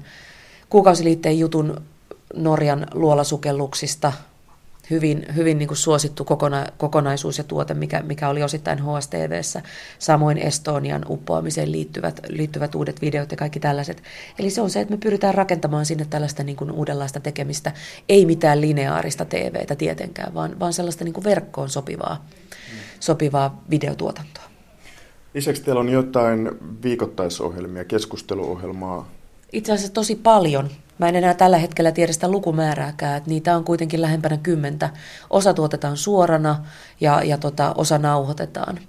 kuukausiliitteen 0.70 1.40
jutun 1.40 1.82
Norjan 2.36 2.88
luolasukelluksista, 2.94 4.14
hyvin, 4.90 5.26
hyvin 5.36 5.58
niin 5.58 5.68
kuin 5.68 5.78
suosittu 5.78 6.26
kokona, 6.26 6.66
kokonaisuus 6.78 7.38
ja 7.38 7.44
tuote, 7.44 7.74
mikä, 7.74 8.02
mikä 8.02 8.30
oli 8.30 8.44
osittain 8.44 8.80
HSTVssä. 8.80 9.62
Samoin 10.00 10.38
Estonian 10.38 11.06
uppoamiseen 11.10 11.72
liittyvät, 11.72 12.20
liittyvät 12.30 12.76
uudet 12.76 13.02
videot 13.02 13.32
ja 13.32 13.38
kaikki 13.38 13.60
tällaiset. 13.60 14.04
Eli 14.40 14.50
se 14.50 14.62
on 14.62 14.70
se, 14.70 14.82
että 14.82 14.94
me 14.94 14.98
pyritään 14.98 15.34
rakentamaan 15.34 15.86
sinne 15.86 16.06
tällaista 16.10 16.44
niin 16.44 16.56
kuin 16.56 16.72
uudenlaista 16.72 17.20
tekemistä. 17.20 17.72
Ei 18.10 18.26
mitään 18.26 18.62
lineaarista 18.62 19.26
TVtä 19.26 19.76
tietenkään, 19.76 20.34
vaan, 20.34 20.60
vaan 20.60 20.74
sellaista 20.74 21.04
niin 21.04 21.14
kuin 21.14 21.24
verkkoon 21.24 21.70
sopivaa, 21.70 22.26
sopivaa 23.00 23.64
videotuotantoa. 23.70 24.44
Lisäksi 25.34 25.64
teillä 25.64 25.82
on 25.82 25.90
jotain 25.90 26.52
viikoittaisohjelmia, 26.84 27.86
keskusteluohjelmaa. 27.86 29.10
Itse 29.56 29.74
asiassa 29.74 29.94
tosi 29.94 30.16
paljon. 30.16 30.70
Mä 30.98 31.10
en 31.10 31.16
enää 31.16 31.34
tällä 31.34 31.58
hetkellä 31.58 31.92
tiedä 31.92 32.14
sitä 32.14 32.28
lukumäärääkään, 32.28 33.18
että 33.18 33.30
niitä 33.30 33.56
on 33.56 33.64
kuitenkin 33.64 34.02
lähempänä 34.02 34.38
kymmentä. 34.38 34.90
Osa 35.30 35.54
tuotetaan 35.54 35.98
suorana 35.98 36.66
ja, 37.02 37.24
ja 37.24 37.38
tota, 37.38 37.74
osa 37.78 37.98
nauhoitetaan. 37.98 38.80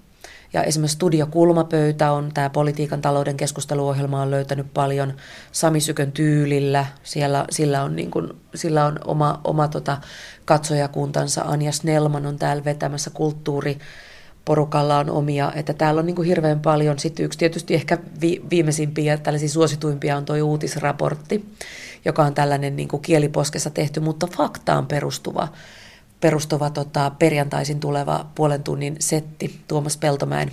Ja 0.53 0.63
esimerkiksi 0.63 0.95
Studio 0.95 1.27
Kulmapöytä 1.27 2.13
on, 2.13 2.31
tämä 2.35 2.51
politiikan 2.51 3.01
talouden 3.01 3.37
keskusteluohjelma 3.37 4.23
on 4.23 4.31
löytänyt 4.31 4.67
paljon 4.75 5.15
Sami 5.53 5.81
Sykön 5.81 6.13
tyylillä. 6.13 6.87
Siellä, 7.03 7.45
sillä 7.51 7.83
on, 7.83 7.97
niin 7.97 8.11
kuin, 8.11 8.33
sillä 8.55 8.85
on 8.85 8.99
oma, 9.05 9.41
oma 9.45 9.69
tota, 9.69 9.99
katsojakuntansa. 10.45 11.43
Anja 11.43 11.73
Snellman 11.73 12.27
on 12.27 12.39
täällä 12.39 12.65
vetämässä 12.65 13.11
kulttuuri 13.11 13.79
porukalla 14.47 14.99
on 14.99 15.11
omia, 15.11 15.53
että 15.55 15.73
täällä 15.73 15.99
on 15.99 16.07
niin 16.07 16.17
kuin 16.17 16.29
hirveän 16.29 16.61
paljon. 16.61 16.99
Sitten 16.99 17.27
yksi 17.27 17.39
tietysti 17.39 17.75
ehkä 17.75 17.99
vi, 18.21 18.43
viimeisimpiä, 18.51 19.17
tällaisia 19.17 19.49
suosituimpia 19.49 20.17
on 20.17 20.25
tuo 20.25 20.37
uutisraportti, 20.37 21.45
joka 22.05 22.25
on 22.25 22.35
tällainen 22.35 22.77
niin 22.77 22.89
kuin 22.89 23.03
kieliposkessa 23.03 23.71
tehty, 23.71 24.01
mutta 24.01 24.27
faktaan 24.27 24.87
perustuva, 24.87 25.49
perustuva 26.21 26.71
tota, 26.71 27.13
perjantaisin 27.19 27.81
tuleva 27.81 28.27
puolen 28.35 28.63
tunnin 28.63 28.97
setti 28.99 29.61
Tuomas 29.69 29.97
Peltomäen, 29.97 30.51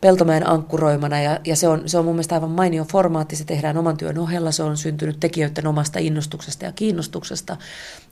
Peltomäen 0.00 0.48
ankkuroimana. 0.48 1.22
Ja, 1.22 1.40
ja 1.44 1.56
se, 1.56 1.68
on, 1.68 1.88
se 1.88 1.98
on 1.98 2.04
mun 2.04 2.14
mielestä 2.14 2.34
aivan 2.34 2.50
mainio 2.50 2.84
formaatti, 2.84 3.36
se 3.36 3.44
tehdään 3.44 3.76
oman 3.76 3.96
työn 3.96 4.18
ohella, 4.18 4.52
se 4.52 4.62
on 4.62 4.76
syntynyt 4.76 5.20
tekijöiden 5.20 5.66
omasta 5.66 5.98
innostuksesta 5.98 6.64
ja 6.64 6.72
kiinnostuksesta. 6.72 7.56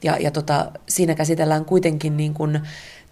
Ja, 0.05 0.17
ja 0.17 0.31
tota, 0.31 0.71
siinä 0.89 1.15
käsitellään 1.15 1.65
kuitenkin 1.65 2.17
niin 2.17 2.35
kuin 2.35 2.61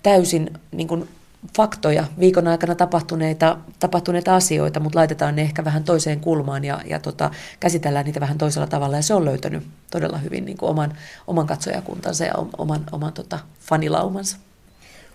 täysin 0.02 0.50
niin 0.72 0.88
kuin 0.88 1.08
faktoja, 1.56 2.04
viikon 2.18 2.48
aikana 2.48 2.74
tapahtuneita, 2.74 3.58
tapahtuneita 3.78 4.36
asioita, 4.36 4.80
mutta 4.80 4.98
laitetaan 4.98 5.36
ne 5.36 5.42
ehkä 5.42 5.64
vähän 5.64 5.84
toiseen 5.84 6.20
kulmaan 6.20 6.64
ja, 6.64 6.80
ja 6.86 6.98
tota, 7.00 7.30
käsitellään 7.60 8.04
niitä 8.04 8.20
vähän 8.20 8.38
toisella 8.38 8.66
tavalla. 8.66 8.96
Ja 8.96 9.02
se 9.02 9.14
on 9.14 9.24
löytänyt 9.24 9.66
todella 9.90 10.18
hyvin 10.18 10.44
niin 10.44 10.56
kuin 10.56 10.70
oman, 10.70 10.92
oman 11.26 11.46
katsojakuntansa 11.46 12.24
ja 12.24 12.34
oman, 12.58 12.84
oman 12.92 13.12
tota, 13.12 13.38
fanilaumansa. 13.60 14.36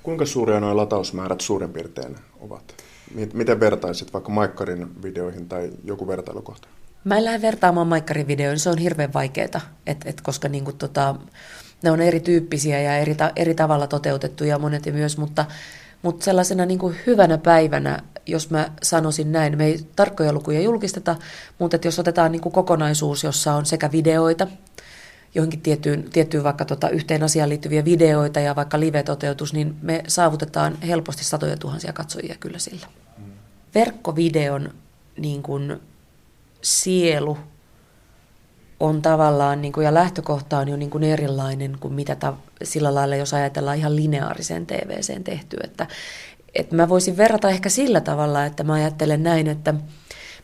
Kuinka 0.03 0.25
suuria 0.25 0.59
nuo 0.59 0.77
latausmäärät 0.77 1.41
suurin 1.41 1.69
piirtein 1.69 2.15
ovat? 2.39 2.63
Miten 3.33 3.59
vertaisit 3.59 4.13
vaikka 4.13 4.31
Maikkarin 4.31 5.03
videoihin 5.03 5.49
tai 5.49 5.71
joku 5.83 6.07
vertailukohta? 6.07 6.67
Mä 7.03 7.17
en 7.17 7.25
lähde 7.25 7.41
vertaamaan 7.41 7.87
Maikkarin 7.87 8.27
videoihin, 8.27 8.59
se 8.59 8.69
on 8.69 8.77
hirveän 8.77 9.13
vaikeaa, 9.13 9.61
et, 9.87 9.97
et 10.05 10.21
koska 10.21 10.49
niinku 10.49 10.73
tota, 10.73 11.15
ne 11.83 11.91
on 11.91 12.01
erityyppisiä 12.01 12.81
ja 12.81 12.97
eri, 12.97 13.15
ta, 13.15 13.31
eri 13.35 13.55
tavalla 13.55 13.87
toteutettuja 13.87 14.59
monet 14.59 14.85
ja 14.85 14.93
myös, 14.93 15.17
mutta 15.17 15.45
mutta 16.03 16.25
sellaisena 16.25 16.65
niin 16.65 16.79
kuin 16.79 16.95
hyvänä 17.07 17.37
päivänä, 17.37 17.99
jos 18.25 18.49
mä 18.49 18.69
sanoisin 18.81 19.31
näin, 19.31 19.57
me 19.57 19.65
ei 19.65 19.87
tarkkoja 19.95 20.33
lukuja 20.33 20.61
julkisteta, 20.61 21.15
mutta 21.59 21.75
että 21.75 21.87
jos 21.87 21.99
otetaan 21.99 22.31
niin 22.31 22.41
kuin 22.41 22.53
kokonaisuus, 22.53 23.23
jossa 23.23 23.53
on 23.53 23.65
sekä 23.65 23.91
videoita, 23.91 24.47
johonkin 25.35 25.61
tiettyyn, 25.61 26.03
tiettyyn 26.13 26.43
vaikka 26.43 26.65
tota 26.65 26.89
yhteen 26.89 27.23
asiaan 27.23 27.49
liittyviä 27.49 27.85
videoita 27.85 28.39
ja 28.39 28.55
vaikka 28.55 28.79
live-toteutus, 28.79 29.53
niin 29.53 29.75
me 29.81 30.03
saavutetaan 30.07 30.77
helposti 30.81 31.23
satoja 31.23 31.57
tuhansia 31.57 31.93
katsojia 31.93 32.35
kyllä 32.39 32.59
sillä. 32.59 32.87
Verkkovideon 33.75 34.69
niin 35.17 35.43
kuin 35.43 35.81
sielu 36.61 37.37
on 38.83 39.01
tavallaan, 39.01 39.61
niin 39.61 39.73
kuin, 39.73 39.85
ja 39.85 39.93
lähtökohta 39.93 40.57
on 40.57 40.67
jo 40.67 40.77
niin 40.77 40.89
kuin 40.89 41.03
erilainen 41.03 41.77
kuin 41.79 41.93
mitä 41.93 42.15
ta, 42.15 42.33
sillä 42.63 42.95
lailla, 42.95 43.15
jos 43.15 43.33
ajatellaan 43.33 43.77
ihan 43.77 43.95
lineaariseen 43.95 44.65
TVCen 44.65 45.23
tehty. 45.23 45.57
Että, 45.63 45.87
että 46.55 46.75
mä 46.75 46.89
voisin 46.89 47.17
verrata 47.17 47.49
ehkä 47.49 47.69
sillä 47.69 48.01
tavalla, 48.01 48.45
että 48.45 48.63
mä 48.63 48.73
ajattelen 48.73 49.23
näin, 49.23 49.47
että 49.47 49.73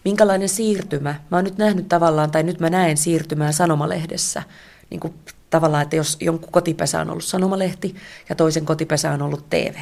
minkälainen 0.06 0.50
siirtymä, 0.50 1.16
mä 1.32 1.38
oon 1.38 1.44
nyt 1.44 1.58
nähnyt 1.58 1.90
tavallaan, 1.90 2.32
tai 2.32 2.44
nyt 2.44 2.60
mä 2.60 2.70
näen 2.70 2.98
siirtymää 2.98 3.52
sanomalehdessä, 3.52 4.44
niin 4.90 5.00
kuin 5.00 5.14
tavallaan, 5.50 5.84
että 5.84 5.96
jos 5.96 6.18
jonkun 6.22 6.52
kotipesä 6.52 7.02
on 7.02 7.10
ollut 7.10 7.24
sanomalehti 7.24 7.96
ja 8.30 8.36
toisen 8.36 8.66
kotipesä 8.66 9.12
on 9.12 9.22
ollut 9.22 9.50
TV. 9.50 9.76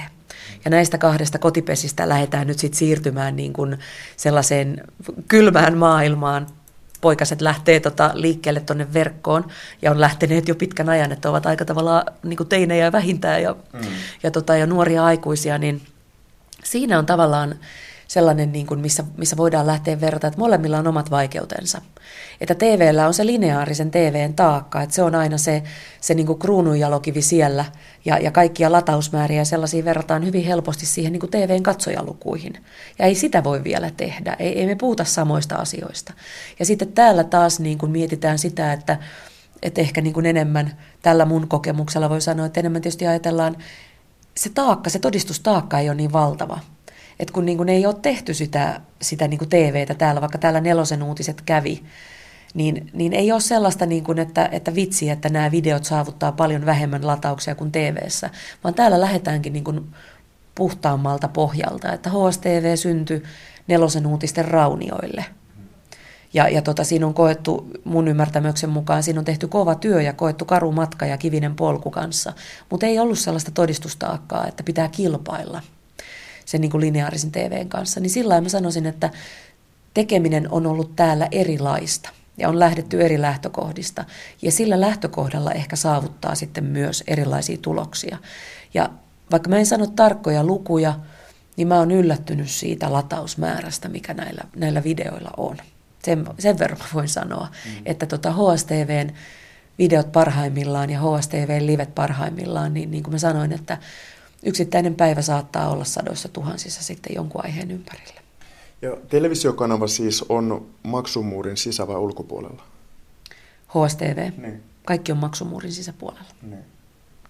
Ja 0.65 0.72
näistä 0.72 0.98
kahdesta 0.98 1.39
kotipesistä 1.39 2.10
lähdetään 2.10 2.48
nyt 2.48 2.60
sitten 2.60 2.80
siirtymään 2.80 3.36
niin 3.36 3.54
kuin 3.54 3.78
sellaiseen 4.17 4.84
kylmään 5.28 5.78
maailmaan, 5.78 6.48
poikaset 7.02 7.42
lähtee 7.42 7.80
tota 7.80 8.12
liikkeelle 8.14 8.60
tuonne 8.60 8.94
verkkoon 8.94 9.48
ja 9.82 9.92
on 9.92 10.02
lähteneet 10.02 10.48
jo 10.48 10.56
pitkän 10.56 10.90
ajan, 10.90 11.12
että 11.12 11.30
ovat 11.30 11.46
aika 11.46 11.66
tavalla 11.66 12.06
niin 12.24 12.38
kuin 12.38 12.50
teinejä 12.50 12.92
vähintään 12.92 13.44
ja, 13.44 13.56
mm. 13.74 13.80
ja, 14.24 14.32
tota, 14.32 14.56
ja 14.56 14.68
nuoria 14.68 15.06
aikuisia, 15.06 15.58
niin 15.58 15.82
siinä 16.64 17.00
on 17.00 17.06
tavallaan 17.06 17.56
sellainen, 18.08 18.52
niin 18.52 18.67
kuin 18.67 18.80
missä, 18.80 19.04
missä 19.17 19.38
voidaan 19.38 19.67
lähteä 19.67 20.02
verrata, 20.02 20.28
että 20.28 20.39
molemmilla 20.39 20.78
on 20.78 20.88
omat 20.88 21.12
vaikeutensa. 21.12 21.82
Että 22.41 22.56
TVllä 22.56 23.08
on 23.08 23.13
se 23.13 23.26
lineaarisen 23.26 23.91
TVn 23.91 24.34
taakka, 24.34 24.82
että 24.82 24.96
se 24.96 25.04
on 25.04 25.15
aina 25.15 25.38
se, 25.38 25.63
se 26.02 26.13
niin 26.13 26.28
kuin 26.28 26.39
kruununjalokivi 26.39 27.22
siellä, 27.22 27.65
ja, 28.06 28.17
ja 28.17 28.32
kaikkia 28.32 28.72
latausmääriä 28.72 29.46
sellaisia 29.46 29.86
verrataan 29.86 30.26
hyvin 30.26 30.43
helposti 30.43 30.86
siihen 30.86 31.13
niin 31.13 31.20
kuin 31.20 31.32
TVn 31.32 31.63
katsojalukuihin. 31.63 32.63
Ja 33.00 33.06
ei 33.06 33.15
sitä 33.15 33.43
voi 33.43 33.63
vielä 33.63 33.91
tehdä, 33.98 34.36
ei, 34.39 34.60
ei 34.60 34.65
me 34.65 34.76
puhuta 34.76 35.04
samoista 35.04 35.56
asioista. 35.56 36.13
Ja 36.60 36.65
sitten 36.65 36.91
täällä 36.91 37.24
taas 37.24 37.60
niin 37.60 37.78
kuin 37.78 37.91
mietitään 37.91 38.39
sitä, 38.39 38.74
että, 38.74 38.98
että 39.62 39.82
ehkä 39.82 40.02
niin 40.02 40.13
kuin 40.13 40.26
enemmän 40.26 40.78
tällä 41.02 41.26
mun 41.26 41.48
kokemuksella 41.48 42.10
voi 42.10 42.22
sanoa, 42.22 42.46
että 42.46 42.60
enemmän 42.60 42.82
tietysti 42.82 43.08
ajatellaan, 43.08 43.56
se 44.38 44.50
taakka, 44.50 44.89
se 44.89 45.00
todistustaakka 45.00 45.80
ei 45.80 45.89
ole 45.89 45.96
niin 45.96 46.13
valtava 46.13 46.60
että 47.19 47.34
kun 47.34 47.45
niin 47.45 47.58
kuin 47.58 47.69
ei 47.69 47.86
ole 47.86 47.95
tehty 48.01 48.34
sitä, 48.34 48.82
sitä 49.01 49.27
niin 49.27 49.38
kuin 49.38 49.49
TVtä 49.49 49.93
täällä, 49.93 50.21
vaikka 50.21 50.38
täällä 50.38 50.62
nelosen 50.62 51.03
uutiset 51.03 51.41
kävi, 51.41 51.84
niin, 52.53 52.89
niin 52.93 53.13
ei 53.13 53.32
ole 53.32 53.41
sellaista, 53.41 53.86
niin 53.86 54.03
kuin, 54.03 54.19
että, 54.19 54.49
että 54.51 54.75
vitsi, 54.75 55.10
että 55.10 55.30
nämä 55.30 55.51
videot 55.51 55.86
saavuttaa 55.86 56.32
paljon 56.32 56.65
vähemmän 56.65 57.08
latauksia 57.08 57.56
kuin 57.56 57.71
TVssä, 57.71 58.30
vaan 58.63 58.73
täällä 58.73 59.01
lähdetäänkin 59.01 59.53
niin 59.53 59.63
kuin 59.63 59.93
puhtaammalta 60.56 61.27
pohjalta, 61.27 61.93
että 61.93 62.10
HSTV 62.10 62.75
syntyi 62.75 63.23
nelosen 63.67 64.08
uutisten 64.08 64.45
raunioille. 64.45 65.25
Ja, 66.34 66.49
ja 66.49 66.62
tota, 66.62 66.84
siinä 66.84 67.08
on 67.08 67.13
koettu, 67.13 67.67
mun 67.84 68.08
ymmärtämyksen 68.08 68.69
mukaan, 68.69 69.03
siinä 69.03 69.19
on 69.19 69.25
tehty 69.25 69.47
kova 69.47 69.75
työ 69.75 70.01
ja 70.01 70.13
koettu 70.13 70.45
karu 70.45 70.71
matka 70.71 71.06
ja 71.06 71.17
kivinen 71.17 71.56
polku 71.56 71.89
kanssa, 71.91 72.34
mutta 72.69 72.86
ei 72.86 72.99
ollut 72.99 73.19
sellaista 73.19 73.51
todistustaakkaa, 73.51 74.47
että 74.47 74.63
pitää 74.63 74.88
kilpailla– 74.88 75.62
sen 76.48 76.62
niin 76.62 76.72
kuin 76.72 76.82
lineaarisen 76.82 77.32
TVn 77.32 77.70
kanssa, 77.70 78.00
niin 78.00 78.10
sillä 78.10 78.42
mä 78.42 78.50
sanoisin, 78.50 78.86
että 78.86 79.10
tekeminen 79.94 80.52
on 80.52 80.68
ollut 80.68 80.96
täällä 80.96 81.28
erilaista 81.32 82.10
ja 82.38 82.50
on 82.50 82.60
lähdetty 82.60 83.02
eri 83.02 83.22
lähtökohdista. 83.22 84.06
Ja 84.42 84.52
sillä 84.52 84.82
lähtökohdalla 84.82 85.52
ehkä 85.52 85.76
saavuttaa 85.76 86.36
sitten 86.36 86.64
myös 86.64 87.04
erilaisia 87.08 87.58
tuloksia. 87.62 88.18
Ja 88.74 88.90
vaikka 89.32 89.50
mä 89.50 89.58
en 89.58 89.66
sano 89.66 89.88
tarkkoja 89.88 90.44
lukuja, 90.44 91.00
niin 91.58 91.68
mä 91.68 91.78
oon 91.78 91.92
yllättynyt 91.92 92.50
siitä 92.50 92.94
latausmäärästä, 92.94 93.90
mikä 93.90 94.14
näillä, 94.14 94.44
näillä 94.56 94.84
videoilla 94.84 95.32
on. 95.38 95.58
Sen, 96.04 96.26
sen 96.40 96.60
verran 96.60 96.80
voin 96.94 97.10
sanoa, 97.10 97.48
mm. 97.66 97.82
että 97.86 98.06
tota 98.06 98.32
HSTVn 98.34 99.14
videot 99.78 100.12
parhaimmillaan 100.12 100.90
ja 100.90 101.00
HSTVn 101.00 101.68
livet 101.68 101.96
parhaimmillaan, 101.96 102.74
niin, 102.74 102.92
niin 102.92 103.04
kuin 103.04 103.14
mä 103.14 103.18
sanoin, 103.18 103.54
että 103.54 103.78
yksittäinen 104.43 104.95
päivä 104.95 105.21
saattaa 105.21 105.69
olla 105.69 105.86
sadoissa 105.86 106.30
tuhansissa 106.30 106.84
sitten 106.84 107.15
jonkun 107.15 107.45
aiheen 107.45 107.71
ympärillä. 107.71 108.21
Ja 108.82 108.97
televisiokanava 109.10 109.88
siis 109.88 110.26
on 110.30 110.65
maksumuurin 110.84 111.58
sisä- 111.58 111.88
vai 111.88 111.95
ulkopuolella? 111.95 112.63
HSTV. 113.67 114.32
Niin. 114.38 114.63
Kaikki 114.86 115.12
on 115.12 115.17
maksumuurin 115.17 115.71
sisäpuolella. 115.71 116.30
Niin. 116.41 116.63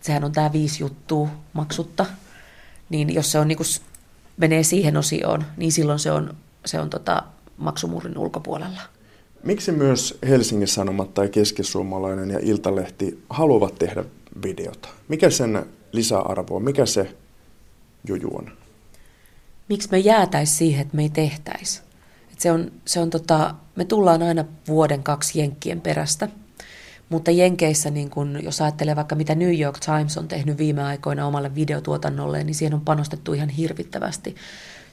Sehän 0.02 0.24
on 0.24 0.32
tämä 0.32 0.54
viisi 0.54 0.84
juttua 0.84 1.30
maksutta. 1.54 2.06
Niin 2.89 3.13
jos 3.13 3.32
se 3.32 3.39
on 3.39 3.48
niin 3.48 3.58
menee 4.38 4.63
siihen 4.63 4.98
osioon, 4.98 5.46
niin 5.58 5.72
silloin 5.72 6.00
se 6.00 6.12
on, 6.12 6.36
se 6.65 6.80
on 6.80 6.89
tota, 6.89 7.24
maksumuurin 7.58 8.17
ulkopuolella. 8.17 8.82
Miksi 9.43 9.72
myös 9.72 10.17
Helsingin 10.28 10.67
Sanomat 10.67 11.13
tai 11.13 11.30
Keskisuomalainen 11.30 12.30
ja 12.30 12.39
Iltalehti 12.41 13.24
haluavat 13.30 13.76
tehdä 13.76 14.06
videota? 14.43 14.89
Mikä 15.08 15.30
sen 15.30 15.65
lisäarvo 15.91 16.56
on? 16.56 16.63
Mikä 16.63 16.86
se 16.86 17.15
juju 18.08 18.30
on? 18.38 18.52
Miksi 19.69 19.89
me 19.91 19.97
jäätäisi 19.97 20.56
siihen, 20.56 20.82
että 20.82 20.95
me 20.95 21.02
ei 21.02 21.10
tehtäisi? 21.10 21.82
Et 22.32 22.39
se 22.39 22.52
on, 22.52 22.71
se 22.86 23.00
on 23.00 23.10
tota, 23.10 23.56
me 23.76 23.86
tullaan 23.86 24.23
aina 24.23 24.45
vuoden 24.67 25.04
kaksi 25.04 25.39
jenkkien 25.39 25.82
perästä. 25.82 26.30
Mutta 27.10 27.32
Jenkeissä, 27.32 27.89
niin 27.89 28.10
kun, 28.10 28.39
jos 28.43 28.62
ajattelee 28.62 28.95
vaikka 28.95 29.15
mitä 29.15 29.36
New 29.36 29.60
York 29.60 29.80
Times 29.80 30.17
on 30.17 30.28
tehnyt 30.28 30.58
viime 30.58 30.84
aikoina 30.84 31.28
omalle 31.28 31.56
videotuotannolle, 31.56 32.43
niin 32.43 32.56
siihen 32.56 32.73
on 32.73 32.82
panostettu 32.82 33.34
ihan 33.34 33.50
hirvittävästi. 33.50 34.36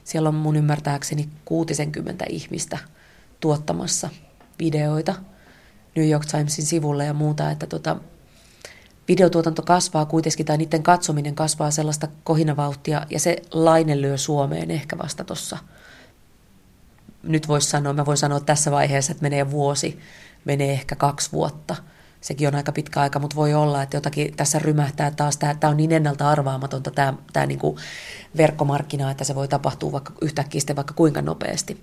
Siellä 0.04 0.28
on 0.28 0.34
mun 0.34 0.56
ymmärtääkseni 0.56 1.28
60 1.44 2.24
ihmistä 2.28 2.78
tuottamassa 3.40 4.10
videoita 4.58 5.14
New 5.96 6.08
York 6.08 6.24
Timesin 6.26 6.66
sivulle 6.66 7.04
ja 7.04 7.14
muuta, 7.14 7.50
että 7.50 7.66
tota, 7.66 7.96
videotuotanto 9.08 9.62
kasvaa 9.62 10.04
kuitenkin, 10.04 10.46
tai 10.46 10.56
niiden 10.56 10.82
katsominen 10.82 11.34
kasvaa 11.34 11.70
sellaista 11.70 12.08
kohinavauhtia, 12.24 13.06
ja 13.10 13.20
se 13.20 13.36
laine 13.52 14.00
lyö 14.00 14.16
Suomeen 14.16 14.70
ehkä 14.70 14.98
vasta 14.98 15.24
tuossa. 15.24 15.58
Nyt 17.22 17.48
voisi 17.48 17.70
sanoa, 17.70 17.92
mä 17.92 18.06
voin 18.06 18.18
sanoa 18.18 18.40
tässä 18.40 18.70
vaiheessa, 18.70 19.12
että 19.12 19.22
menee 19.22 19.50
vuosi, 19.50 19.98
menee 20.44 20.72
ehkä 20.72 20.96
kaksi 20.96 21.32
vuotta. 21.32 21.76
Sekin 22.20 22.48
on 22.48 22.54
aika 22.54 22.72
pitkä 22.72 23.00
aika, 23.00 23.18
mutta 23.18 23.36
voi 23.36 23.54
olla, 23.54 23.82
että 23.82 23.96
jotakin 23.96 24.36
tässä 24.36 24.58
rymähtää 24.58 25.10
taas. 25.10 25.36
Tämä 25.36 25.70
on 25.70 25.76
niin 25.76 25.92
ennalta 25.92 26.30
arvaamatonta 26.30 26.90
tämä, 26.90 27.14
tämä 27.32 27.46
niin 27.46 27.58
kuin 27.58 27.76
verkkomarkkina, 28.36 29.10
että 29.10 29.24
se 29.24 29.34
voi 29.34 29.48
tapahtua 29.48 29.92
vaikka 29.92 30.12
yhtäkkiä 30.22 30.60
sitten 30.60 30.76
vaikka 30.76 30.94
kuinka 30.94 31.22
nopeasti 31.22 31.80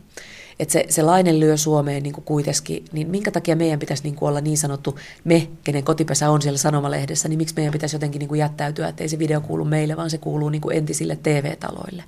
että 0.59 0.71
se, 0.71 0.85
se 0.89 1.01
lainen 1.01 1.39
lyö 1.39 1.57
Suomeen 1.57 2.03
niin 2.03 2.13
kuin 2.13 2.25
kuitenkin, 2.25 2.85
niin 2.91 3.09
minkä 3.09 3.31
takia 3.31 3.55
meidän 3.55 3.79
pitäisi 3.79 4.03
niin 4.03 4.15
kuin 4.15 4.29
olla 4.29 4.41
niin 4.41 4.57
sanottu 4.57 4.99
me, 5.23 5.47
kenen 5.63 5.83
kotipesä 5.83 6.29
on 6.29 6.41
siellä 6.41 6.57
sanomalehdessä, 6.57 7.29
niin 7.29 7.37
miksi 7.37 7.55
meidän 7.55 7.73
pitäisi 7.73 7.95
jotenkin 7.95 8.19
niin 8.19 8.29
kuin 8.29 8.39
jättäytyä, 8.39 8.87
että 8.87 9.03
ei 9.03 9.09
se 9.09 9.19
video 9.19 9.41
kuulu 9.41 9.65
meille, 9.65 9.97
vaan 9.97 10.09
se 10.09 10.17
kuuluu 10.17 10.49
niin 10.49 10.61
kuin 10.61 10.77
entisille 10.77 11.15
TV-taloille. 11.23 12.03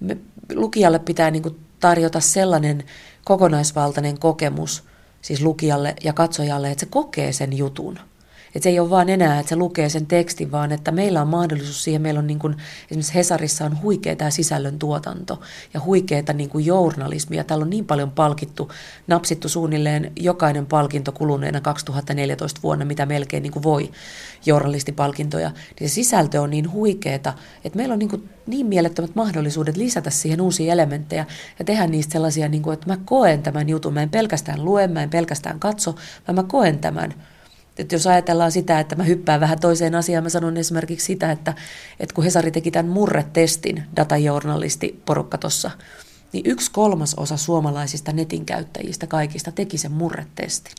Me, 0.00 0.16
lukijalle 0.54 0.98
pitää 0.98 1.30
niin 1.30 1.42
kuin 1.42 1.56
tarjota 1.80 2.20
sellainen 2.20 2.84
kokonaisvaltainen 3.24 4.18
kokemus, 4.18 4.84
siis 5.22 5.42
lukijalle 5.42 5.94
ja 6.04 6.12
katsojalle, 6.12 6.70
että 6.70 6.80
se 6.80 6.90
kokee 6.90 7.32
sen 7.32 7.58
jutun– 7.58 7.98
että 8.54 8.62
se 8.62 8.68
ei 8.68 8.80
ole 8.80 8.90
vaan 8.90 9.08
enää, 9.08 9.40
että 9.40 9.48
se 9.48 9.56
lukee 9.56 9.88
sen 9.88 10.06
tekstin, 10.06 10.52
vaan 10.52 10.72
että 10.72 10.90
meillä 10.90 11.22
on 11.22 11.28
mahdollisuus 11.28 11.84
siihen. 11.84 12.02
Meillä 12.02 12.20
on 12.20 12.26
niin 12.26 12.38
kuin, 12.38 12.56
esimerkiksi 12.84 13.14
Hesarissa 13.14 13.64
on 13.64 13.82
huikea 13.82 14.16
tämä 14.16 14.30
sisällön 14.30 14.78
tuotanto 14.78 15.40
ja 15.74 15.80
huikeaa 15.80 16.32
niin 16.34 16.50
kuin 16.50 16.66
journalismia. 16.66 17.44
Täällä 17.44 17.62
on 17.62 17.70
niin 17.70 17.86
paljon 17.86 18.10
palkittu, 18.10 18.70
napsittu 19.06 19.48
suunnilleen 19.48 20.12
jokainen 20.16 20.66
palkinto 20.66 21.12
kuluneena 21.12 21.60
2014 21.60 22.60
vuonna, 22.62 22.84
mitä 22.84 23.06
melkein 23.06 23.42
niin 23.42 23.52
kuin 23.52 23.62
voi 23.62 23.90
journalistipalkintoja. 24.46 25.50
Niin 25.80 25.90
se 25.90 25.94
sisältö 25.94 26.40
on 26.40 26.50
niin 26.50 26.72
huikeeta, 26.72 27.34
että 27.64 27.76
meillä 27.76 27.92
on 27.92 27.98
niin, 27.98 28.08
kuin 28.08 28.28
niin 28.46 28.66
mielettömät 28.66 29.14
mahdollisuudet 29.14 29.76
lisätä 29.76 30.10
siihen 30.10 30.40
uusia 30.40 30.72
elementtejä 30.72 31.26
ja 31.58 31.64
tehdä 31.64 31.86
niistä 31.86 32.12
sellaisia, 32.12 32.48
niin 32.48 32.62
kuin, 32.62 32.74
että 32.74 32.86
mä 32.86 32.98
koen 33.04 33.42
tämän 33.42 33.68
jutun. 33.68 33.94
Mä 33.94 34.02
en 34.02 34.10
pelkästään 34.10 34.64
lue, 34.64 34.86
mä 34.86 35.02
en 35.02 35.10
pelkästään 35.10 35.60
katso, 35.60 35.94
vaan 36.28 36.36
mä 36.36 36.42
koen 36.42 36.78
tämän 36.78 37.14
että 37.80 37.94
jos 37.94 38.06
ajatellaan 38.06 38.52
sitä, 38.52 38.80
että 38.80 38.96
mä 38.96 39.02
hyppään 39.02 39.40
vähän 39.40 39.60
toiseen 39.60 39.94
asiaan, 39.94 40.24
mä 40.24 40.28
sanon 40.28 40.56
esimerkiksi 40.56 41.06
sitä, 41.06 41.32
että, 41.32 41.54
että 42.00 42.14
kun 42.14 42.24
Hesari 42.24 42.50
teki 42.50 42.70
tämän 42.70 42.92
murretestin, 42.92 43.82
datajournalisti 43.96 45.02
porukka 45.06 45.38
tuossa, 45.38 45.70
niin 46.32 46.46
yksi 46.46 46.70
kolmas 46.70 47.14
osa 47.14 47.36
suomalaisista 47.36 48.12
netin 48.12 48.46
käyttäjistä 48.46 49.06
kaikista 49.06 49.52
teki 49.52 49.78
sen 49.78 49.92
murretestin. 49.92 50.74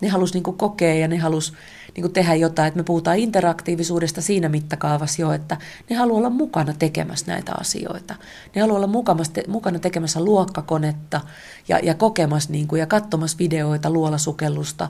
Ne 0.00 0.08
halusi 0.08 0.34
niin 0.34 0.56
kokea 0.56 0.94
ja 0.94 1.08
ne 1.08 1.16
halusi 1.16 1.52
niin 1.96 2.12
tehdä 2.12 2.34
jotain, 2.34 2.68
että 2.68 2.78
me 2.78 2.84
puhutaan 2.84 3.18
interaktiivisuudesta 3.18 4.20
siinä 4.20 4.48
mittakaavassa 4.48 5.22
jo, 5.22 5.32
että 5.32 5.56
ne 5.90 5.96
haluaa 5.96 6.18
olla 6.18 6.30
mukana 6.30 6.74
tekemässä 6.78 7.32
näitä 7.32 7.52
asioita. 7.60 8.14
Ne 8.54 8.60
haluaa 8.60 8.76
olla 8.76 9.14
mukana 9.48 9.78
tekemässä 9.78 10.24
luokkakonetta 10.24 11.20
ja, 11.68 11.78
ja 11.78 11.94
kokemassa 11.94 12.52
niin 12.52 12.68
kuin, 12.68 12.80
ja 12.80 12.86
katsomassa 12.86 13.38
videoita, 13.38 13.90
luolasukellusta, 13.90 14.88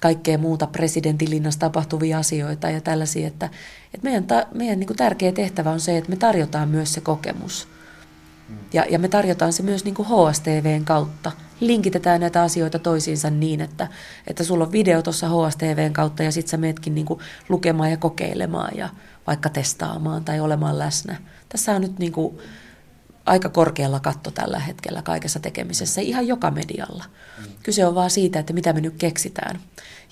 kaikkea 0.00 0.38
muuta 0.38 0.66
presidentilinnassa 0.66 1.60
tapahtuvia 1.60 2.18
asioita 2.18 2.70
ja 2.70 2.80
tällaisia, 2.80 3.26
että, 3.26 3.46
että 3.94 4.04
meidän, 4.04 4.24
ta, 4.24 4.46
meidän 4.54 4.78
niin 4.78 4.86
kuin 4.86 4.96
tärkeä 4.96 5.32
tehtävä 5.32 5.70
on 5.70 5.80
se, 5.80 5.98
että 5.98 6.10
me 6.10 6.16
tarjotaan 6.16 6.68
myös 6.68 6.94
se 6.94 7.00
kokemus. 7.00 7.68
Ja, 8.72 8.84
ja 8.90 8.98
me 8.98 9.08
tarjotaan 9.08 9.52
se 9.52 9.62
myös 9.62 9.84
niin 9.84 9.94
kuin 9.94 10.08
HSTVn 10.08 10.84
kautta. 10.84 11.32
Linkitetään 11.60 12.20
näitä 12.20 12.42
asioita 12.42 12.78
toisiinsa 12.78 13.30
niin, 13.30 13.60
että, 13.60 13.88
että 14.26 14.44
sulla 14.44 14.64
on 14.64 14.72
video 14.72 15.02
tuossa 15.02 15.28
HSTVn 15.28 15.92
kautta 15.92 16.22
ja 16.22 16.32
sitten 16.32 16.50
sä 16.50 16.56
meetkin 16.56 16.94
niin 16.94 17.06
kuin 17.06 17.20
lukemaan 17.48 17.90
ja 17.90 17.96
kokeilemaan 17.96 18.76
ja 18.76 18.88
vaikka 19.26 19.48
testaamaan 19.48 20.24
tai 20.24 20.40
olemaan 20.40 20.78
läsnä. 20.78 21.16
Tässä 21.48 21.72
on 21.72 21.80
nyt 21.80 21.98
niin 21.98 22.12
kuin 22.12 22.38
aika 23.26 23.48
korkealla 23.48 24.00
katto 24.00 24.30
tällä 24.30 24.58
hetkellä 24.58 25.02
kaikessa 25.02 25.40
tekemisessä, 25.40 26.00
ihan 26.00 26.26
joka 26.26 26.50
medialla. 26.50 27.04
Kyse 27.62 27.86
on 27.86 27.94
vaan 27.94 28.10
siitä, 28.10 28.38
että 28.38 28.52
mitä 28.52 28.72
me 28.72 28.80
nyt 28.80 28.94
keksitään 28.98 29.60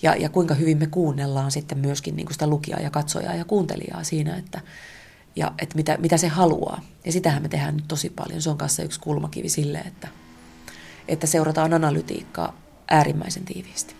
ja, 0.01 0.15
ja 0.15 0.29
kuinka 0.29 0.53
hyvin 0.53 0.77
me 0.77 0.87
kuunnellaan 0.87 1.51
sitten 1.51 1.77
myöskin 1.77 2.15
niin 2.15 2.25
kuin 2.25 2.33
sitä 2.33 2.47
lukijaa 2.47 2.79
ja 2.79 2.89
katsojaa 2.89 3.35
ja 3.35 3.45
kuuntelijaa 3.45 4.03
siinä, 4.03 4.35
että, 4.35 4.61
ja, 5.35 5.53
että 5.61 5.75
mitä, 5.75 5.97
mitä 5.97 6.17
se 6.17 6.27
haluaa. 6.27 6.81
Ja 7.05 7.11
sitähän 7.11 7.41
me 7.41 7.49
tehdään 7.49 7.75
nyt 7.75 7.87
tosi 7.87 8.09
paljon. 8.09 8.41
Se 8.41 8.49
on 8.49 8.57
kanssa 8.57 8.83
yksi 8.83 8.99
kulmakivi 8.99 9.49
sille, 9.49 9.77
että, 9.77 10.07
että 11.07 11.27
seurataan 11.27 11.73
analytiikkaa 11.73 12.61
äärimmäisen 12.87 13.45
tiiviisti. 13.45 13.95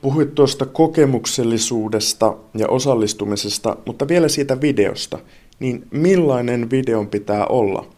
Puhuit 0.00 0.34
tuosta 0.34 0.66
kokemuksellisuudesta 0.66 2.36
ja 2.54 2.68
osallistumisesta, 2.68 3.76
mutta 3.86 4.08
vielä 4.08 4.28
siitä 4.28 4.60
videosta. 4.60 5.18
Niin 5.58 5.88
millainen 5.90 6.70
videon 6.70 7.08
pitää 7.08 7.46
olla? 7.46 7.97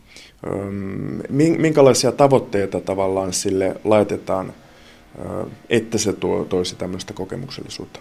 Minkälaisia 1.59 2.13
tavoitteita 2.13 2.81
tavallaan 2.81 3.33
sille 3.33 3.77
laitetaan, 3.85 4.53
että 5.71 5.99
se 5.99 6.13
tuo, 6.13 6.45
toisi 6.45 6.77
tämmöistä 6.77 7.13
kokemuksellisuutta? 7.13 8.01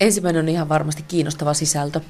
Ensimmäinen 0.00 0.42
on 0.42 0.48
ihan 0.48 0.68
varmasti 0.68 1.04
kiinnostava 1.08 1.54
sisältö. 1.54 2.00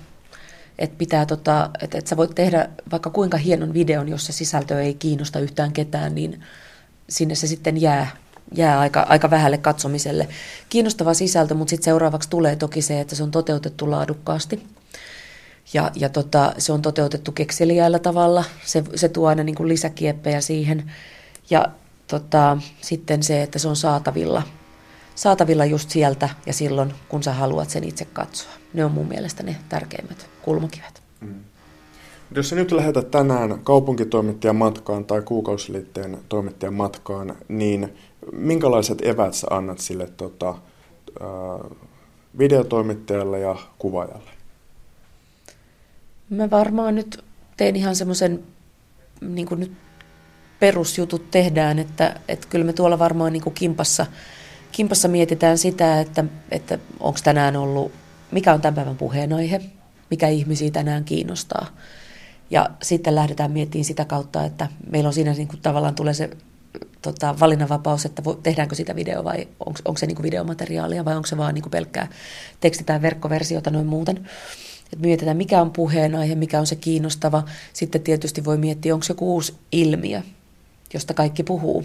Että 0.79 0.98
pitää 0.98 1.27
tota, 1.27 1.70
että 1.83 1.98
et 1.98 2.07
sä 2.07 2.16
voit 2.16 2.35
tehdä 2.35 2.68
vaikka 2.92 3.11
kuinka 3.11 3.37
hienon 3.37 3.74
videon, 3.74 4.09
jos 4.09 4.27
se 4.27 4.33
sisältö 4.33 4.83
ei 4.83 4.94
kiinnosta 4.94 5.40
yhtään 5.40 5.72
ketään, 5.72 6.14
niin 6.14 6.40
sinne 7.09 7.35
se 7.35 7.46
sitten 7.46 7.81
jää, 7.81 8.16
jää 8.55 8.81
aika, 8.81 9.07
aika 9.09 9.31
vähälle 9.31 9.59
katsomiselle. 9.59 10.29
Kiinnostava 10.68 11.14
sisältö, 11.14 11.55
mutta 11.55 11.70
sitten 11.70 11.85
seuraavaksi 11.85 12.31
tulee 12.31 12.57
toki 12.57 12.83
se, 12.83 13.00
että 13.00 13.14
se 13.14 13.22
on 13.22 13.31
toteutettu 13.31 13.90
laadukkaasti. 13.90 14.66
Ja, 15.72 15.90
ja 15.94 16.09
tota, 16.09 16.53
se 16.59 16.72
on 16.72 16.83
toteutettu 16.83 17.33
kekseliäillä 17.33 17.98
tavalla. 17.98 18.44
Se, 18.64 18.85
se 18.94 19.09
tuo 19.09 19.29
aina 19.29 19.44
niin 19.44 19.55
kuin 19.55 19.68
lisäkieppejä 19.68 20.40
siihen. 20.40 20.92
Ja 21.50 21.66
tota, 22.07 22.59
sitten 22.81 23.22
se, 23.22 23.42
että 23.42 23.59
se 23.59 23.68
on 23.68 23.77
saatavilla, 23.77 24.42
saatavilla 25.14 25.64
just 25.64 25.90
sieltä 25.90 26.29
ja 26.46 26.53
silloin, 26.53 26.94
kun 27.09 27.22
sä 27.22 27.33
haluat 27.33 27.70
sen 27.70 27.85
itse 27.85 28.05
katsoa. 28.05 28.53
Ne 28.74 28.85
on 28.85 28.92
mun 28.92 29.09
mielestä 29.09 29.42
ne 29.42 29.57
tärkeimmät 29.68 30.27
kulmakivet. 30.42 31.03
Mm. 31.20 31.35
Jos 32.35 32.48
sä 32.48 32.57
nyt 32.57 32.72
lähetät 32.72 33.11
tänään 33.11 33.61
kaupunkitoimittajan 33.64 34.57
matkaan 34.57 35.05
tai 35.05 35.22
kuukausiliitteen 35.22 36.18
toimittajan 36.29 36.74
matkaan, 36.74 37.37
niin 37.48 37.94
minkälaiset 38.33 38.98
evät 39.03 39.35
sä 39.35 39.46
annat 39.50 39.79
sille 39.79 40.09
tota, 40.16 40.55
videotoimittajalle 42.38 43.40
ja 43.40 43.57
kuvaajalle? 43.79 44.31
Mä 46.35 46.51
varmaan 46.51 46.94
nyt 46.94 47.25
teen 47.57 47.77
ihan 47.77 47.97
semmoisen, 47.97 48.42
niin 49.20 49.47
kuin 49.49 49.61
nyt 49.61 49.73
perusjutut 50.61 51.31
tehdään, 51.31 51.79
että, 51.79 52.20
että 52.29 52.49
kyllä 52.51 52.64
me 52.64 52.73
tuolla 52.73 52.99
varmaan 52.99 53.33
niin 53.33 53.42
kuin 53.42 53.55
kimpassa, 53.55 54.07
kimpassa 54.73 55.09
mietitään 55.09 55.59
sitä, 55.59 56.01
että, 56.01 56.25
että 56.51 56.79
onko 57.01 57.18
tänään 57.25 57.57
ollut, 57.57 57.92
mikä 58.31 58.55
on 58.55 58.61
tämän 58.61 58.75
päivän 58.75 58.97
puheenaihe, 58.97 59.61
mikä 60.11 60.29
ihmisiä 60.29 60.70
tänään 60.70 61.05
kiinnostaa. 61.05 61.66
Ja 62.51 62.70
sitten 62.83 63.14
lähdetään 63.14 63.51
miettimään 63.51 63.85
sitä 63.85 64.05
kautta, 64.05 64.44
että 64.44 64.68
meillä 64.90 65.09
on 65.09 65.14
siinä 65.14 65.33
niin 65.33 65.49
kuin 65.49 65.61
tavallaan 65.61 65.94
tulee 65.94 66.14
se 66.14 66.31
tota, 67.03 67.35
valinnanvapaus, 67.40 68.05
että 68.05 68.25
vo, 68.25 68.35
tehdäänkö 68.35 68.75
sitä 68.75 68.97
video 68.97 69.25
vai 69.25 69.49
onko, 69.66 69.81
onko 69.85 69.99
se 69.99 70.07
niin 70.07 70.16
kuin 70.16 70.25
videomateriaalia 70.25 71.05
vai 71.05 71.16
onko 71.16 71.27
se 71.27 71.37
vaan 71.37 71.55
niin 71.55 71.62
kuin 71.62 71.70
pelkkää 71.70 72.09
teksti- 72.61 72.85
tai 72.85 73.03
verkkoversiota 73.03 73.70
noin 73.70 73.87
muuten. 73.87 74.29
Et 74.95 75.01
mietitään, 75.01 75.37
mikä 75.37 75.61
on 75.61 75.71
puheenaihe, 75.71 76.35
mikä 76.35 76.61
on 76.61 76.67
se 76.67 76.77
kiinnostava. 76.77 77.43
Sitten 77.73 78.01
tietysti 78.01 78.45
voi 78.45 78.59
miettiä, 78.59 78.95
onko 78.95 79.05
se 79.05 79.11
joku 79.11 79.35
uusi 79.35 79.55
ilmiö, 79.73 80.23
josta 80.95 81.15
kaikki 81.15 81.43
puhuu. 81.43 81.85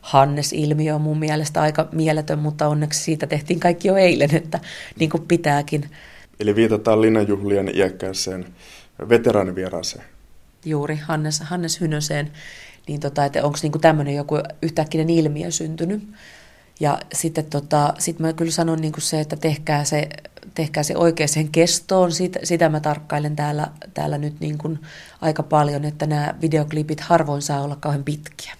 Hannes-ilmiö 0.00 0.94
on 0.94 1.00
mun 1.00 1.18
mielestä 1.18 1.60
aika 1.60 1.88
mieletön, 1.92 2.38
mutta 2.38 2.68
onneksi 2.68 3.00
siitä 3.00 3.26
tehtiin 3.26 3.60
kaikki 3.60 3.88
jo 3.88 3.96
eilen, 3.96 4.34
että 4.34 4.60
niin 4.98 5.10
kuin 5.10 5.26
pitääkin. 5.28 5.90
Eli 6.40 6.54
viitataan 6.54 7.00
linnanjuhlien 7.02 7.70
iäkkääseen 7.74 8.46
veteraanivieraaseen. 9.08 10.04
Juuri, 10.64 10.96
Hannes, 10.96 11.40
Hannes 11.40 11.80
Hynöseen. 11.80 12.30
Niin 12.88 13.00
tota, 13.00 13.24
että 13.24 13.44
onko 13.44 13.58
niinku 13.62 13.78
tämmöinen 13.78 14.14
joku 14.14 14.38
yhtäkkinen 14.62 15.10
ilmiö 15.10 15.50
syntynyt. 15.50 16.02
Ja 16.80 16.98
sitten 17.14 17.44
tota, 17.44 17.94
sit 17.98 18.18
mä 18.18 18.32
kyllä 18.32 18.50
sanon 18.50 18.80
niinku 18.80 19.00
se, 19.00 19.20
että 19.20 19.36
tehkää 19.36 19.84
se, 19.84 20.08
tehkää 20.54 20.82
se 20.82 20.96
oikeaan 20.96 21.48
kestoon. 21.52 22.12
Sitä, 22.12 22.40
sitä 22.44 22.68
mä 22.68 22.80
tarkkailen 22.80 23.36
täällä, 23.36 23.66
täällä 23.94 24.18
nyt 24.18 24.40
niinku 24.40 24.78
aika 25.20 25.42
paljon, 25.42 25.84
että 25.84 26.06
nämä 26.06 26.34
videoklipit 26.40 27.00
harvoin 27.00 27.42
saa 27.42 27.62
olla 27.62 27.76
kauhean 27.76 28.04
pitkiä. 28.04 28.54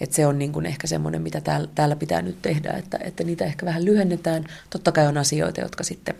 Et 0.00 0.12
se 0.12 0.26
on 0.26 0.38
niin 0.38 0.52
kuin 0.52 0.66
ehkä 0.66 0.86
semmoinen, 0.86 1.22
mitä 1.22 1.40
täällä, 1.40 1.68
täällä 1.74 1.96
pitää 1.96 2.22
nyt 2.22 2.42
tehdä, 2.42 2.70
että, 2.70 2.98
että 3.04 3.24
niitä 3.24 3.44
ehkä 3.44 3.66
vähän 3.66 3.84
lyhennetään. 3.84 4.44
Totta 4.70 4.92
kai 4.92 5.06
on 5.06 5.18
asioita, 5.18 5.60
jotka 5.60 5.84
sitten 5.84 6.14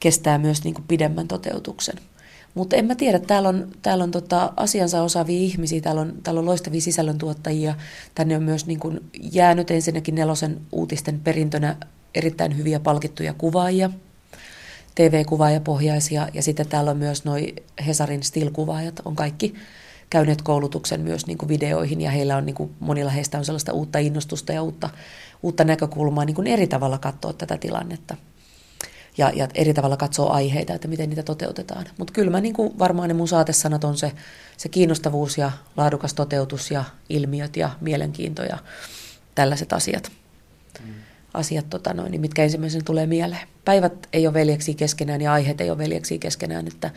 kestää 0.00 0.38
myös 0.38 0.64
niin 0.64 0.74
kuin 0.74 0.84
pidemmän 0.88 1.28
toteutuksen. 1.28 1.96
Mutta 2.56 2.76
en 2.76 2.86
mä 2.86 2.94
tiedä, 2.94 3.18
täällä 3.18 3.48
on, 3.48 3.68
täällä 3.82 4.04
on 4.04 4.10
tota 4.10 4.52
asiansa 4.56 5.02
osaavia 5.02 5.38
ihmisiä, 5.38 5.80
täällä 5.80 6.00
on, 6.00 6.14
täällä 6.22 6.38
on 6.38 6.46
loistavia 6.46 6.80
sisällöntuottajia. 6.80 7.74
Tänne 8.14 8.36
on 8.36 8.42
myös 8.42 8.66
niin 8.66 8.80
kun 8.80 9.00
jäänyt 9.32 9.70
ensinnäkin 9.70 10.14
nelosen 10.14 10.60
uutisten 10.72 11.20
perintönä 11.20 11.76
erittäin 12.14 12.56
hyviä 12.56 12.80
palkittuja 12.80 13.34
kuvaajia, 13.34 13.90
TV-kuvaajapohjaisia, 14.94 16.28
ja 16.34 16.42
sitten 16.42 16.68
täällä 16.68 16.90
on 16.90 16.96
myös 16.96 17.24
noin 17.24 17.56
Hesarin 17.86 18.22
still-kuvaajat, 18.22 19.02
on 19.04 19.16
kaikki 19.16 19.54
käyneet 20.10 20.42
koulutuksen 20.42 21.00
myös 21.00 21.26
niin 21.26 21.38
videoihin, 21.48 22.00
ja 22.00 22.10
heillä 22.10 22.36
on, 22.36 22.46
niin 22.46 22.56
kuin, 22.56 22.70
monilla 22.80 23.10
heistä 23.10 23.38
on 23.38 23.44
sellaista 23.44 23.72
uutta 23.72 23.98
innostusta 23.98 24.52
ja 24.52 24.62
uutta, 24.62 24.90
uutta 25.42 25.64
näkökulmaa 25.64 26.24
niin 26.24 26.46
eri 26.46 26.66
tavalla 26.66 26.98
katsoa 26.98 27.32
tätä 27.32 27.58
tilannetta 27.58 28.16
ja, 29.18 29.32
ja 29.34 29.48
eri 29.54 29.74
tavalla 29.74 29.96
katsoa 29.96 30.32
aiheita, 30.32 30.74
että 30.74 30.88
miten 30.88 31.08
niitä 31.08 31.22
toteutetaan. 31.22 31.86
Mutta 31.98 32.12
kyllä 32.12 32.30
mä 32.30 32.40
niin 32.40 32.54
kuin 32.54 32.78
varmaan 32.78 33.08
ne 33.08 33.14
mun 33.14 33.28
saatesanat 33.28 33.84
on 33.84 33.96
se, 33.96 34.12
se 34.56 34.68
kiinnostavuus 34.68 35.38
ja 35.38 35.52
laadukas 35.76 36.14
toteutus 36.14 36.70
ja 36.70 36.84
ilmiöt 37.08 37.56
ja 37.56 37.70
mielenkiinto 37.80 38.42
ja 38.42 38.58
tällaiset 39.34 39.72
asiat. 39.72 40.12
Mm. 40.84 40.94
Asiat, 41.34 41.70
tota 41.70 41.94
noin, 41.94 42.10
niin 42.10 42.20
mitkä 42.20 42.42
ensimmäisenä 42.42 42.82
tulee 42.84 43.06
mieleen. 43.06 43.48
Päivät 43.64 44.08
ei 44.12 44.26
ole 44.26 44.34
veljeksi 44.34 44.74
keskenään 44.74 45.20
ja 45.20 45.32
aiheet 45.32 45.60
ei 45.60 45.70
ole 45.70 45.78
veljeksi 45.78 46.18
keskenään, 46.18 46.66
että, 46.66 46.90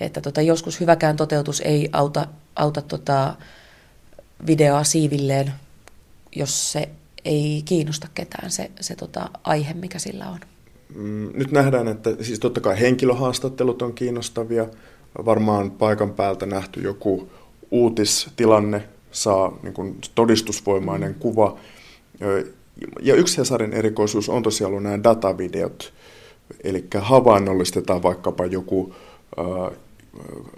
että 0.00 0.20
tota, 0.20 0.42
joskus 0.42 0.80
hyväkään 0.80 1.16
toteutus 1.16 1.60
ei 1.60 1.88
auta, 1.92 2.26
auta 2.56 2.82
tota 2.82 3.34
videoa 4.46 4.84
siivilleen, 4.84 5.52
jos 6.36 6.72
se 6.72 6.88
ei 7.24 7.62
kiinnosta 7.64 8.08
ketään 8.14 8.50
se, 8.50 8.70
se 8.80 8.96
tota 8.96 9.30
aihe, 9.44 9.74
mikä 9.74 9.98
sillä 9.98 10.28
on. 10.28 10.40
Mm, 10.94 11.30
nyt 11.34 11.52
nähdään, 11.52 11.88
että 11.88 12.10
siis 12.20 12.40
totta 12.40 12.60
kai 12.60 12.80
henkilöhaastattelut 12.80 13.82
on 13.82 13.94
kiinnostavia. 13.94 14.66
Varmaan 15.24 15.70
paikan 15.70 16.10
päältä 16.10 16.46
nähty 16.46 16.80
joku 16.80 17.28
uutistilanne 17.70 18.88
saa 19.10 19.58
niin 19.62 19.74
kuin 19.74 19.98
todistusvoimainen 20.14 21.14
kuva. 21.14 21.58
Ja 23.00 23.14
yksi 23.14 23.38
Hesarin 23.38 23.72
erikoisuus 23.72 24.28
on 24.28 24.42
tosiaan 24.42 24.70
ollut 24.70 24.82
nämä 24.82 25.02
datavideot. 25.02 25.92
Eli 26.64 26.84
havainnollistetaan 26.98 28.02
vaikkapa 28.02 28.46
joku 28.46 28.94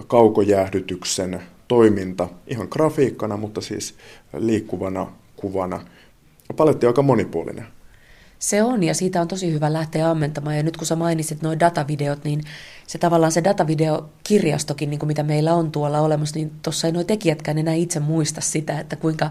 kaukojäähdytyksen 0.07 1.43
toiminta 1.69 2.29
ihan 2.47 2.69
grafiikkana, 2.71 3.37
mutta 3.37 3.61
siis 3.61 3.95
liikkuvana 4.39 5.13
kuvana. 5.37 5.81
Paletti 6.57 6.87
on 6.87 6.91
aika 6.91 7.03
monipuolinen. 7.03 7.67
Se 8.41 8.63
on, 8.63 8.83
ja 8.83 8.95
siitä 8.95 9.21
on 9.21 9.29
tosi 9.29 9.53
hyvä 9.53 9.73
lähteä 9.73 10.11
ammentamaan. 10.11 10.57
Ja 10.57 10.63
nyt 10.63 10.77
kun 10.77 10.87
sä 10.87 10.97
mainitsit 10.97 11.43
nuo 11.43 11.61
datavideot, 11.61 12.25
niin 12.25 12.43
se 12.87 12.99
tavallaan 12.99 13.33
se 13.33 13.45
datavideokirjastokin, 13.45 14.91
niin 14.91 14.99
kuin 14.99 15.07
mitä 15.07 15.23
meillä 15.23 15.55
on 15.55 15.73
tuolla 15.73 16.01
olemassa, 16.01 16.37
niin 16.37 16.53
tuossa 16.63 16.87
ei 16.87 16.93
nuo 16.93 17.05
tekijätkään 17.05 17.59
enää 17.59 17.75
itse 17.75 18.01
muista 18.01 18.41
sitä, 18.41 18.81
että 18.81 18.97
kuinka, 18.97 19.31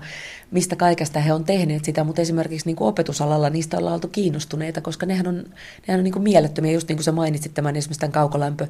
mistä 0.51 0.75
kaikesta 0.75 1.19
he 1.19 1.33
on 1.33 1.43
tehneet 1.43 1.85
sitä, 1.85 2.03
mutta 2.03 2.21
esimerkiksi 2.21 2.67
niin 2.67 2.75
kuin 2.75 2.87
opetusalalla 2.87 3.49
niistä 3.49 3.77
ollaan 3.77 3.93
oltu 3.93 4.07
kiinnostuneita, 4.07 4.81
koska 4.81 5.05
nehän 5.05 5.27
on, 5.27 5.43
nehän 5.87 5.99
on 5.99 6.03
niin 6.03 6.13
kuin 6.13 6.23
mielettömiä, 6.23 6.71
just 6.71 6.87
niin 6.87 6.97
kuin 6.97 7.03
sä 7.03 7.11
mainitsit 7.11 7.53
tämän 7.53 7.75
esimerkiksi 7.75 7.99
tämän 7.99 8.11
kaukolämpö, 8.11 8.67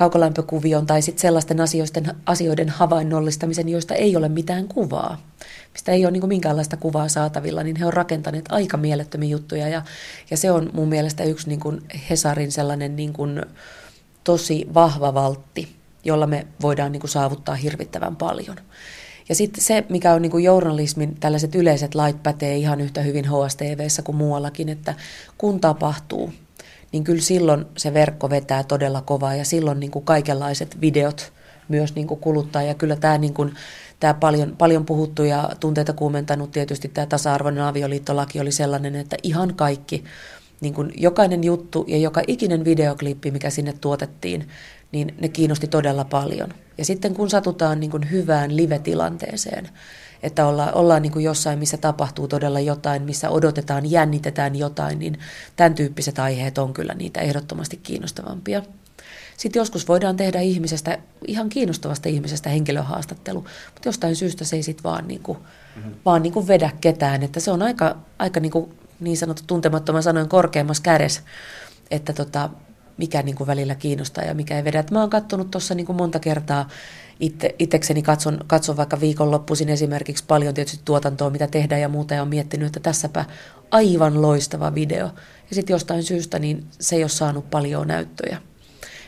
kaukolämpökuvion 0.00 0.86
tai 0.86 1.02
sitten 1.02 1.22
sellaisten 1.22 1.60
asioiden, 1.60 2.14
asioiden 2.26 2.68
havainnollistamisen, 2.68 3.68
joista 3.68 3.94
ei 3.94 4.16
ole 4.16 4.28
mitään 4.28 4.68
kuvaa 4.68 5.18
mistä 5.72 5.92
ei 5.92 6.04
ole 6.04 6.10
niin 6.10 6.28
minkäänlaista 6.28 6.76
kuvaa 6.76 7.08
saatavilla, 7.08 7.62
niin 7.62 7.76
he 7.76 7.86
on 7.86 7.92
rakentaneet 7.92 8.44
aika 8.48 8.76
mielettömiä 8.76 9.28
juttuja. 9.28 9.68
Ja, 9.68 9.82
ja 10.30 10.36
se 10.36 10.50
on 10.50 10.70
mun 10.72 10.88
mielestä 10.88 11.24
yksi 11.24 11.48
niin 11.48 11.60
kuin 11.60 11.80
Hesarin 12.10 12.52
sellainen 12.52 12.96
niin 12.96 13.12
kuin 13.12 13.42
tosi 14.24 14.66
vahva 14.74 15.14
valtti, 15.14 15.76
jolla 16.04 16.26
me 16.26 16.46
voidaan 16.62 16.92
niin 16.92 17.00
kuin 17.00 17.10
saavuttaa 17.10 17.54
hirvittävän 17.54 18.16
paljon. 18.16 18.56
Ja 19.28 19.34
sitten 19.34 19.64
se, 19.64 19.84
mikä 19.88 20.14
on 20.14 20.22
niin 20.22 20.32
kuin 20.32 20.44
journalismin 20.44 21.16
tällaiset 21.20 21.54
yleiset 21.54 21.94
lait 21.94 22.22
pätee 22.22 22.56
ihan 22.56 22.80
yhtä 22.80 23.02
hyvin 23.02 23.24
HSTVssä 23.24 24.02
kuin 24.02 24.16
muuallakin, 24.16 24.68
että 24.68 24.94
kun 25.38 25.60
tapahtuu, 25.60 26.32
niin 26.92 27.04
kyllä 27.04 27.22
silloin 27.22 27.64
se 27.76 27.94
verkko 27.94 28.30
vetää 28.30 28.64
todella 28.64 29.02
kovaa 29.02 29.34
ja 29.34 29.44
silloin 29.44 29.80
niin 29.80 29.90
kuin 29.90 30.04
kaikenlaiset 30.04 30.80
videot 30.80 31.32
myös 31.68 31.94
niin 31.94 32.06
kuin 32.06 32.20
kuluttaa. 32.20 32.62
Ja 32.62 32.74
kyllä 32.74 32.96
tämä 32.96 33.18
niin 33.18 33.34
kuin, 33.34 33.54
tämä 34.00 34.14
paljon, 34.14 34.56
paljon 34.58 34.86
puhuttu 34.86 35.24
ja 35.24 35.50
tunteita 35.60 35.92
kuumentanut 35.92 36.50
tietysti 36.50 36.88
tämä 36.88 37.06
tasa-arvoinen 37.06 37.64
avioliittolaki 37.64 38.40
oli 38.40 38.52
sellainen, 38.52 38.96
että 38.96 39.16
ihan 39.22 39.54
kaikki, 39.54 40.04
niin 40.60 40.74
kuin 40.74 40.92
jokainen 40.96 41.44
juttu 41.44 41.84
ja 41.88 41.96
joka 41.96 42.22
ikinen 42.26 42.64
videoklippi, 42.64 43.30
mikä 43.30 43.50
sinne 43.50 43.72
tuotettiin, 43.80 44.48
niin 44.92 45.14
ne 45.20 45.28
kiinnosti 45.28 45.66
todella 45.66 46.04
paljon. 46.04 46.54
Ja 46.78 46.84
sitten 46.84 47.14
kun 47.14 47.30
satutaan 47.30 47.80
niin 47.80 47.90
kuin 47.90 48.10
hyvään 48.10 48.56
live-tilanteeseen, 48.56 49.68
että 50.22 50.46
olla, 50.46 50.72
ollaan 50.72 51.02
niin 51.02 51.12
kuin 51.12 51.24
jossain, 51.24 51.58
missä 51.58 51.76
tapahtuu 51.76 52.28
todella 52.28 52.60
jotain, 52.60 53.02
missä 53.02 53.30
odotetaan, 53.30 53.90
jännitetään 53.90 54.56
jotain, 54.56 54.98
niin 54.98 55.18
tämän 55.56 55.74
tyyppiset 55.74 56.18
aiheet 56.18 56.58
on 56.58 56.72
kyllä 56.72 56.94
niitä 56.94 57.20
ehdottomasti 57.20 57.76
kiinnostavampia. 57.76 58.62
Sitten 59.36 59.60
joskus 59.60 59.88
voidaan 59.88 60.16
tehdä 60.16 60.40
ihmisestä, 60.40 60.98
ihan 61.26 61.48
kiinnostavasta 61.48 62.08
ihmisestä 62.08 62.50
henkilöhaastattelu, 62.50 63.40
mutta 63.74 63.88
jostain 63.88 64.16
syystä 64.16 64.44
se 64.44 64.56
ei 64.56 64.62
sitten 64.62 64.84
vaan, 64.84 65.08
niin 65.08 65.22
kuin, 65.22 65.38
mm-hmm. 65.76 65.94
vaan 66.04 66.22
niin 66.22 66.32
kuin 66.32 66.48
vedä 66.48 66.70
ketään. 66.80 67.22
Että 67.22 67.40
se 67.40 67.50
on 67.50 67.62
aika, 67.62 67.96
aika 68.18 68.40
niin, 68.40 68.52
kuin, 68.52 68.74
niin 69.00 69.16
sanottu 69.16 69.42
tuntemattoman 69.46 70.02
sanoen 70.02 70.28
korkeammassa 70.28 70.82
kädessä, 70.82 71.22
että 71.90 72.12
tota, 72.12 72.50
mikä 72.96 73.22
niin 73.22 73.36
kuin 73.36 73.46
välillä 73.46 73.74
kiinnostaa 73.74 74.24
ja 74.24 74.34
mikä 74.34 74.56
ei 74.56 74.64
vedä. 74.64 74.80
Et 74.80 74.90
mä 74.90 75.00
oon 75.00 75.10
katsonut 75.10 75.50
tuossa 75.50 75.74
niin 75.74 75.96
monta 75.96 76.18
kertaa 76.18 76.68
itse, 77.20 77.54
itsekseni 77.58 78.02
katson, 78.02 78.38
katson 78.46 78.76
vaikka 78.76 79.00
viikonloppuisin 79.00 79.68
esimerkiksi 79.68 80.24
paljon 80.28 80.54
tietysti 80.54 80.80
tuotantoa, 80.84 81.30
mitä 81.30 81.46
tehdään 81.46 81.80
ja 81.80 81.88
muuta, 81.88 82.14
ja 82.14 82.22
on 82.22 82.28
miettinyt, 82.28 82.66
että 82.66 82.80
tässäpä 82.80 83.24
aivan 83.70 84.22
loistava 84.22 84.74
video. 84.74 85.10
Ja 85.50 85.54
sitten 85.54 85.74
jostain 85.74 86.02
syystä 86.02 86.38
niin 86.38 86.66
se 86.80 86.96
ei 86.96 87.02
ole 87.02 87.08
saanut 87.08 87.50
paljon 87.50 87.88
näyttöjä. 87.88 88.38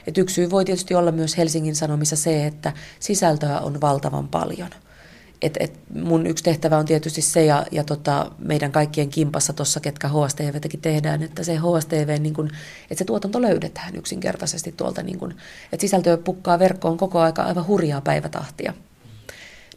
Et 0.07 0.18
yksi 0.18 0.35
syy 0.35 0.51
voi 0.51 0.64
tietysti 0.64 0.94
olla 0.94 1.12
myös 1.12 1.38
Helsingin 1.38 1.77
Sanomissa 1.77 2.16
se, 2.16 2.46
että 2.46 2.72
sisältöä 3.01 3.61
on 3.61 3.81
valtavan 3.81 4.29
paljon. 4.29 4.70
Et, 5.42 5.57
et 5.61 5.78
mun 5.94 6.26
yksi 6.26 6.44
tehtävä 6.44 6.78
on 6.78 6.85
tietysti 6.85 7.22
se, 7.22 7.44
ja, 7.44 7.66
ja 7.70 7.85
tota, 7.85 8.31
meidän 8.38 8.72
kaikkien 8.72 9.09
kimpassa 9.09 9.52
tuossa, 9.52 9.81
ketkä 9.81 10.09
HSTVtäkin 10.09 10.81
tehdään, 10.81 11.22
että 11.22 11.44
se 11.44 11.57
HSTV, 11.57 12.20
niin 12.20 12.35
kun, 12.35 12.50
että 12.83 12.98
se 12.98 13.05
tuotanto 13.05 13.42
löydetään 13.42 13.96
yksinkertaisesti 13.96 14.72
tuolta, 14.72 15.02
niin 15.02 15.18
kun, 15.18 15.35
että 15.72 15.80
sisältöä 15.80 16.16
pukkaa 16.16 16.59
verkkoon 16.59 16.97
koko 16.97 17.20
aika 17.20 17.43
aivan 17.43 17.66
hurjaa 17.66 18.01
päivätahtia. 18.01 18.74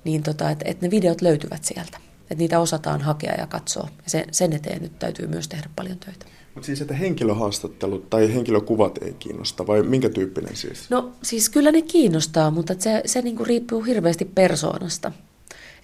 Niin 0.04 0.24
tota, 0.24 0.50
että 0.50 0.66
et 0.68 0.82
ne 0.82 0.92
videot 0.92 1.22
löytyvät 1.22 1.64
sieltä, 1.64 1.98
että 2.22 2.36
niitä 2.36 2.60
osataan 2.60 3.02
hakea 3.02 3.34
ja 3.38 3.48
katsoa. 3.48 3.88
Ja 4.04 4.10
sen, 4.10 4.26
sen 4.32 4.54
eteen 4.54 4.82
nyt 4.82 5.00
täytyy 5.00 5.28
myös 5.28 5.48
tehdä 5.48 5.70
paljon 5.76 5.98
töitä. 5.98 6.26
Mutta 6.56 6.66
siis, 6.66 6.82
että 6.82 6.94
henkilöhaastattelut 6.94 8.10
tai 8.10 8.34
henkilökuvat 8.34 8.98
ei 9.04 9.14
kiinnosta, 9.14 9.68
vai 9.68 9.84
minkä 9.84 10.10
tyyppinen 10.10 10.56
siis? 10.56 10.90
No 10.90 11.12
siis 11.24 11.50
kyllä 11.50 11.72
ne 11.72 11.82
kiinnostaa, 11.82 12.52
mutta 12.52 12.76
se, 12.80 13.02
se 13.06 13.22
niinku 13.22 13.44
riippuu 13.46 13.84
hirveästi 13.84 14.26
persoonasta. 14.26 15.12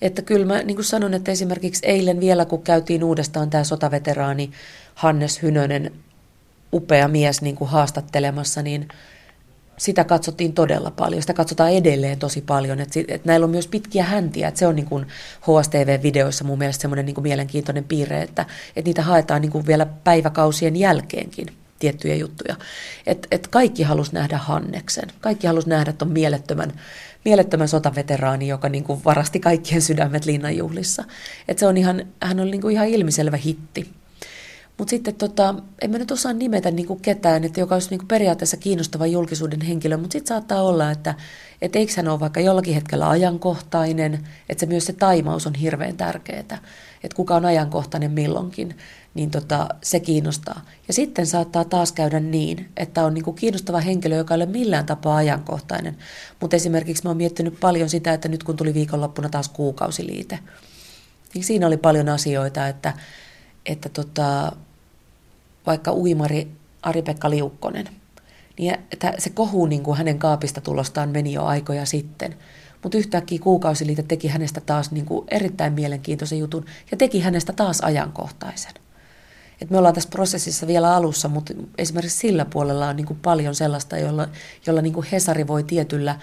Että 0.01 0.21
kyllä 0.21 0.45
mä 0.45 0.63
niin 0.63 0.75
kuin 0.75 0.85
sanon, 0.85 1.13
että 1.13 1.31
esimerkiksi 1.31 1.85
eilen 1.85 2.19
vielä, 2.19 2.45
kun 2.45 2.61
käytiin 2.61 3.03
uudestaan 3.03 3.49
tämä 3.49 3.63
sotaveteraani 3.63 4.51
Hannes 4.95 5.41
Hynönen, 5.41 5.91
upea 6.73 7.07
mies 7.07 7.41
niin 7.41 7.55
kuin 7.55 7.69
haastattelemassa, 7.69 8.61
niin 8.61 8.87
sitä 9.77 10.03
katsottiin 10.03 10.53
todella 10.53 10.91
paljon. 10.91 11.21
Sitä 11.21 11.33
katsotaan 11.33 11.71
edelleen 11.71 12.19
tosi 12.19 12.41
paljon. 12.41 12.79
Että 12.79 12.99
et 13.07 13.25
näillä 13.25 13.43
on 13.43 13.49
myös 13.49 13.67
pitkiä 13.67 14.03
häntiä. 14.03 14.47
Että 14.47 14.59
se 14.59 14.67
on 14.67 14.75
niin 14.75 14.85
kuin 14.85 15.05
HSTV-videoissa 15.41 16.43
mun 16.43 16.57
mielestä 16.57 16.81
semmoinen 16.81 17.05
niin 17.05 17.15
kuin 17.15 17.23
mielenkiintoinen 17.23 17.83
piirre, 17.83 18.21
että, 18.21 18.45
että 18.75 18.89
niitä 18.89 19.01
haetaan 19.01 19.41
niin 19.41 19.51
kuin 19.51 19.67
vielä 19.67 19.85
päiväkausien 19.85 20.75
jälkeenkin 20.75 21.47
tiettyjä 21.79 22.15
juttuja. 22.15 22.55
Et, 23.05 23.27
et 23.31 23.47
kaikki 23.47 23.83
halus 23.83 24.11
nähdä 24.11 24.37
Hanneksen. 24.37 25.09
Kaikki 25.21 25.47
halus 25.47 25.67
nähdä 25.67 25.93
tuon 25.93 26.11
mielettömän, 26.11 26.73
mielettömän 27.25 27.67
sotaveteraani, 27.67 28.47
joka 28.47 28.69
niin 28.69 28.83
kuin 28.83 29.01
varasti 29.05 29.39
kaikkien 29.39 29.81
sydämet 29.81 30.25
linnanjuhlissa. 30.25 31.03
Et 31.47 31.59
se 31.59 31.67
on 31.67 31.77
ihan, 31.77 32.05
hän 32.21 32.39
on 32.39 32.51
niin 32.51 32.61
kuin 32.61 32.73
ihan 32.73 32.87
ilmiselvä 32.87 33.37
hitti. 33.37 33.91
Mutta 34.77 34.89
sitten 34.89 35.15
tota, 35.15 35.55
en 35.81 35.91
mä 35.91 35.97
nyt 35.97 36.11
osaa 36.11 36.33
nimetä 36.33 36.71
niinku 36.71 36.95
ketään, 36.95 37.43
että 37.43 37.59
joka 37.59 37.75
olisi 37.75 37.89
niinku 37.89 38.05
periaatteessa 38.05 38.57
kiinnostava 38.57 39.07
julkisuuden 39.07 39.61
henkilö, 39.61 39.97
mutta 39.97 40.13
sitten 40.13 40.27
saattaa 40.27 40.61
olla, 40.61 40.91
että 40.91 41.15
et 41.61 41.75
eikö 41.75 41.93
hän 41.97 42.07
ole 42.07 42.19
vaikka 42.19 42.39
jollakin 42.39 42.73
hetkellä 42.73 43.09
ajankohtainen, 43.09 44.27
että 44.49 44.59
se 44.59 44.65
myös 44.65 44.85
se 44.85 44.93
taimaus 44.93 45.47
on 45.47 45.55
hirveän 45.55 45.97
tärkeää, 45.97 46.39
että 46.39 47.15
kuka 47.15 47.35
on 47.35 47.45
ajankohtainen 47.45 48.11
milloinkin, 48.11 48.77
niin 49.13 49.31
tota, 49.31 49.67
se 49.83 49.99
kiinnostaa. 49.99 50.61
Ja 50.87 50.93
sitten 50.93 51.27
saattaa 51.27 51.65
taas 51.65 51.91
käydä 51.91 52.19
niin, 52.19 52.69
että 52.77 53.05
on 53.05 53.13
niinku 53.13 53.33
kiinnostava 53.33 53.79
henkilö, 53.79 54.15
joka 54.15 54.33
ei 54.33 54.35
ole 54.35 54.45
millään 54.45 54.85
tapaa 54.85 55.15
ajankohtainen. 55.15 55.97
Mutta 56.39 56.55
esimerkiksi 56.55 57.03
mä 57.03 57.09
oon 57.09 57.17
miettinyt 57.17 57.59
paljon 57.59 57.89
sitä, 57.89 58.13
että 58.13 58.27
nyt 58.27 58.43
kun 58.43 58.57
tuli 58.57 58.73
viikonloppuna 58.73 59.29
taas 59.29 59.49
kuukausiliite, 59.49 60.39
niin 61.33 61.43
siinä 61.43 61.67
oli 61.67 61.77
paljon 61.77 62.09
asioita, 62.09 62.67
että, 62.67 62.93
että 63.65 63.89
tota, 63.89 64.51
vaikka 65.65 65.93
uimari 65.93 66.51
Ari-Pekka 66.81 67.29
Liukkonen, 67.29 67.89
niin 68.59 68.77
että 68.91 69.13
se 69.17 69.29
kohu 69.29 69.65
niin 69.65 69.83
kuin 69.83 69.97
hänen 69.97 70.19
kaapista 70.19 70.61
tulostaan 70.61 71.09
meni 71.09 71.33
jo 71.33 71.45
aikoja 71.45 71.85
sitten. 71.85 72.35
Mutta 72.83 72.97
yhtäkkiä 72.97 73.39
kuukausiliite 73.39 74.03
teki 74.03 74.27
hänestä 74.27 74.61
taas 74.61 74.91
niin 74.91 75.05
kuin 75.05 75.25
erittäin 75.27 75.73
mielenkiintoisen 75.73 76.39
jutun 76.39 76.65
ja 76.91 76.97
teki 76.97 77.19
hänestä 77.19 77.53
taas 77.53 77.81
ajankohtaisen. 77.81 78.73
Et 79.61 79.69
me 79.69 79.77
ollaan 79.77 79.95
tässä 79.95 80.09
prosessissa 80.09 80.67
vielä 80.67 80.95
alussa, 80.95 81.27
mutta 81.27 81.53
esimerkiksi 81.77 82.17
sillä 82.17 82.45
puolella 82.45 82.87
on 82.87 82.95
niin 82.95 83.05
kuin 83.05 83.19
paljon 83.19 83.55
sellaista, 83.55 83.97
jolla, 83.97 84.27
jolla 84.67 84.81
niin 84.81 84.93
kuin 84.93 85.07
Hesari 85.11 85.47
voi 85.47 85.63
tietyllä 85.63 86.19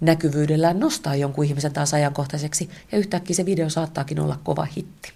näkyvyydellään 0.00 0.80
nostaa 0.80 1.16
jonkun 1.16 1.44
ihmisen 1.44 1.72
taas 1.72 1.94
ajankohtaiseksi 1.94 2.70
ja 2.92 2.98
yhtäkkiä 2.98 3.36
se 3.36 3.46
video 3.46 3.70
saattaakin 3.70 4.20
olla 4.20 4.38
kova 4.44 4.66
hitti. 4.76 5.12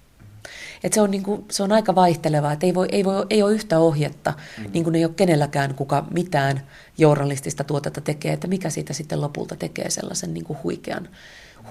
Et 0.84 0.92
se, 0.92 1.00
on 1.00 1.10
niinku, 1.10 1.44
se 1.50 1.62
on 1.62 1.72
aika 1.72 1.94
vaihtelevaa, 1.94 2.52
että 2.52 2.66
ei, 2.66 2.74
voi, 2.74 2.88
ei, 2.92 3.04
voi, 3.04 3.26
ei 3.30 3.42
ole 3.42 3.52
yhtä 3.52 3.78
ohjetta, 3.78 4.32
mm. 4.58 4.70
niin 4.72 4.84
kuin 4.84 4.94
ei 4.94 5.04
ole 5.04 5.12
kenelläkään 5.16 5.74
kuka 5.74 6.06
mitään 6.10 6.60
journalistista 6.98 7.64
tuotetta 7.64 8.00
tekee, 8.00 8.32
että 8.32 8.46
mikä 8.46 8.70
siitä 8.70 8.92
sitten 8.92 9.20
lopulta 9.20 9.56
tekee 9.56 9.90
sellaisen 9.90 10.34
niinku 10.34 10.56
huikean, 10.62 11.08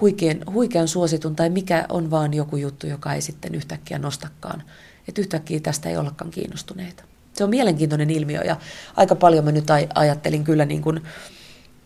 huikean, 0.00 0.38
huikean 0.52 0.88
suositun, 0.88 1.36
tai 1.36 1.50
mikä 1.50 1.86
on 1.88 2.10
vaan 2.10 2.34
joku 2.34 2.56
juttu, 2.56 2.86
joka 2.86 3.14
ei 3.14 3.20
sitten 3.20 3.54
yhtäkkiä 3.54 3.98
nostakaan. 3.98 4.62
Että 5.08 5.20
yhtäkkiä 5.20 5.60
tästä 5.60 5.88
ei 5.88 5.96
ollakaan 5.96 6.30
kiinnostuneita. 6.30 7.04
Se 7.32 7.44
on 7.44 7.50
mielenkiintoinen 7.50 8.10
ilmiö 8.10 8.42
ja 8.42 8.56
aika 8.96 9.14
paljon 9.14 9.44
mä 9.44 9.52
nyt 9.52 9.66
ajattelin 9.94 10.44
kyllä 10.44 10.64
niin 10.64 10.82
kuin, 10.82 11.00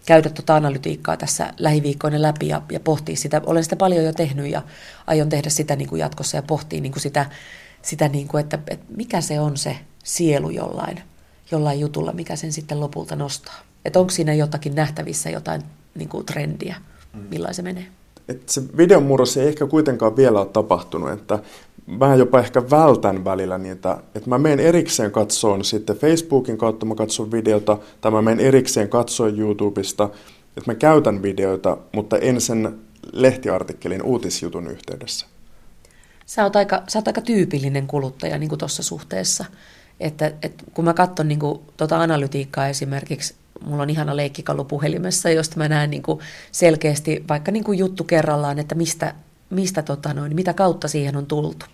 käydä 0.07 0.31
tuota 0.31 0.57
analytiikkaa 0.57 1.17
tässä 1.17 1.53
lähiviikkoina 1.59 2.23
läpi 2.23 2.49
ja, 2.49 2.63
ja 2.73 2.81
pohtia 2.81 3.17
sitä. 3.17 3.43
Olen 3.47 3.65
sitä 3.65 3.77
paljon 3.77 4.05
jo 4.05 4.13
tehnyt 4.13 4.51
ja 4.51 4.63
aion 5.07 5.29
tehdä 5.29 5.51
sitä 5.51 5.77
niin 5.77 5.89
kuin 5.89 6.01
jatkossa 6.01 6.37
ja 6.37 6.43
pohtia 6.43 6.81
niin 6.81 6.93
kuin 6.93 7.03
sitä, 7.03 7.27
sitä 7.83 8.09
niin 8.09 8.29
kuin, 8.29 8.41
että, 8.41 8.59
että 8.67 8.87
mikä 8.97 9.21
se 9.21 9.41
on 9.41 9.57
se 9.57 9.77
sielu 10.05 10.51
jollain, 10.51 11.03
jollain 11.51 11.81
jutulla, 11.81 12.13
mikä 12.13 12.37
sen 12.37 12.53
sitten 12.53 12.81
lopulta 12.81 13.17
nostaa. 13.17 13.61
Että 13.85 14.01
onko 14.01 14.11
siinä 14.11 14.35
jotakin 14.35 14.75
nähtävissä 14.75 15.31
jotain 15.31 15.63
niin 15.95 16.09
kuin 16.09 16.27
trendiä, 16.27 16.77
mm. 17.13 17.21
millainen 17.31 17.55
se 17.55 17.63
menee. 17.63 17.87
Et 18.29 18.49
se 18.49 18.63
videon 18.77 19.03
murros 19.03 19.37
ei 19.37 19.49
ehkä 19.49 19.67
kuitenkaan 19.67 20.17
vielä 20.17 20.41
ole 20.41 20.49
tapahtunut, 20.49 21.11
että 21.11 21.39
mä 21.99 22.15
jopa 22.15 22.39
ehkä 22.39 22.71
vältän 22.71 23.25
välillä 23.25 23.59
niitä, 23.59 23.99
että 24.15 24.29
mä 24.29 24.39
menen 24.39 24.61
erikseen 24.61 25.11
katsoon 25.11 25.65
sitten 25.65 25.97
Facebookin 25.97 26.59
kautta, 26.59 26.87
mä 26.87 26.95
katson 26.95 27.33
videota, 27.33 27.79
tai 28.01 28.13
mä 28.13 28.23
menen 28.23 28.47
erikseen 28.47 28.89
katsoon 28.89 29.39
YouTubesta, 29.39 30.05
että 30.57 30.71
mä 30.71 30.75
käytän 30.75 31.23
videoita, 31.23 31.77
mutta 31.93 32.19
en 32.19 32.41
sen 32.41 32.79
lehtiartikkelin 33.13 34.03
uutisjutun 34.03 34.67
yhteydessä. 34.67 35.27
Sä 36.27 36.45
oot 36.45 36.57
aika, 36.57 36.83
sä 36.89 36.99
oot 36.99 37.07
aika 37.07 37.21
tyypillinen 37.21 37.87
kuluttaja 37.87 38.39
niin 38.39 38.59
tuossa 38.59 38.83
suhteessa. 38.83 39.45
Että, 40.01 40.33
että 40.43 40.65
kun 40.75 40.85
mä 40.85 40.95
katson 40.95 41.29
niin 41.29 41.41
tuota 41.77 42.03
analytiikkaa 42.03 42.69
esimerkiksi, 42.69 43.35
mulla 43.65 43.83
on 43.83 43.91
ihana 43.91 44.17
leikkikalu 44.17 44.65
puhelimessa, 44.65 45.31
josta 45.31 45.57
mä 45.57 45.69
näen 45.69 45.91
niin 45.91 46.03
selkeästi 46.53 47.25
vaikka 47.29 47.53
niin 47.53 47.79
juttu 47.79 48.05
kerrallaan, 48.05 48.59
että 48.59 48.75
mistä, 48.75 49.15
mistä 49.51 49.83
tota 49.83 50.15
noin, 50.15 50.35
mitä 50.35 50.53
kautta 50.53 50.89
siihen 50.89 51.17
on 51.17 51.27
tultu 51.27 51.67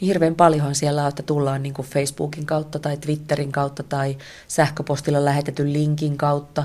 niin 0.00 0.06
hirveän 0.06 0.34
paljonhan 0.34 0.74
siellä 0.74 1.02
on, 1.02 1.08
että 1.08 1.22
tullaan 1.22 1.62
niin 1.62 1.74
kuin 1.74 1.88
Facebookin 1.88 2.46
kautta 2.46 2.78
tai 2.78 2.96
Twitterin 2.96 3.52
kautta 3.52 3.82
tai 3.82 4.16
sähköpostilla 4.48 5.24
lähetetyn 5.24 5.72
linkin 5.72 6.16
kautta 6.16 6.64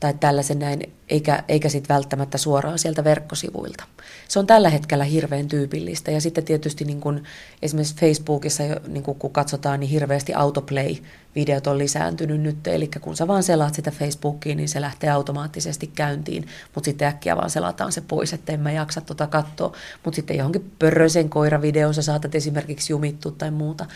tai 0.00 0.14
tällaisen 0.20 0.58
näin, 0.58 0.92
eikä, 1.08 1.44
eikä 1.48 1.68
sitten 1.68 1.94
välttämättä 1.94 2.38
suoraan 2.38 2.78
sieltä 2.78 3.04
verkkosivuilta. 3.04 3.84
Se 4.28 4.38
on 4.38 4.46
tällä 4.46 4.68
hetkellä 4.68 5.04
hirveän 5.04 5.48
tyypillistä 5.48 6.10
ja 6.10 6.20
sitten 6.20 6.44
tietysti 6.44 6.84
niin 6.84 7.00
kun 7.00 7.22
esimerkiksi 7.62 7.94
Facebookissa, 7.94 8.62
niin 8.88 9.02
kun, 9.02 9.14
kun 9.14 9.32
katsotaan, 9.32 9.80
niin 9.80 9.90
hirveästi 9.90 10.34
autoplay-videot 10.34 11.66
on 11.66 11.78
lisääntynyt 11.78 12.40
nyt, 12.40 12.66
eli 12.66 12.90
kun 13.00 13.16
sä 13.16 13.28
vaan 13.28 13.42
selaat 13.42 13.74
sitä 13.74 13.90
Facebookiin, 13.90 14.56
niin 14.56 14.68
se 14.68 14.80
lähtee 14.80 15.10
automaattisesti 15.10 15.86
käyntiin, 15.86 16.46
mutta 16.74 16.88
sitten 16.88 17.08
äkkiä 17.08 17.36
vaan 17.36 17.50
selataan 17.50 17.92
se 17.92 18.00
pois, 18.00 18.32
että 18.32 18.52
en 18.52 18.60
mä 18.60 18.72
jaksa 18.72 19.00
tota 19.00 19.26
katsoa, 19.26 19.72
mutta 20.04 20.16
sitten 20.16 20.36
johonkin 20.36 20.72
pörröisen 20.78 21.28
koiravideoon 21.28 21.94
sä 21.94 22.02
saatat 22.02 22.34
esimerkiksi 22.34 22.92
jumittua 22.92 23.32
tai 23.32 23.50
muuta. 23.50 23.86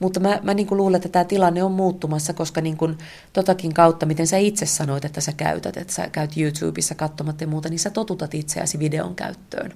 Mutta 0.00 0.20
mä, 0.20 0.40
mä 0.42 0.54
niin 0.54 0.66
kuin 0.66 0.78
luulen, 0.78 0.96
että 0.96 1.08
tämä 1.08 1.24
tilanne 1.24 1.62
on 1.62 1.72
muuttumassa, 1.72 2.32
koska 2.32 2.60
niin 2.60 2.76
kuin 2.76 2.98
totakin 3.32 3.74
kautta, 3.74 4.06
miten 4.06 4.26
sä 4.26 4.36
itse 4.36 4.66
sanoit, 4.66 5.04
että 5.04 5.20
sä 5.20 5.32
käytät, 5.32 5.76
että 5.76 5.92
sä 5.92 6.08
käyt 6.08 6.36
YouTubessa 6.36 6.94
katsomatta 6.94 7.44
ja 7.44 7.48
muuta, 7.48 7.68
niin 7.68 7.78
sä 7.78 7.90
totutat 7.90 8.34
itseäsi 8.34 8.78
videon 8.78 9.14
käyttöön. 9.14 9.72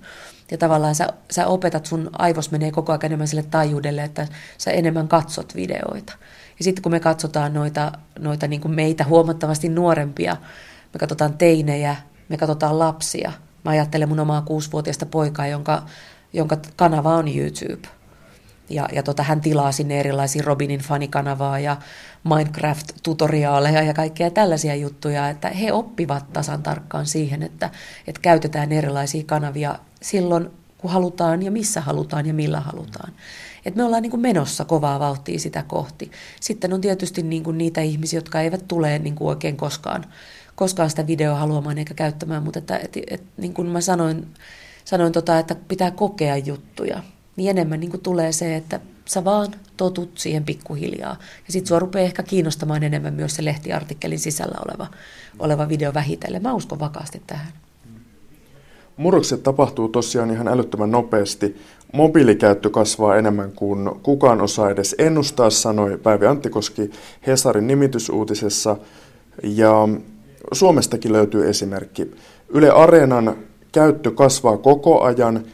Ja 0.51 0.59
tavallaan 0.59 0.95
sä, 0.95 1.07
sä 1.31 1.47
opetat, 1.47 1.87
sun 1.87 2.11
aivos 2.13 2.51
menee 2.51 2.71
koko 2.71 2.93
ajan 2.93 3.05
enemmän 3.05 3.29
sille 3.29 3.43
taajuudelle, 3.43 4.05
että 4.05 4.29
sä 4.59 4.71
enemmän 4.71 5.09
katsot 5.09 5.55
videoita. 5.55 6.13
Ja 6.59 6.65
sitten 6.65 6.83
kun 6.83 6.93
me 6.93 7.01
katsotaan 7.01 7.55
noita, 7.55 7.93
noita 8.19 8.47
niin 8.47 8.61
kuin 8.61 8.75
meitä 8.75 9.05
huomattavasti 9.05 9.69
nuorempia, 9.69 10.37
me 10.95 10.99
katsotaan 10.99 11.39
teinejä, 11.39 11.97
me 12.29 12.37
katsotaan 12.37 12.79
lapsia. 12.79 13.33
Mä 13.65 13.71
ajattelen 13.71 14.09
mun 14.09 14.21
omaa 14.21 14.43
kuusivuotiaista 14.43 15.07
poikaa, 15.07 15.47
jonka, 15.47 15.83
jonka 16.33 16.57
kanava 16.77 17.15
on 17.15 17.37
YouTube– 17.37 17.89
ja, 18.71 18.89
ja 18.93 19.03
tota, 19.03 19.23
hän 19.23 19.41
tilaa 19.41 19.73
sinne 19.73 20.01
erilaisia 20.01 20.43
Robinin 20.47 20.81
fanikanavaa 20.81 21.59
ja 21.59 21.77
Minecraft-tutoriaaleja 22.25 23.83
ja 23.83 23.95
kaikkea 23.95 24.31
tällaisia 24.31 24.75
juttuja, 24.75 25.29
että 25.29 25.49
he 25.49 25.73
oppivat 25.73 26.33
tasan 26.33 26.63
tarkkaan 26.63 27.07
siihen, 27.07 27.43
että, 27.43 27.71
että 28.07 28.21
käytetään 28.21 28.73
erilaisia 28.73 29.23
kanavia 29.27 29.79
silloin, 30.03 30.51
kun 30.79 30.91
halutaan 30.91 31.43
ja 31.43 31.51
missä 31.51 31.81
halutaan 31.81 32.27
ja 32.27 32.35
millä 32.35 32.61
halutaan. 32.61 33.13
Et 33.67 33.77
me 33.77 33.85
ollaan 33.85 34.03
niin 34.03 34.11
kuin 34.11 34.21
menossa 34.21 34.65
kovaa 34.65 35.01
vauhtia 35.01 35.39
sitä 35.39 35.63
kohti. 35.63 36.11
Sitten 36.41 36.73
on 36.73 36.81
tietysti 36.81 37.23
niin 37.23 37.45
kuin 37.45 37.59
niitä 37.59 37.81
ihmisiä, 37.81 38.17
jotka 38.17 38.41
eivät 38.41 38.69
tule 38.69 38.99
niin 38.99 39.15
kuin 39.15 39.29
oikein 39.29 39.57
koskaan, 39.57 40.05
koskaan 40.55 40.91
sitä 40.91 41.07
videoa 41.07 41.39
haluamaan 41.39 41.79
eikä 41.79 41.95
käyttämään, 41.95 42.43
mutta 42.43 42.59
että, 42.59 42.77
et, 42.79 42.99
et, 43.11 43.23
niin 43.37 43.55
kuin 43.55 43.69
mä 43.69 43.81
sanoin, 43.81 44.27
sanoin 44.85 45.13
tota, 45.13 45.39
että 45.39 45.55
pitää 45.55 45.91
kokea 45.91 46.37
juttuja 46.37 47.03
niin 47.37 47.51
enemmän 47.51 47.81
niin 47.81 47.91
kuin 47.91 48.03
tulee 48.03 48.33
se, 48.33 48.57
että 48.57 48.81
sä 49.05 49.25
vaan 49.25 49.49
totut 49.77 50.19
siihen 50.19 50.45
pikkuhiljaa. 50.45 51.17
Ja 51.47 51.53
sitten 51.53 51.69
sua 51.69 51.79
rupeaa 51.79 52.05
ehkä 52.05 52.23
kiinnostamaan 52.23 52.83
enemmän 52.83 53.15
myös 53.15 53.35
se 53.37 53.45
lehtiartikkelin 53.45 54.19
sisällä 54.19 54.59
oleva, 54.69 54.87
oleva 55.39 55.69
video 55.69 55.95
vähitellen. 55.95 56.43
Mä 56.43 56.55
uskon 56.55 56.81
vakaasti 56.81 57.23
tähän. 57.27 57.53
Murrokset 58.97 59.43
tapahtuu 59.43 59.89
tosiaan 59.89 60.31
ihan 60.31 60.49
älyttömän 60.49 60.91
nopeasti. 60.91 61.57
Mobiilikäyttö 61.93 62.71
kasvaa 62.71 63.17
enemmän 63.17 63.53
kuin 63.53 63.91
kukaan 64.03 64.41
osaa 64.41 64.71
edes 64.71 64.95
ennustaa, 64.99 65.51
sanoi 65.51 65.99
Päivi 65.99 66.27
Anttikoski 66.27 66.91
Hesarin 67.27 67.67
nimitysuutisessa. 67.67 68.77
Ja 69.43 69.89
Suomestakin 70.53 71.13
löytyy 71.13 71.49
esimerkki. 71.49 72.11
Yle 72.49 72.71
Areenan 72.71 73.37
käyttö 73.73 74.11
kasvaa 74.11 74.57
koko 74.57 75.01
ajan– 75.03 75.45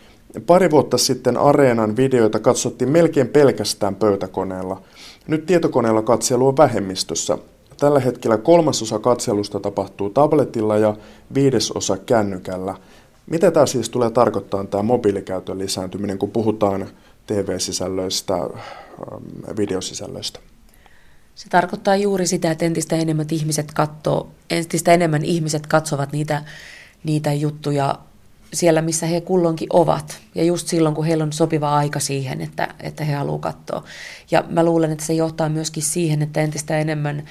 Pari 0.47 0.70
vuotta 0.70 0.99
sitten 0.99 1.37
Areenan 1.37 1.97
videoita 1.97 2.39
katsottiin 2.39 2.91
melkein 2.91 3.28
pelkästään 3.28 3.95
pöytäkoneella. 3.95 4.83
Nyt 5.26 5.47
tietokoneella 5.47 6.03
katselu 6.03 6.49
on 6.49 6.57
vähemmistössä. 6.57 7.39
Tällä 7.78 8.01
hetkellä 8.01 8.39
kolmasosa 8.39 8.99
katselusta 8.99 9.61
tapahtuu 9.61 10.11
tabletilla 10.11 10.78
ja 10.78 10.97
viidesosa 11.35 11.97
kännykällä. 11.97 12.74
Mitä 13.26 13.51
tämä 13.51 13.66
siis 13.66 13.89
tulee 13.91 14.11
tarkoittaa 14.11 14.64
tämä 14.64 14.83
mobiilikäytön 14.83 15.59
lisääntyminen, 15.59 16.18
kun 16.18 16.31
puhutaan 16.31 16.89
TV-sisällöistä, 17.26 18.35
ähm, 18.35 19.57
videosisällöistä? 19.57 20.41
Se 21.35 21.49
tarkoittaa 21.49 21.97
juuri 21.97 22.26
sitä, 22.26 22.51
että 22.51 22.64
entistä 22.64 22.97
enemmän 22.97 23.26
ihmiset 23.31 23.72
katsoo, 23.74 24.31
entistä 24.51 24.93
enemmän 24.93 25.24
ihmiset 25.24 25.66
katsovat 25.66 26.12
niitä, 26.12 26.45
niitä 27.05 27.33
juttuja 27.33 27.99
siellä, 28.53 28.82
missä 28.82 29.07
he 29.07 29.20
kulloinkin 29.20 29.68
ovat. 29.72 30.18
Ja 30.34 30.44
just 30.44 30.68
silloin, 30.68 30.94
kun 30.94 31.05
heillä 31.05 31.24
on 31.24 31.32
sopiva 31.32 31.76
aika 31.76 32.01
siihen, 32.01 32.40
että, 32.40 32.74
että 32.80 33.05
he 33.05 33.14
haluavat 33.14 33.40
katsoa. 33.40 33.84
Ja 34.30 34.44
mä 34.48 34.64
luulen, 34.64 34.92
että 34.92 35.05
se 35.05 35.12
johtaa 35.12 35.48
myöskin 35.48 35.82
siihen, 35.82 36.22
että 36.22 36.40
entistä 36.40 36.78
enemmän 36.78 37.24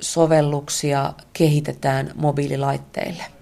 sovelluksia 0.00 1.12
kehitetään 1.32 2.12
mobiililaitteille– 2.14 3.22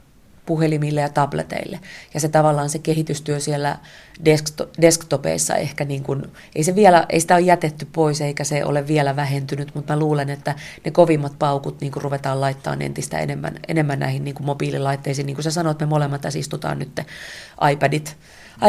puhelimille 0.48 1.00
ja 1.00 1.08
tableteille. 1.08 1.80
Ja 2.14 2.20
se 2.20 2.28
tavallaan 2.28 2.70
se 2.70 2.78
kehitystyö 2.78 3.40
siellä 3.40 3.78
desktopeissa 4.80 5.54
ehkä, 5.54 5.84
niin 5.84 6.02
kuin, 6.02 6.22
ei, 6.54 6.64
se 6.64 6.74
vielä, 6.74 7.06
ei 7.08 7.20
sitä 7.20 7.34
ole 7.34 7.40
jätetty 7.40 7.86
pois 7.92 8.20
eikä 8.20 8.44
se 8.44 8.64
ole 8.64 8.86
vielä 8.86 9.16
vähentynyt, 9.16 9.74
mutta 9.74 9.92
mä 9.92 9.98
luulen, 9.98 10.30
että 10.30 10.54
ne 10.84 10.90
kovimmat 10.90 11.38
paukut 11.38 11.80
niin 11.80 11.92
kuin 11.92 12.02
ruvetaan 12.02 12.40
laittaa 12.40 12.76
entistä 12.80 13.18
enemmän, 13.18 13.60
enemmän 13.68 13.98
näihin 13.98 14.24
niin 14.24 14.34
kuin 14.34 14.46
mobiililaitteisiin. 14.46 15.26
Niin 15.26 15.36
kuin 15.36 15.44
sä 15.44 15.50
sanoit, 15.50 15.80
me 15.80 15.86
molemmat 15.86 16.20
tässä 16.20 16.38
istutaan 16.38 16.78
nyt 16.78 17.00
iPadit, 17.72 18.16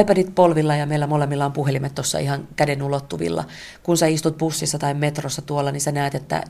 iPadit 0.02 0.36
polvilla 0.36 0.76
ja 0.76 0.86
meillä 0.86 1.08
molemmilla 1.08 1.46
on 1.46 1.54
puhelimet 1.54 1.96
tuossa 1.96 2.20
ihan 2.20 2.48
käden 2.56 2.84
ulottuvilla. 2.84 3.46
Kun 3.84 3.98
sä 3.98 4.08
istut 4.08 4.38
bussissa 4.38 4.80
tai 4.80 4.94
metrossa 4.94 5.42
tuolla, 5.42 5.72
niin 5.72 5.82
sä 5.82 5.92
näet, 5.92 6.16
että 6.16 6.44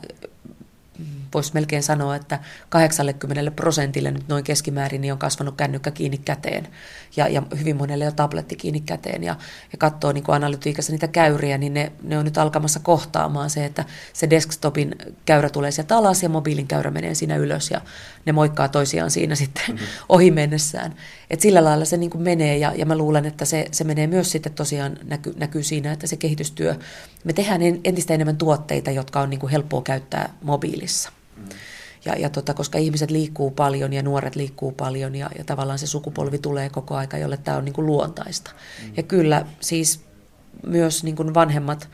voisi 1.34 1.50
melkein 1.54 1.82
sanoa, 1.82 2.16
että 2.16 2.38
80 2.68 3.50
prosentille 3.50 4.10
nyt 4.10 4.28
noin 4.28 4.44
keskimäärin 4.44 5.00
niin 5.00 5.12
on 5.12 5.18
kasvanut 5.18 5.56
kännykkä 5.56 5.90
kiinni 5.90 6.18
käteen 6.18 6.68
ja, 7.16 7.28
ja 7.28 7.42
hyvin 7.58 7.76
monelle 7.76 8.04
jo 8.04 8.12
tabletti 8.12 8.56
kiinni 8.56 8.80
käteen 8.80 9.24
ja, 9.24 9.36
ja 9.72 9.78
katsoo 9.78 10.12
niin 10.12 10.24
analytiikassa 10.28 10.92
niitä 10.92 11.08
käyriä, 11.08 11.58
niin 11.58 11.74
ne, 11.74 11.92
ne 12.02 12.18
on 12.18 12.24
nyt 12.24 12.38
alkamassa 12.38 12.80
kohtaamaan 12.80 13.50
se, 13.50 13.64
että 13.64 13.84
se 14.12 14.30
desktopin 14.30 14.94
käyrä 15.24 15.50
tulee 15.50 15.70
sieltä 15.70 15.96
alas 15.96 16.22
ja 16.22 16.28
mobiilin 16.28 16.66
käyrä 16.66 16.90
menee 16.90 17.14
siinä 17.14 17.36
ylös 17.36 17.70
ja 17.70 17.80
ne 18.26 18.32
moikkaa 18.32 18.68
toisiaan 18.68 19.10
siinä 19.10 19.34
sitten 19.34 19.64
mm-hmm. 19.68 19.86
ohi 20.08 20.30
mennessään. 20.30 20.94
Et 21.30 21.40
sillä 21.40 21.64
lailla 21.64 21.84
se 21.84 21.96
niin 21.96 22.10
kuin 22.10 22.22
menee 22.22 22.56
ja, 22.56 22.72
ja 22.76 22.86
mä 22.86 22.96
luulen, 22.96 23.26
että 23.26 23.44
se, 23.44 23.66
se 23.72 23.84
menee 23.84 24.06
myös 24.06 24.32
sitten 24.32 24.52
tosiaan 24.52 24.98
näky, 25.04 25.34
näkyy 25.36 25.62
siinä, 25.62 25.92
että 25.92 26.06
se 26.06 26.16
kehitystyö, 26.16 26.74
me 27.24 27.32
tehdään 27.32 27.60
entistä 27.84 28.14
enemmän 28.14 28.36
tuotteita, 28.36 28.90
jotka 28.90 29.20
on 29.20 29.30
niin 29.30 29.40
kuin 29.40 29.50
helppoa 29.50 29.82
käyttää 29.82 30.34
mobiilissa. 30.42 31.12
Ja, 32.04 32.14
ja 32.16 32.30
tota, 32.30 32.54
koska 32.54 32.78
ihmiset 32.78 33.10
liikkuu 33.10 33.50
paljon 33.50 33.92
ja 33.92 34.02
nuoret 34.02 34.36
liikkuu 34.36 34.72
paljon 34.72 35.14
ja, 35.14 35.30
ja 35.38 35.44
tavallaan 35.44 35.78
se 35.78 35.86
sukupolvi 35.86 36.38
tulee 36.38 36.70
koko 36.70 36.96
aika, 36.96 37.18
jolle 37.18 37.36
tämä 37.36 37.56
on 37.56 37.64
niin 37.64 37.72
kuin 37.72 37.86
luontaista. 37.86 38.50
Mm. 38.82 38.92
Ja 38.96 39.02
kyllä 39.02 39.46
siis 39.60 40.00
myös 40.66 41.04
niin 41.04 41.16
kuin 41.16 41.34
vanhemmat, 41.34 41.88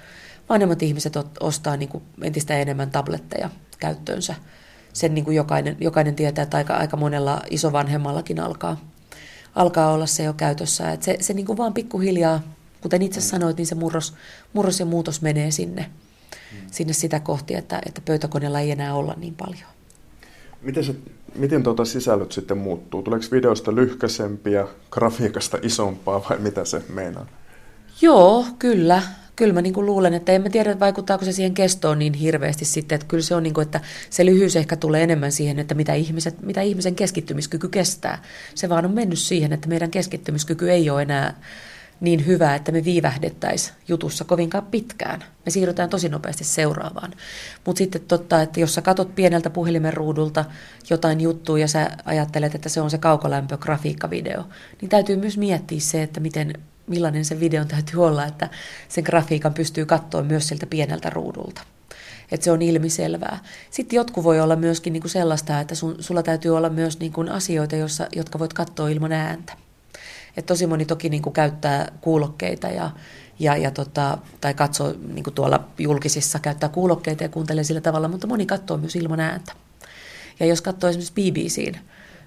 vanhemmat 0.48 0.82
ihmiset 0.82 1.14
ostaa 1.40 1.76
niin 1.76 1.88
kuin 1.88 2.04
entistä 2.22 2.58
enemmän 2.58 2.90
tabletteja 2.90 3.50
käyttöönsä. 3.78 4.34
Sen 4.92 5.14
niin 5.14 5.24
kuin 5.24 5.36
jokainen, 5.36 5.76
jokainen 5.80 6.14
tietää, 6.14 6.42
että 6.42 6.56
aika, 6.56 6.74
aika 6.74 6.96
monella 6.96 7.42
isovanhemmallakin 7.50 8.40
alkaa, 8.40 8.76
alkaa 9.56 9.92
olla 9.92 10.06
se 10.06 10.22
jo 10.22 10.32
käytössä. 10.32 10.92
Et 10.92 11.02
se 11.02 11.16
se 11.20 11.34
niin 11.34 11.46
kuin 11.46 11.58
vaan 11.58 11.74
pikkuhiljaa, 11.74 12.42
kuten 12.80 13.02
itse 13.02 13.20
mm. 13.20 13.24
sanoit, 13.24 13.56
niin 13.56 13.66
se 13.66 13.74
murros, 13.74 14.14
murros 14.52 14.80
ja 14.80 14.86
muutos 14.86 15.22
menee 15.22 15.50
sinne 15.50 15.90
sinne 16.70 16.92
sitä 16.92 17.20
kohti, 17.20 17.54
että, 17.54 17.80
että 17.86 18.00
pöytäkoneella 18.04 18.60
ei 18.60 18.70
enää 18.70 18.94
olla 18.94 19.14
niin 19.16 19.34
paljon. 19.34 19.70
Miten, 20.62 20.84
se, 20.84 20.94
miten 21.34 21.62
tuota 21.62 21.84
sisällöt 21.84 22.32
sitten 22.32 22.58
muuttuu? 22.58 23.02
Tuleeko 23.02 23.26
videosta 23.32 23.74
lyhkäisempiä, 23.74 24.66
grafiikasta 24.90 25.58
isompaa 25.62 26.24
vai 26.30 26.38
mitä 26.38 26.64
se 26.64 26.82
meinaa? 26.88 27.26
Joo, 28.02 28.46
kyllä. 28.58 29.02
Kyllä 29.36 29.52
mä 29.52 29.62
niin 29.62 29.74
kuin 29.74 29.86
luulen, 29.86 30.14
että 30.14 30.32
en 30.32 30.42
mä 30.42 30.50
tiedä, 30.50 30.80
vaikuttaako 30.80 31.24
se 31.24 31.32
siihen 31.32 31.54
kestoon 31.54 31.98
niin 31.98 32.14
hirveästi 32.14 32.64
sitten, 32.64 32.96
että 32.96 33.06
kyllä 33.06 33.22
se 33.22 33.34
on 33.34 33.42
niin 33.42 33.54
kuin, 33.54 33.62
että 33.62 33.80
se 34.10 34.26
lyhyys 34.26 34.56
ehkä 34.56 34.76
tulee 34.76 35.02
enemmän 35.02 35.32
siihen, 35.32 35.58
että 35.58 35.74
mitä, 35.74 35.94
ihmiset, 35.94 36.42
mitä 36.42 36.62
ihmisen 36.62 36.94
keskittymiskyky 36.94 37.68
kestää. 37.68 38.22
Se 38.54 38.68
vaan 38.68 38.84
on 38.84 38.94
mennyt 38.94 39.18
siihen, 39.18 39.52
että 39.52 39.68
meidän 39.68 39.90
keskittymiskyky 39.90 40.70
ei 40.70 40.90
ole 40.90 41.02
enää 41.02 41.34
niin 42.00 42.26
hyvä, 42.26 42.54
että 42.54 42.72
me 42.72 42.84
viivähdettäisiin 42.84 43.76
jutussa 43.88 44.24
kovinkaan 44.24 44.66
pitkään. 44.66 45.24
Me 45.44 45.50
siirrytään 45.50 45.90
tosi 45.90 46.08
nopeasti 46.08 46.44
seuraavaan. 46.44 47.12
Mutta 47.66 47.78
sitten 47.78 48.00
totta, 48.08 48.42
että 48.42 48.60
jos 48.60 48.74
sä 48.74 48.82
katot 48.82 49.14
pieneltä 49.14 49.50
puhelimen 49.50 49.94
ruudulta 49.94 50.44
jotain 50.90 51.20
juttua 51.20 51.58
ja 51.58 51.68
sä 51.68 51.90
ajattelet, 52.04 52.54
että 52.54 52.68
se 52.68 52.80
on 52.80 52.90
se 52.90 52.98
kaukolämpö 52.98 53.56
grafiikkavideo, 53.56 54.44
niin 54.80 54.88
täytyy 54.88 55.16
myös 55.16 55.38
miettiä 55.38 55.80
se, 55.80 56.02
että 56.02 56.20
miten, 56.20 56.52
millainen 56.86 57.24
se 57.24 57.40
videon 57.40 57.68
täytyy 57.68 58.04
olla, 58.04 58.26
että 58.26 58.48
sen 58.88 59.04
grafiikan 59.04 59.54
pystyy 59.54 59.86
katsoa 59.86 60.22
myös 60.22 60.48
sieltä 60.48 60.66
pieneltä 60.66 61.10
ruudulta. 61.10 61.62
Että 62.32 62.44
se 62.44 62.50
on 62.50 62.62
ilmiselvää. 62.62 63.38
Sitten 63.70 63.96
jotkut 63.96 64.24
voi 64.24 64.40
olla 64.40 64.56
myöskin 64.56 64.92
niinku 64.92 65.08
sellaista, 65.08 65.60
että 65.60 65.74
sun, 65.74 65.96
sulla 66.00 66.22
täytyy 66.22 66.56
olla 66.56 66.68
myös 66.68 66.98
niinku 66.98 67.24
asioita, 67.30 67.76
jossa, 67.76 68.08
jotka 68.16 68.38
voit 68.38 68.52
katsoa 68.52 68.88
ilman 68.88 69.12
ääntä. 69.12 69.52
Et 70.36 70.46
tosi 70.46 70.66
moni 70.66 70.84
toki 70.84 71.08
niin 71.08 71.22
kuin 71.22 71.32
käyttää 71.32 71.92
kuulokkeita 72.00 72.68
ja, 72.68 72.90
ja, 73.38 73.56
ja 73.56 73.70
tota, 73.70 74.18
tai 74.40 74.54
katsoo 74.54 74.94
niin 75.12 75.24
kuin 75.24 75.34
tuolla 75.34 75.64
julkisissa, 75.78 76.38
käyttää 76.38 76.68
kuulokkeita 76.68 77.22
ja 77.22 77.28
kuuntelee 77.28 77.64
sillä 77.64 77.80
tavalla, 77.80 78.08
mutta 78.08 78.26
moni 78.26 78.46
katsoo 78.46 78.76
myös 78.76 78.96
ilman 78.96 79.20
ääntä. 79.20 79.52
Ja 80.40 80.46
jos 80.46 80.62
katsoo 80.62 80.90
esimerkiksi 80.90 81.12
BBCin 81.12 81.80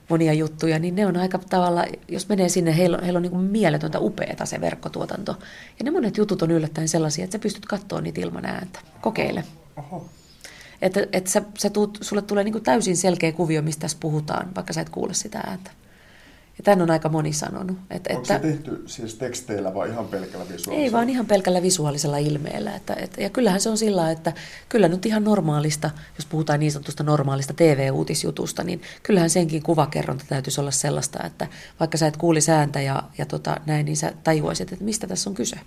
monia 0.09 0.33
juttuja, 0.33 0.79
niin 0.79 0.95
ne 0.95 1.05
on 1.05 1.17
aika 1.17 1.39
tavalla, 1.49 1.85
jos 2.07 2.29
menee 2.29 2.49
sinne, 2.49 2.77
heillä 2.77 2.97
on, 2.97 3.03
heillä 3.03 3.17
on 3.17 3.23
niin 3.23 3.31
kuin 3.31 3.43
mieletöntä 3.43 3.99
upeata 3.99 4.45
se 4.45 4.61
verkkotuotanto. 4.61 5.35
Ja 5.79 5.85
ne 5.85 5.91
monet 5.91 6.17
jutut 6.17 6.41
on 6.41 6.51
yllättäen 6.51 6.87
sellaisia, 6.87 7.23
että 7.23 7.31
sä 7.31 7.39
pystyt 7.39 7.65
katsoa 7.65 8.01
niitä 8.01 8.21
ilman 8.21 8.45
ääntä. 8.45 8.79
Kokeile. 9.01 9.43
Oho. 9.77 10.09
Että, 10.81 11.07
että 11.13 11.29
sä, 11.29 11.41
sä 11.57 11.69
tuut, 11.69 11.97
sulle 12.01 12.21
tulee 12.21 12.43
niin 12.43 12.51
kuin 12.51 12.63
täysin 12.63 12.97
selkeä 12.97 13.31
kuvio, 13.31 13.61
mistä 13.61 13.81
tässä 13.81 13.97
puhutaan, 13.99 14.55
vaikka 14.55 14.73
sä 14.73 14.81
et 14.81 14.89
kuule 14.89 15.13
sitä 15.13 15.39
ääntä. 15.39 15.71
Ja 16.59 16.63
tämän 16.63 16.81
on 16.81 16.91
aika 16.91 17.09
moni 17.09 17.33
sanonut. 17.33 17.77
Että, 17.89 18.09
Onko 18.09 18.21
että, 18.21 18.33
se 18.33 18.39
tehty 18.39 18.83
siis 18.85 19.15
teksteillä 19.15 19.73
vai 19.73 19.89
ihan 19.89 20.07
pelkällä 20.07 20.45
visuaalisella? 20.45 20.83
Ei 20.83 20.91
vaan 20.91 21.09
ihan 21.09 21.25
pelkällä 21.25 21.61
visuaalisella 21.61 22.17
ilmeellä. 22.17 22.75
Että, 22.75 22.93
että, 22.93 23.21
ja 23.21 23.29
kyllähän 23.29 23.61
se 23.61 23.69
on 23.69 23.77
sillä, 23.77 24.11
että 24.11 24.33
kyllä 24.69 24.87
nyt 24.87 25.05
ihan 25.05 25.23
normaalista, 25.23 25.89
jos 26.15 26.25
puhutaan 26.25 26.59
niin 26.59 26.71
sanotusta 26.71 27.03
normaalista 27.03 27.53
TV-uutisjutusta, 27.53 28.63
niin 28.63 28.81
kyllähän 29.03 29.29
senkin 29.29 29.63
kuvakerronta 29.63 30.25
täytyisi 30.29 30.61
olla 30.61 30.71
sellaista, 30.71 31.23
että 31.23 31.47
vaikka 31.79 31.97
sä 31.97 32.07
et 32.07 32.17
kuuli 32.17 32.41
sääntä 32.41 32.81
ja, 32.81 33.03
ja 33.17 33.25
tota, 33.25 33.57
näin, 33.65 33.85
niin 33.85 33.97
sä 33.97 34.13
tajuaisit, 34.23 34.73
että 34.73 34.85
mistä 34.85 35.07
tässä 35.07 35.29
on 35.29 35.33
kyse. 35.33 35.57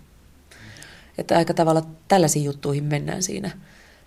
Että 1.19 1.37
aika 1.39 1.55
tavalla 1.55 1.83
tällaisiin 2.09 2.45
juttuihin 2.45 2.85
mennään 2.85 3.23
siinä, 3.23 3.51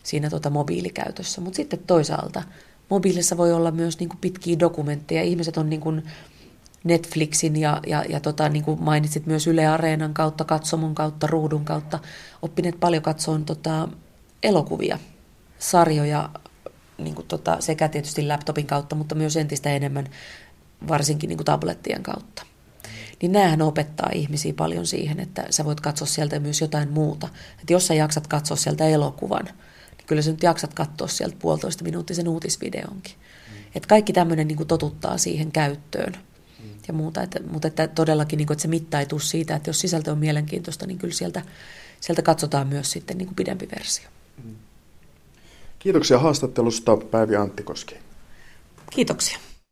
siinä 0.03 0.29
tota 0.29 0.49
mobiilikäytössä. 0.49 1.41
Mutta 1.41 1.57
sitten 1.57 1.79
toisaalta 1.87 2.43
mobiilissa 2.89 3.37
voi 3.37 3.53
olla 3.53 3.71
myös 3.71 3.99
niin 3.99 4.09
kuin 4.09 4.19
pitkiä 4.21 4.59
dokumentteja. 4.59 5.23
Ihmiset 5.23 5.57
on 5.57 5.69
niin 5.69 5.81
kuin, 5.81 6.03
Netflixin 6.85 7.55
ja, 7.55 7.81
ja, 7.87 8.03
ja 8.09 8.19
tota, 8.19 8.49
niin 8.49 8.65
kuin 8.65 8.83
mainitsit 8.83 9.25
myös 9.25 9.47
Yle 9.47 9.67
Areenan 9.67 10.13
kautta, 10.13 10.43
katsomon 10.43 10.95
kautta, 10.95 11.27
ruudun 11.27 11.65
kautta, 11.65 11.99
oppineet 12.41 12.79
paljon 12.79 13.03
katsoon 13.03 13.45
tota, 13.45 13.87
elokuvia, 14.43 14.99
sarjoja 15.59 16.29
niin 16.97 17.15
kuin 17.15 17.27
tota, 17.27 17.57
sekä 17.59 17.87
tietysti 17.87 18.27
laptopin 18.27 18.67
kautta, 18.67 18.95
mutta 18.95 19.15
myös 19.15 19.37
entistä 19.37 19.69
enemmän 19.69 20.09
varsinkin 20.87 21.27
niin 21.27 21.37
kuin 21.37 21.45
tablettien 21.45 22.03
kautta. 22.03 22.43
Niin 23.21 23.31
näähän 23.31 23.61
opettaa 23.61 24.09
ihmisiä 24.13 24.53
paljon 24.53 24.87
siihen, 24.87 25.19
että 25.19 25.45
sä 25.49 25.65
voit 25.65 25.81
katsoa 25.81 26.07
sieltä 26.07 26.39
myös 26.39 26.61
jotain 26.61 26.91
muuta. 26.91 27.27
Että 27.59 27.73
jos 27.73 27.87
sä 27.87 27.93
jaksat 27.93 28.27
katsoa 28.27 28.57
sieltä 28.57 28.87
elokuvan, 28.87 29.45
niin 29.45 30.07
kyllä 30.07 30.21
sä 30.21 30.31
nyt 30.31 30.43
jaksat 30.43 30.73
katsoa 30.73 31.07
sieltä 31.07 31.35
puolitoista 31.39 31.83
minuuttisen 31.83 32.27
uutisvideonkin. 32.27 33.13
Mm. 33.15 33.57
Että 33.75 33.87
kaikki 33.87 34.13
tämmöinen 34.13 34.47
niin 34.47 34.67
totuttaa 34.67 35.17
siihen 35.17 35.51
käyttöön 35.51 36.13
ja 36.87 36.93
muuta. 36.93 37.21
Että, 37.21 37.39
mutta 37.51 37.67
että 37.67 37.87
todellakin 37.87 38.37
niin 38.37 38.47
kuin, 38.47 38.55
että 38.55 38.61
se 38.61 38.67
mittaitus 38.67 39.29
siitä, 39.29 39.55
että 39.55 39.69
jos 39.69 39.79
sisältö 39.79 40.11
on 40.11 40.17
mielenkiintoista, 40.17 40.87
niin 40.87 40.97
kyllä 40.97 41.13
sieltä, 41.13 41.41
sieltä 42.01 42.21
katsotaan 42.21 42.67
myös 42.67 42.91
sitten 42.91 43.17
niin 43.17 43.27
kuin 43.27 43.35
pidempi 43.35 43.67
versio. 43.75 44.09
Kiitoksia 45.79 46.19
haastattelusta 46.19 46.97
Päivi 46.97 47.35
Anttikoski. 47.35 47.95
Kiitoksia. 48.89 49.37